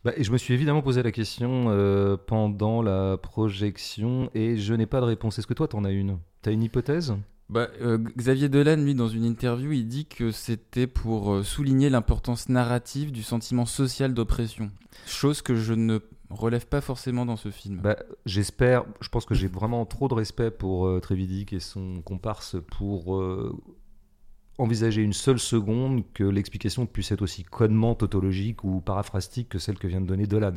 Bah, 0.04 0.12
et 0.18 0.24
je 0.24 0.32
me 0.32 0.40
suis 0.40 0.56
évidemment 0.56 0.82
posé 0.82 1.04
la 1.04 1.12
question 1.12 1.66
euh, 1.68 2.18
pendant 2.18 2.82
la 2.82 3.18
projection 3.18 4.32
et 4.34 4.58
je 4.58 4.74
n'ai 4.74 4.88
pas 4.88 5.02
de 5.02 5.06
réponse. 5.06 5.38
Est-ce 5.38 5.46
que 5.46 5.54
toi, 5.54 5.68
tu 5.68 5.76
en 5.76 5.86
as 5.86 5.92
une? 5.92 6.18
Tu 6.42 6.50
as 6.50 6.52
une 6.54 6.64
hypothèse? 6.64 7.14
Bah, 7.48 7.68
euh, 7.84 8.00
Xavier 8.18 8.50
Dolan, 8.50 8.78
lui, 8.78 8.96
dans 8.96 9.08
une 9.08 9.24
interview, 9.24 9.72
il 9.72 9.88
dit 9.88 10.08
que 10.08 10.32
c'était 10.32 10.88
pour 10.88 11.32
euh, 11.32 11.44
souligner 11.44 11.92
l'importance 11.92 12.50
narrative 12.50 13.12
du 13.12 13.22
sentiment 13.22 13.68
social 13.68 14.16
d'oppression. 14.16 14.72
Chose 15.06 15.44
que 15.44 15.54
je 15.54 15.74
ne 15.76 16.00
relève 16.34 16.68
pas 16.68 16.82
forcément 16.82 17.26
dans 17.26 17.38
ce 17.38 17.50
film. 17.50 17.80
Bah, 17.82 17.98
J'espère, 18.26 18.86
je 19.02 19.10
pense 19.10 19.26
que 19.26 19.36
j'ai 19.36 19.48
vraiment 19.48 19.86
trop 19.86 20.08
de 20.08 20.14
respect 20.14 20.52
pour 20.52 21.02
Trévidic 21.02 21.54
et 21.54 21.60
son 21.60 22.02
comparse 22.02 22.56
pour 22.72 23.22
envisager 24.58 25.02
une 25.02 25.14
seule 25.14 25.40
seconde 25.40 26.04
que 26.14 26.24
l'explication 26.24 26.86
puisse 26.86 27.12
être 27.12 27.22
aussi 27.22 27.44
connement 27.44 27.96
tautologique 27.96 28.64
ou 28.64 28.82
paraphrastique 28.82 29.50
que 29.50 29.60
celle 29.60 29.78
que 29.78 29.88
vient 29.88 30.02
de 30.02 30.06
donner 30.06 30.28
Dolan. 30.28 30.54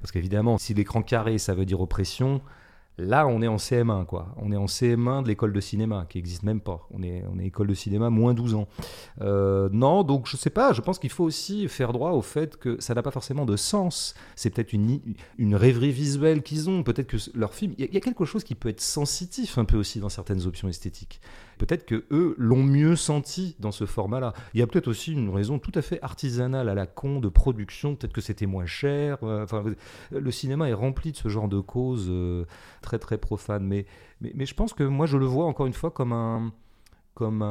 Parce 0.00 0.10
qu'évidemment, 0.12 0.58
si 0.58 0.74
l'écran 0.74 1.02
carré, 1.02 1.38
ça 1.38 1.54
veut 1.54 1.64
dire 1.64 1.80
oppression, 1.80 2.40
Là, 2.98 3.28
on 3.28 3.40
est 3.42 3.46
en 3.46 3.56
CM1, 3.56 4.06
quoi. 4.06 4.34
On 4.36 4.50
est 4.50 4.56
en 4.56 4.66
CM1 4.66 5.22
de 5.22 5.28
l'école 5.28 5.52
de 5.52 5.60
cinéma, 5.60 6.04
qui 6.08 6.18
n'existe 6.18 6.42
même 6.42 6.60
pas. 6.60 6.86
On 6.90 7.02
est, 7.04 7.24
on 7.32 7.38
est 7.38 7.46
école 7.46 7.68
de 7.68 7.74
cinéma 7.74 8.10
moins 8.10 8.34
12 8.34 8.54
ans. 8.56 8.66
Euh, 9.20 9.68
non, 9.72 10.02
donc 10.02 10.26
je 10.26 10.36
sais 10.36 10.50
pas, 10.50 10.72
je 10.72 10.80
pense 10.80 10.98
qu'il 10.98 11.10
faut 11.10 11.22
aussi 11.22 11.68
faire 11.68 11.92
droit 11.92 12.10
au 12.10 12.22
fait 12.22 12.56
que 12.56 12.80
ça 12.80 12.94
n'a 12.94 13.02
pas 13.02 13.12
forcément 13.12 13.46
de 13.46 13.56
sens. 13.56 14.14
C'est 14.34 14.50
peut-être 14.50 14.72
une, 14.72 15.00
une 15.38 15.54
rêverie 15.54 15.92
visuelle 15.92 16.42
qu'ils 16.42 16.68
ont. 16.68 16.82
Peut-être 16.82 17.06
que 17.06 17.16
leur 17.34 17.54
film. 17.54 17.72
Il 17.78 17.94
y, 17.94 17.96
a 17.96 18.00
quelque 18.00 18.24
chose 18.24 18.42
qui 18.42 18.56
peut 18.56 18.68
être 18.68 18.80
sensitif 18.80 19.58
un 19.58 19.64
peu 19.64 19.76
aussi 19.76 20.00
dans 20.00 20.08
certaines 20.08 20.44
options 20.46 20.68
esthétiques. 20.68 21.20
Peut-être 21.58 21.84
que 21.84 22.04
eux 22.10 22.34
l'ont 22.38 22.62
mieux 22.62 22.96
senti 22.96 23.56
dans 23.58 23.72
ce 23.72 23.84
format-là. 23.84 24.32
Il 24.54 24.60
y 24.60 24.62
a 24.62 24.66
peut-être 24.66 24.88
aussi 24.88 25.12
une 25.12 25.30
raison 25.30 25.58
tout 25.58 25.72
à 25.74 25.82
fait 25.82 26.00
artisanale 26.02 26.68
à 26.68 26.74
la 26.74 26.86
con 26.86 27.20
de 27.20 27.28
production. 27.28 27.96
Peut-être 27.96 28.12
que 28.12 28.20
c'était 28.20 28.46
moins 28.46 28.66
cher. 28.66 29.18
Euh, 29.22 29.44
enfin, 29.44 29.64
le 30.10 30.30
cinéma 30.30 30.68
est 30.68 30.74
rempli 30.74 31.12
de 31.12 31.16
ce 31.16 31.28
genre 31.28 31.48
de 31.48 31.60
causes. 31.60 32.06
Euh, 32.08 32.44
très 32.82 32.98
très 32.98 33.18
profane. 33.18 33.64
Mais, 33.64 33.86
mais, 34.20 34.46
je 34.46 34.54
pense 34.54 34.72
que 34.72 34.82
moi 34.82 35.06
je 35.06 35.16
le 35.16 35.26
vois 35.26 35.46
encore 35.46 35.66
une 35.66 35.72
fois 35.72 35.90
comme 35.90 36.12
un, 36.12 36.52
comme 37.14 37.42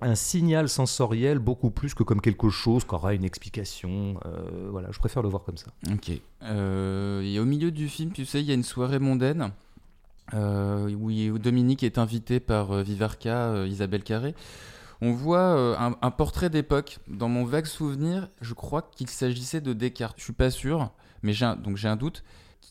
un, 0.00 0.14
signal 0.14 0.68
sensoriel 0.68 1.38
beaucoup 1.38 1.70
plus 1.70 1.94
que 1.94 2.02
comme 2.02 2.20
quelque 2.20 2.48
chose 2.48 2.84
qui 2.84 2.94
aura 2.94 3.14
une 3.14 3.24
explication. 3.24 4.18
Euh, 4.24 4.68
voilà, 4.70 4.90
je 4.92 4.98
préfère 4.98 5.22
le 5.22 5.28
voir 5.28 5.44
comme 5.44 5.58
ça. 5.58 5.70
Ok. 5.92 6.12
Euh, 6.42 7.20
et 7.22 7.38
au 7.38 7.44
milieu 7.44 7.70
du 7.70 7.88
film, 7.88 8.12
tu 8.12 8.24
sais, 8.24 8.40
il 8.40 8.46
y 8.46 8.50
a 8.50 8.54
une 8.54 8.62
soirée 8.62 8.98
mondaine. 8.98 9.52
Euh, 10.34 10.94
où 10.94 11.38
Dominique 11.38 11.82
est 11.82 11.98
invité 11.98 12.40
par 12.40 12.82
Vivarca, 12.82 13.66
Isabelle 13.66 14.02
Carré. 14.02 14.34
On 15.00 15.12
voit 15.12 15.78
un, 15.80 15.96
un, 16.02 16.10
portrait 16.10 16.50
d'époque. 16.50 16.98
Dans 17.08 17.28
mon 17.28 17.44
vague 17.44 17.64
souvenir, 17.64 18.28
je 18.40 18.54
crois 18.54 18.82
qu'il 18.82 19.08
s'agissait 19.08 19.60
de 19.60 19.72
Descartes. 19.72 20.16
Je 20.18 20.24
suis 20.24 20.32
pas 20.32 20.50
sûr, 20.50 20.90
mais 21.22 21.32
j'ai 21.32 21.50
donc 21.62 21.76
j'ai 21.76 21.88
un 21.88 21.96
doute. 21.96 22.22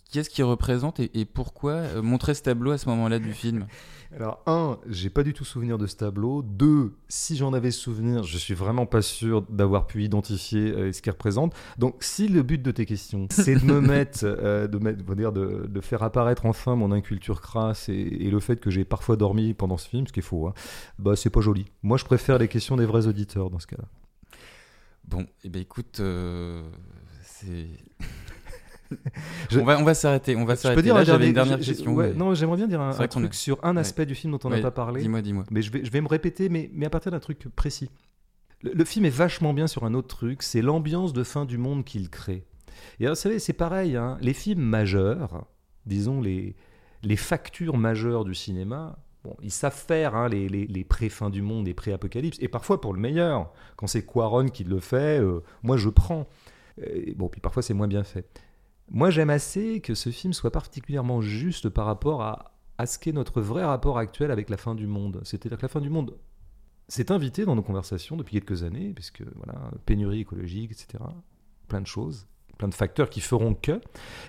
Qui 0.10 0.18
est-ce 0.18 0.30
qui 0.32 0.42
représente 0.42 1.00
et, 1.00 1.26
pourquoi 1.26 1.74
euh, 1.74 2.02
montrer 2.02 2.34
ce 2.34 2.42
tableau 2.42 2.72
à 2.72 2.80
ce 2.80 2.90
moment-là 2.90 3.20
du 3.20 3.32
film? 3.32 3.68
Alors, 4.16 4.42
un, 4.48 4.80
j'ai 4.88 5.12
pas 5.12 5.22
du 5.22 5.34
tout 5.34 5.46
souvenir 5.46 5.78
de 5.78 5.86
ce 5.86 5.98
tableau. 5.98 6.42
Deux, 6.42 6.96
si 7.10 7.38
j'en 7.38 7.54
avais 7.54 7.70
souvenir, 7.70 8.24
je 8.24 8.40
suis 8.40 8.56
vraiment 8.56 8.88
pas 8.88 9.04
sûr 9.04 9.44
d'avoir 9.44 9.86
pu 9.86 10.04
identifier 10.04 10.72
euh, 10.72 10.92
ce 10.92 11.04
qu'il 11.04 11.12
représente. 11.12 11.54
Donc, 11.78 11.98
si 12.00 12.28
le 12.28 12.42
but 12.42 12.60
de 12.60 12.72
tes 12.72 12.88
questions, 12.88 13.28
c'est 13.32 13.54
de 13.54 13.64
me 13.64 13.80
mettre, 13.80 14.22
euh, 14.24 14.68
de, 14.68 14.80
mettre 14.80 15.16
dire 15.16 15.32
de, 15.32 15.68
de, 15.68 15.82
faire 15.82 16.02
apparaître 16.02 16.48
enfin 16.48 16.76
mon 16.76 16.92
inculture 16.92 17.40
crasse 17.40 17.88
et, 17.88 18.32
le 18.32 18.40
fait 18.40 18.60
que 18.60 18.72
j'ai 18.72 18.86
parfois 18.86 19.16
dormi 19.16 19.54
pendant 19.54 19.78
ce 19.78 19.88
film, 19.88 20.08
ce 20.08 20.12
qui 20.12 20.22
est 20.22 20.24
faux, 20.24 20.48
hein, 20.48 20.54
bah 20.98 21.16
c'est 21.16 21.30
pas 21.30 21.42
joli. 21.42 21.66
Moi, 21.84 21.98
je 21.98 22.06
préfère 22.06 22.40
les 22.40 22.48
questions 22.48 22.78
des 22.78 22.86
vrais 22.88 23.06
auditeurs 23.06 23.52
dans 23.52 23.60
ce 23.60 23.68
cas-là. 23.68 23.88
Bon, 25.08 25.28
eh 25.44 25.50
ben 25.50 25.62
écoute, 25.62 26.02
c'est 27.24 27.68
on 29.56 29.64
va, 29.64 29.80
on 29.80 29.84
va 29.84 29.94
s'arrêter. 29.94 30.36
On 30.36 30.46
va 30.46 30.56
Je 30.56 30.74
peux 30.74 30.82
dire 30.82 30.96
Là, 30.96 31.02
un 31.02 31.04
j'avais 31.04 31.28
une 31.28 31.34
dernière 31.34 31.60
question. 31.60 31.94
ouais, 31.94 32.10
mais- 32.10 32.16
Non, 32.16 32.34
j'aimerais 32.34 32.58
bien 32.58 32.68
dire 32.68 32.82
un, 32.82 32.92
truc 33.08 33.34
sur 33.34 33.60
un 33.64 33.76
Ouais. 33.76 33.82
aspect 33.82 34.06
du 34.06 34.16
film 34.16 34.32
dont 34.34 34.40
on 34.44 34.50
n'a 34.50 34.58
Ouais, 34.58 34.62
pas 34.62 34.72
parlé. 34.72 35.02
Dis-moi, 35.02 35.22
dis-moi. 35.22 35.44
Mais 35.52 35.62
je 35.62 35.72
vais, 35.72 35.84
je 35.86 35.92
vais 35.92 36.02
me 36.02 36.08
répéter, 36.08 36.50
mais, 36.50 36.70
mais 36.74 36.86
à 36.86 36.90
partir 36.90 37.12
d'un 37.12 37.20
truc 37.20 37.48
précis. 37.56 37.90
Le, 38.62 38.72
le 38.74 38.86
film 38.86 39.06
est 39.06 39.10
vachement 39.10 39.54
bien 39.54 39.68
sur 39.68 39.84
un 39.86 39.94
autre 39.94 40.08
truc, 40.08 40.44
c'est 40.44 40.62
l'ambiance 40.62 41.14
de 41.14 41.24
fin 41.24 41.46
du 41.46 41.58
monde 41.58 41.86
qu'il 41.86 42.10
crée. 42.10 42.46
Et 43.00 43.06
alors, 43.06 43.16
vous 43.16 43.22
savez, 43.22 43.40
c'est 43.40 43.54
pareil, 43.54 43.96
hein, 43.96 44.18
les 44.22 44.34
films 44.34 44.62
majeurs, 44.62 45.46
disons 45.86 46.22
les, 46.22 46.56
les 47.04 47.16
factures 47.16 47.78
majeures 47.78 48.26
du 48.26 48.34
cinéma, 48.36 48.98
bon, 49.24 49.36
ils 49.42 49.52
savent 49.52 49.74
faire 49.76 50.16
hein, 50.16 50.28
les, 50.30 50.50
les, 50.50 50.66
les 50.68 50.84
pré-fin 50.84 51.30
du 51.30 51.42
monde 51.42 51.68
et 51.68 51.74
pré-apocalypse, 51.74 52.38
et 52.42 52.48
parfois 52.48 52.82
pour 52.82 52.94
le 52.94 53.00
meilleur. 53.00 53.52
Quand 53.78 53.88
c'est 53.88 54.06
Quaron 54.06 54.48
qui 54.48 54.64
le 54.66 54.80
fait, 54.80 55.20
euh, 55.22 55.42
moi 55.64 55.78
je 55.78 55.90
prends. 55.90 56.28
Et 56.82 57.14
bon, 57.16 57.28
puis 57.28 57.42
parfois 57.42 57.62
c'est 57.62 57.74
moins 57.74 57.88
bien 57.90 58.04
fait. 58.04 58.26
Moi 58.92 59.10
j'aime 59.10 59.30
assez 59.30 59.82
que 59.82 59.94
ce 59.94 60.10
film 60.10 60.34
soit 60.34 60.52
particulièrement 60.52 61.22
juste 61.22 61.70
par 61.70 61.86
rapport 61.86 62.22
à, 62.22 62.54
à 62.78 62.86
ce 62.86 62.98
qu'est 62.98 63.12
notre 63.12 63.42
vrai 63.42 63.64
rapport 63.64 63.98
actuel 63.98 64.32
avec 64.32 64.50
la 64.50 64.58
fin 64.58 64.76
du 64.76 64.88
monde. 64.88 65.22
C'est-à-dire 65.24 65.58
que 65.58 65.64
la 65.64 65.70
fin 65.70 65.82
du 65.82 65.90
monde 65.90 66.18
s'est 66.88 67.12
invitée 67.12 67.46
dans 67.46 67.56
nos 67.56 67.62
conversations 67.62 68.18
depuis 68.18 68.34
quelques 68.34 68.64
années, 68.64 68.94
puisque 68.94 69.24
voilà, 69.36 69.72
pénurie 69.86 70.22
écologique, 70.22 70.72
etc. 70.72 71.04
Plein 71.68 71.82
de 71.82 71.88
choses, 71.88 72.28
plein 72.58 72.68
de 72.68 72.74
facteurs 72.74 73.10
qui 73.10 73.22
feront 73.22 73.54
que. 73.54 73.80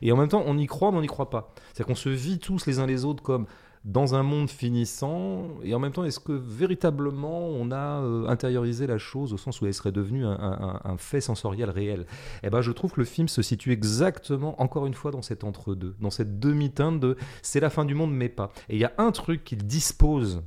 Et 0.02 0.12
en 0.12 0.16
même 0.16 0.28
temps, 0.28 0.42
on 0.46 0.58
y 0.58 0.66
croit, 0.66 0.92
mais 0.92 0.98
on 0.98 1.02
n'y 1.02 1.06
croit 1.06 1.30
pas. 1.30 1.54
C'est-à-dire 1.68 1.86
qu'on 1.86 1.94
se 1.94 2.10
vit 2.10 2.38
tous 2.38 2.66
les 2.66 2.78
uns 2.78 2.86
les 2.86 3.04
autres 3.04 3.22
comme 3.22 3.46
dans 3.84 4.14
un 4.14 4.22
monde 4.22 4.50
finissant, 4.50 5.48
et 5.62 5.74
en 5.74 5.78
même 5.78 5.92
temps, 5.92 6.04
est-ce 6.04 6.20
que 6.20 6.32
véritablement 6.32 7.48
on 7.48 7.70
a 7.70 8.02
euh, 8.02 8.26
intériorisé 8.28 8.86
la 8.86 8.98
chose 8.98 9.32
au 9.32 9.38
sens 9.38 9.60
où 9.60 9.66
elle 9.66 9.72
serait 9.72 9.92
devenue 9.92 10.26
un, 10.26 10.96
fait 10.98 11.22
sensoriel 11.22 11.70
réel? 11.70 12.06
Eh 12.42 12.50
ben, 12.50 12.60
je 12.60 12.72
trouve 12.72 12.92
que 12.92 13.00
le 13.00 13.06
film 13.06 13.26
se 13.26 13.40
situe 13.40 13.72
exactement, 13.72 14.60
encore 14.60 14.84
une 14.84 14.92
fois, 14.92 15.12
dans 15.12 15.22
cet 15.22 15.44
entre-deux, 15.44 15.96
dans 15.98 16.10
cette 16.10 16.38
demi-teinte 16.38 17.00
de 17.00 17.16
c'est 17.40 17.60
la 17.60 17.70
fin 17.70 17.86
du 17.86 17.94
monde, 17.94 18.12
mais 18.12 18.28
pas. 18.28 18.52
Et 18.68 18.76
il 18.76 18.80
y 18.80 18.84
a 18.84 18.92
un 18.98 19.12
truc 19.12 19.44
qu'il 19.44 19.66
dispose 19.66 20.42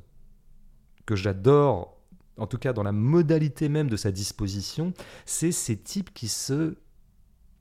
que 1.08 1.16
j'adore, 1.16 1.98
en 2.38 2.46
tout 2.46 2.60
cas 2.60 2.72
dans 2.72 2.84
la 2.84 2.92
modalité 2.92 3.68
même 3.68 3.90
de 3.90 3.98
sa 3.98 4.12
disposition, 4.12 4.94
c'est 5.26 5.52
ces 5.52 5.78
types 5.78 6.14
qui 6.14 6.28
se 6.28 6.76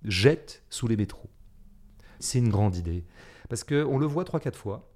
jettent 0.04 0.62
sous 0.68 0.86
les 0.86 0.98
métros. 0.98 1.30
C'est 2.18 2.38
une 2.38 2.50
grande 2.50 2.76
idée. 2.76 3.04
Parce 3.48 3.64
qu'on 3.64 3.98
le 3.98 4.06
voit 4.06 4.24
3-4 4.24 4.54
fois. 4.54 4.91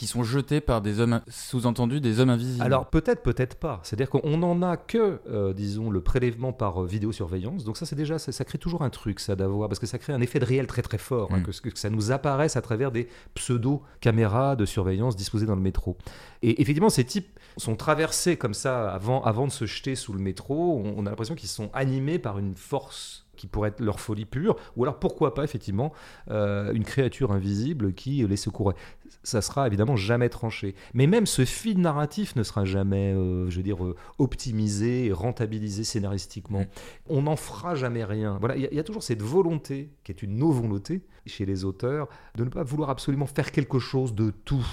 Qui 0.00 0.06
sont 0.06 0.22
jetés 0.22 0.62
par 0.62 0.80
des 0.80 0.98
hommes, 0.98 1.20
sous-entendu 1.28 2.00
des 2.00 2.20
hommes 2.20 2.30
invisibles. 2.30 2.64
Alors 2.64 2.86
peut-être, 2.86 3.22
peut-être 3.22 3.56
pas. 3.56 3.80
C'est-à-dire 3.82 4.08
qu'on 4.08 4.38
n'en 4.38 4.62
a 4.62 4.78
que, 4.78 5.20
euh, 5.28 5.52
disons, 5.52 5.90
le 5.90 6.00
prélèvement 6.00 6.54
par 6.54 6.82
euh, 6.82 6.86
vidéosurveillance. 6.86 7.64
Donc 7.64 7.76
ça, 7.76 7.84
c'est 7.84 7.96
déjà, 7.96 8.18
ça, 8.18 8.32
ça 8.32 8.46
crée 8.46 8.56
toujours 8.56 8.80
un 8.80 8.88
truc, 8.88 9.20
ça 9.20 9.36
d'avoir, 9.36 9.68
parce 9.68 9.78
que 9.78 9.84
ça 9.84 9.98
crée 9.98 10.14
un 10.14 10.22
effet 10.22 10.38
de 10.38 10.46
réel 10.46 10.66
très 10.66 10.80
très 10.80 10.96
fort, 10.96 11.28
hein, 11.34 11.40
Mm. 11.40 11.42
que, 11.42 11.68
que 11.68 11.78
ça 11.78 11.90
nous 11.90 12.12
apparaisse 12.12 12.56
à 12.56 12.62
travers 12.62 12.92
des 12.92 13.08
pseudo-caméras 13.34 14.56
de 14.56 14.64
surveillance 14.64 15.16
disposées 15.16 15.44
dans 15.44 15.54
le 15.54 15.60
métro. 15.60 15.98
Et 16.40 16.62
effectivement, 16.62 16.88
ces 16.88 17.04
types 17.04 17.38
sont 17.58 17.76
traversés 17.76 18.38
comme 18.38 18.54
ça 18.54 18.90
avant, 18.90 19.22
avant 19.24 19.46
de 19.46 19.52
se 19.52 19.66
jeter 19.66 19.96
sous 19.96 20.14
le 20.14 20.18
métro. 20.20 20.82
On, 20.82 20.94
on 20.96 21.04
a 21.04 21.10
l'impression 21.10 21.34
qu'ils 21.34 21.50
sont 21.50 21.68
animés 21.74 22.18
par 22.18 22.38
une 22.38 22.54
force 22.54 23.26
qui 23.40 23.46
pourrait 23.46 23.70
être 23.70 23.80
leur 23.80 24.00
folie 24.00 24.26
pure, 24.26 24.54
ou 24.76 24.82
alors 24.84 24.98
pourquoi 24.98 25.32
pas 25.32 25.44
effectivement 25.44 25.94
euh, 26.30 26.72
une 26.74 26.84
créature 26.84 27.32
invisible 27.32 27.94
qui 27.94 28.26
les 28.26 28.36
secourait. 28.36 28.74
Ça 29.22 29.40
sera 29.40 29.66
évidemment 29.66 29.96
jamais 29.96 30.28
tranché. 30.28 30.74
Mais 30.92 31.06
même 31.06 31.24
ce 31.24 31.46
fil 31.46 31.80
narratif 31.80 32.36
ne 32.36 32.42
sera 32.42 32.66
jamais, 32.66 33.14
euh, 33.14 33.48
je 33.48 33.56
veux 33.56 33.62
dire, 33.62 33.82
euh, 33.82 33.96
optimisé, 34.18 35.06
et 35.06 35.12
rentabilisé 35.12 35.84
scénaristiquement. 35.84 36.64
On 37.08 37.22
n'en 37.22 37.36
fera 37.36 37.74
jamais 37.74 38.04
rien. 38.04 38.36
Voilà, 38.40 38.56
il 38.56 38.68
y, 38.72 38.78
a- 38.78 38.84
toujours 38.84 39.02
cette 39.02 39.22
volonté, 39.22 39.90
qui 40.04 40.12
est 40.12 40.22
une 40.22 40.36
no-volonté 40.36 41.00
chez 41.26 41.46
les 41.46 41.64
auteurs, 41.64 42.08
de 42.36 42.44
ne 42.44 42.50
pas 42.50 42.62
vouloir 42.62 42.90
absolument 42.90 43.26
faire 43.26 43.52
quelque 43.52 43.78
chose 43.78 44.14
de 44.14 44.30
tout. 44.30 44.66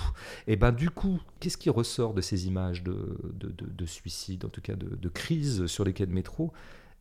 Et 0.48 0.56
ben 0.58 0.72
du 0.74 0.90
coup, 0.90 1.20
qu'est-ce 1.40 1.58
qui 1.58 1.70
ressort 1.70 2.14
de 2.14 2.22
ces 2.22 2.48
images 2.48 2.84
de- 2.84 3.18
de 3.34 3.86
suicide, 3.86 4.44
en 4.44 4.50
tout 4.50 4.62
cas 4.62 4.76
de, 4.76 4.96
de 4.96 5.10
crise 5.10 5.68
sur 5.68 5.84
les 5.86 5.94
quais 5.94 6.06
de 6.06 6.14
métro? 6.14 6.52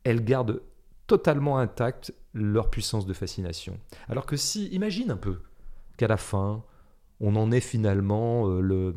Elles 0.04 0.22
gardent 0.24 0.60
totalement 1.06 1.58
intactes 1.58 2.12
leur 2.34 2.70
puissance 2.70 3.06
de 3.06 3.12
fascination. 3.12 3.78
Alors 4.08 4.26
que 4.26 4.36
si, 4.36 4.66
imagine 4.68 5.10
un 5.10 5.16
peu 5.16 5.38
qu'à 5.96 6.08
la 6.08 6.16
fin, 6.16 6.62
on 7.20 7.36
en 7.36 7.50
est 7.52 7.60
finalement 7.60 8.48
euh, 8.48 8.60
le 8.60 8.94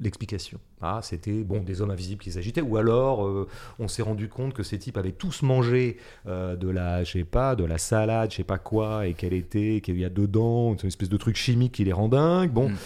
l'explication. 0.00 0.60
Ah, 0.82 1.00
c'était 1.02 1.42
bon 1.42 1.62
des 1.62 1.80
hommes 1.80 1.90
invisibles 1.90 2.22
qui 2.22 2.30
s'agitaient, 2.30 2.60
ou 2.60 2.76
alors 2.76 3.26
euh, 3.26 3.48
on 3.78 3.88
s'est 3.88 4.02
rendu 4.02 4.28
compte 4.28 4.52
que 4.52 4.62
ces 4.62 4.78
types 4.78 4.98
avaient 4.98 5.12
tous 5.12 5.40
mangé 5.40 5.96
euh, 6.26 6.54
de 6.54 6.68
la, 6.68 7.02
je 7.02 7.12
sais 7.12 7.24
pas, 7.24 7.56
de 7.56 7.64
la 7.64 7.78
salade, 7.78 8.30
je 8.30 8.36
sais 8.36 8.44
pas 8.44 8.58
quoi, 8.58 9.06
et 9.06 9.14
qu'elle 9.14 9.32
était, 9.32 9.80
qu'il 9.82 9.98
y 9.98 10.04
a 10.04 10.10
dedans 10.10 10.74
une 10.74 10.86
espèce 10.86 11.08
de 11.08 11.16
truc 11.16 11.36
chimique 11.36 11.72
qui 11.72 11.84
les 11.84 11.94
rend 11.94 12.08
dingues. 12.08 12.50
Bon, 12.50 12.68
Mm. 12.68 12.76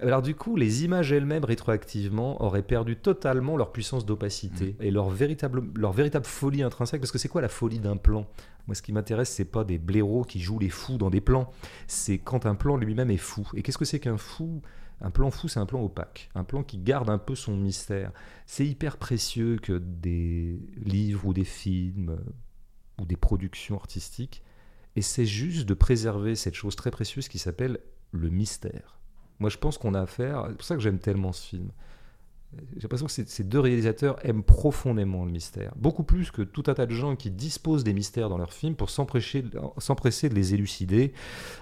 Alors 0.00 0.22
du 0.22 0.34
coup, 0.34 0.56
les 0.56 0.84
images 0.84 1.10
elles-mêmes 1.12 1.44
rétroactivement 1.44 2.42
auraient 2.42 2.62
perdu 2.62 2.96
totalement 2.96 3.56
leur 3.56 3.72
puissance 3.72 4.06
d'opacité 4.06 4.76
et 4.80 4.90
leur 4.90 5.10
véritable, 5.10 5.64
leur 5.74 5.92
véritable 5.92 6.24
folie 6.24 6.62
intrinsèque. 6.62 7.00
Parce 7.00 7.10
que 7.10 7.18
c'est 7.18 7.28
quoi 7.28 7.40
la 7.40 7.48
folie 7.48 7.80
d'un 7.80 7.96
plan? 7.96 8.26
Moi, 8.66 8.74
ce 8.74 8.82
qui 8.82 8.92
m'intéresse, 8.92 9.30
c'est 9.30 9.44
pas 9.44 9.64
des 9.64 9.78
blaireaux 9.78 10.22
qui 10.22 10.40
jouent 10.40 10.58
les 10.58 10.68
fous 10.68 10.98
dans 10.98 11.10
des 11.10 11.20
plans. 11.20 11.50
C'est 11.86 12.18
quand 12.18 12.46
un 12.46 12.54
plan 12.54 12.76
lui-même 12.76 13.10
est 13.10 13.16
fou. 13.16 13.48
Et 13.54 13.62
qu'est-ce 13.62 13.78
que 13.78 13.84
c'est 13.84 13.98
qu'un 13.98 14.18
fou? 14.18 14.62
Un 15.00 15.10
plan 15.10 15.30
fou, 15.30 15.48
c'est 15.48 15.60
un 15.60 15.66
plan 15.66 15.82
opaque, 15.82 16.28
un 16.34 16.44
plan 16.44 16.62
qui 16.62 16.78
garde 16.78 17.08
un 17.08 17.18
peu 17.18 17.34
son 17.34 17.56
mystère. 17.56 18.12
C'est 18.46 18.66
hyper 18.66 18.96
précieux 18.96 19.58
que 19.62 19.78
des 19.78 20.60
livres 20.76 21.26
ou 21.26 21.32
des 21.32 21.44
films 21.44 22.18
ou 23.00 23.06
des 23.06 23.16
productions 23.16 23.76
artistiques 23.76 24.42
essaient 24.96 25.24
juste 25.24 25.68
de 25.68 25.74
préserver 25.74 26.34
cette 26.34 26.54
chose 26.54 26.74
très 26.74 26.90
précieuse 26.90 27.28
qui 27.28 27.38
s'appelle 27.38 27.78
le 28.10 28.28
mystère. 28.28 28.97
Moi, 29.40 29.50
je 29.50 29.58
pense 29.58 29.78
qu'on 29.78 29.94
a 29.94 30.00
affaire. 30.00 30.44
C'est 30.48 30.56
pour 30.56 30.64
ça 30.64 30.74
que 30.74 30.80
j'aime 30.80 30.98
tellement 30.98 31.32
ce 31.32 31.46
film. 31.46 31.70
J'ai 32.76 32.82
l'impression 32.82 33.06
que 33.06 33.12
ces 33.12 33.44
deux 33.44 33.60
réalisateurs 33.60 34.24
aiment 34.26 34.42
profondément 34.42 35.26
le 35.26 35.30
mystère. 35.30 35.72
Beaucoup 35.76 36.02
plus 36.02 36.30
que 36.30 36.40
tout 36.40 36.62
un 36.68 36.74
tas 36.74 36.86
de 36.86 36.94
gens 36.94 37.14
qui 37.14 37.30
disposent 37.30 37.84
des 37.84 37.92
mystères 37.92 38.30
dans 38.30 38.38
leurs 38.38 38.54
films 38.54 38.74
pour 38.74 38.88
s'empresser 38.88 39.42
de 39.42 40.34
les 40.34 40.54
élucider, 40.54 41.12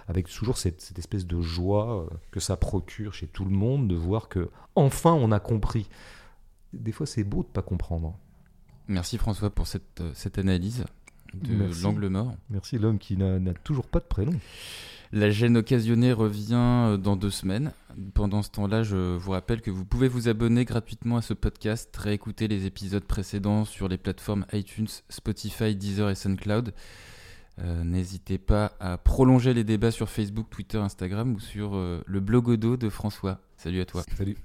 avec 0.07 0.29
toujours 0.29 0.59
cette, 0.59 0.81
cette 0.81 0.99
espèce 0.99 1.27
de 1.27 1.41
joie 1.41 2.05
euh, 2.05 2.17
que 2.31 2.39
ça 2.39 2.57
procure 2.57 3.15
chez 3.15 3.27
tout 3.27 3.45
le 3.45 3.51
monde 3.51 3.89
de 3.89 3.97
voir 3.97 4.29
que 4.29 4.49
enfin 4.77 5.13
on 5.13 5.33
a 5.33 5.41
compris. 5.41 5.89
Des 6.73 6.93
fois, 6.93 7.07
c'est 7.07 7.25
beau 7.25 7.43
de 7.43 7.49
pas 7.49 7.63
comprendre. 7.63 8.17
Merci 8.87 9.19
François 9.19 9.51
pour 9.51 9.67
cette, 9.67 10.01
euh, 10.01 10.13
cette 10.15 10.39
analyse 10.39 10.85
de 11.35 11.83
l'angle 11.83 12.07
mort. 12.09 12.33
Merci 12.49 12.79
l'homme 12.79 12.99
qui 12.99 13.17
n'a 13.17 13.55
toujours 13.55 13.89
pas 13.89 13.99
de 13.99 14.05
prénom. 14.05 14.39
La 15.13 15.31
gêne 15.31 15.57
occasionnée 15.57 16.13
revient 16.13 16.55
euh, 16.55 16.97
dans 16.97 17.17
deux 17.17 17.31
semaines. 17.31 17.73
Pendant 18.15 18.43
ce 18.43 18.51
temps-là, 18.51 18.83
je 18.83 19.17
vous 19.17 19.31
rappelle 19.31 19.61
que 19.63 19.71
vous 19.71 19.85
pouvez 19.85 20.09
vous 20.09 20.29
abonner 20.29 20.65
gratuitement 20.65 21.17
à 21.17 21.23
ce 21.23 21.33
podcast, 21.33 21.97
réécouter 21.97 22.49
les 22.49 22.67
épisodes 22.67 23.05
précédents 23.05 23.65
sur 23.65 23.89
les 23.89 23.99
plateformes 23.99 24.45
iTunes, 24.53 24.89
Spotify, 25.09 25.75
Deezer 25.75 26.11
et 26.11 26.15
SoundCloud. 26.15 26.75
Euh, 27.59 27.85
N'hésitez 27.85 28.37
pas 28.39 28.73
à 28.81 28.99
prolonger 28.99 29.55
les 29.55 29.65
débats 29.65 29.91
sur 29.91 30.11
Facebook, 30.11 30.51
Twitter, 30.51 30.79
Instagram 30.79 31.35
ou 31.35 31.41
sur 31.41 31.75
euh, 31.75 32.03
le 32.07 32.21
blogodo 32.21 32.77
de 32.77 32.91
François. 32.91 33.41
Salut 33.57 33.81
à 33.81 33.87
toi. 33.87 34.03
Salut. 34.17 34.37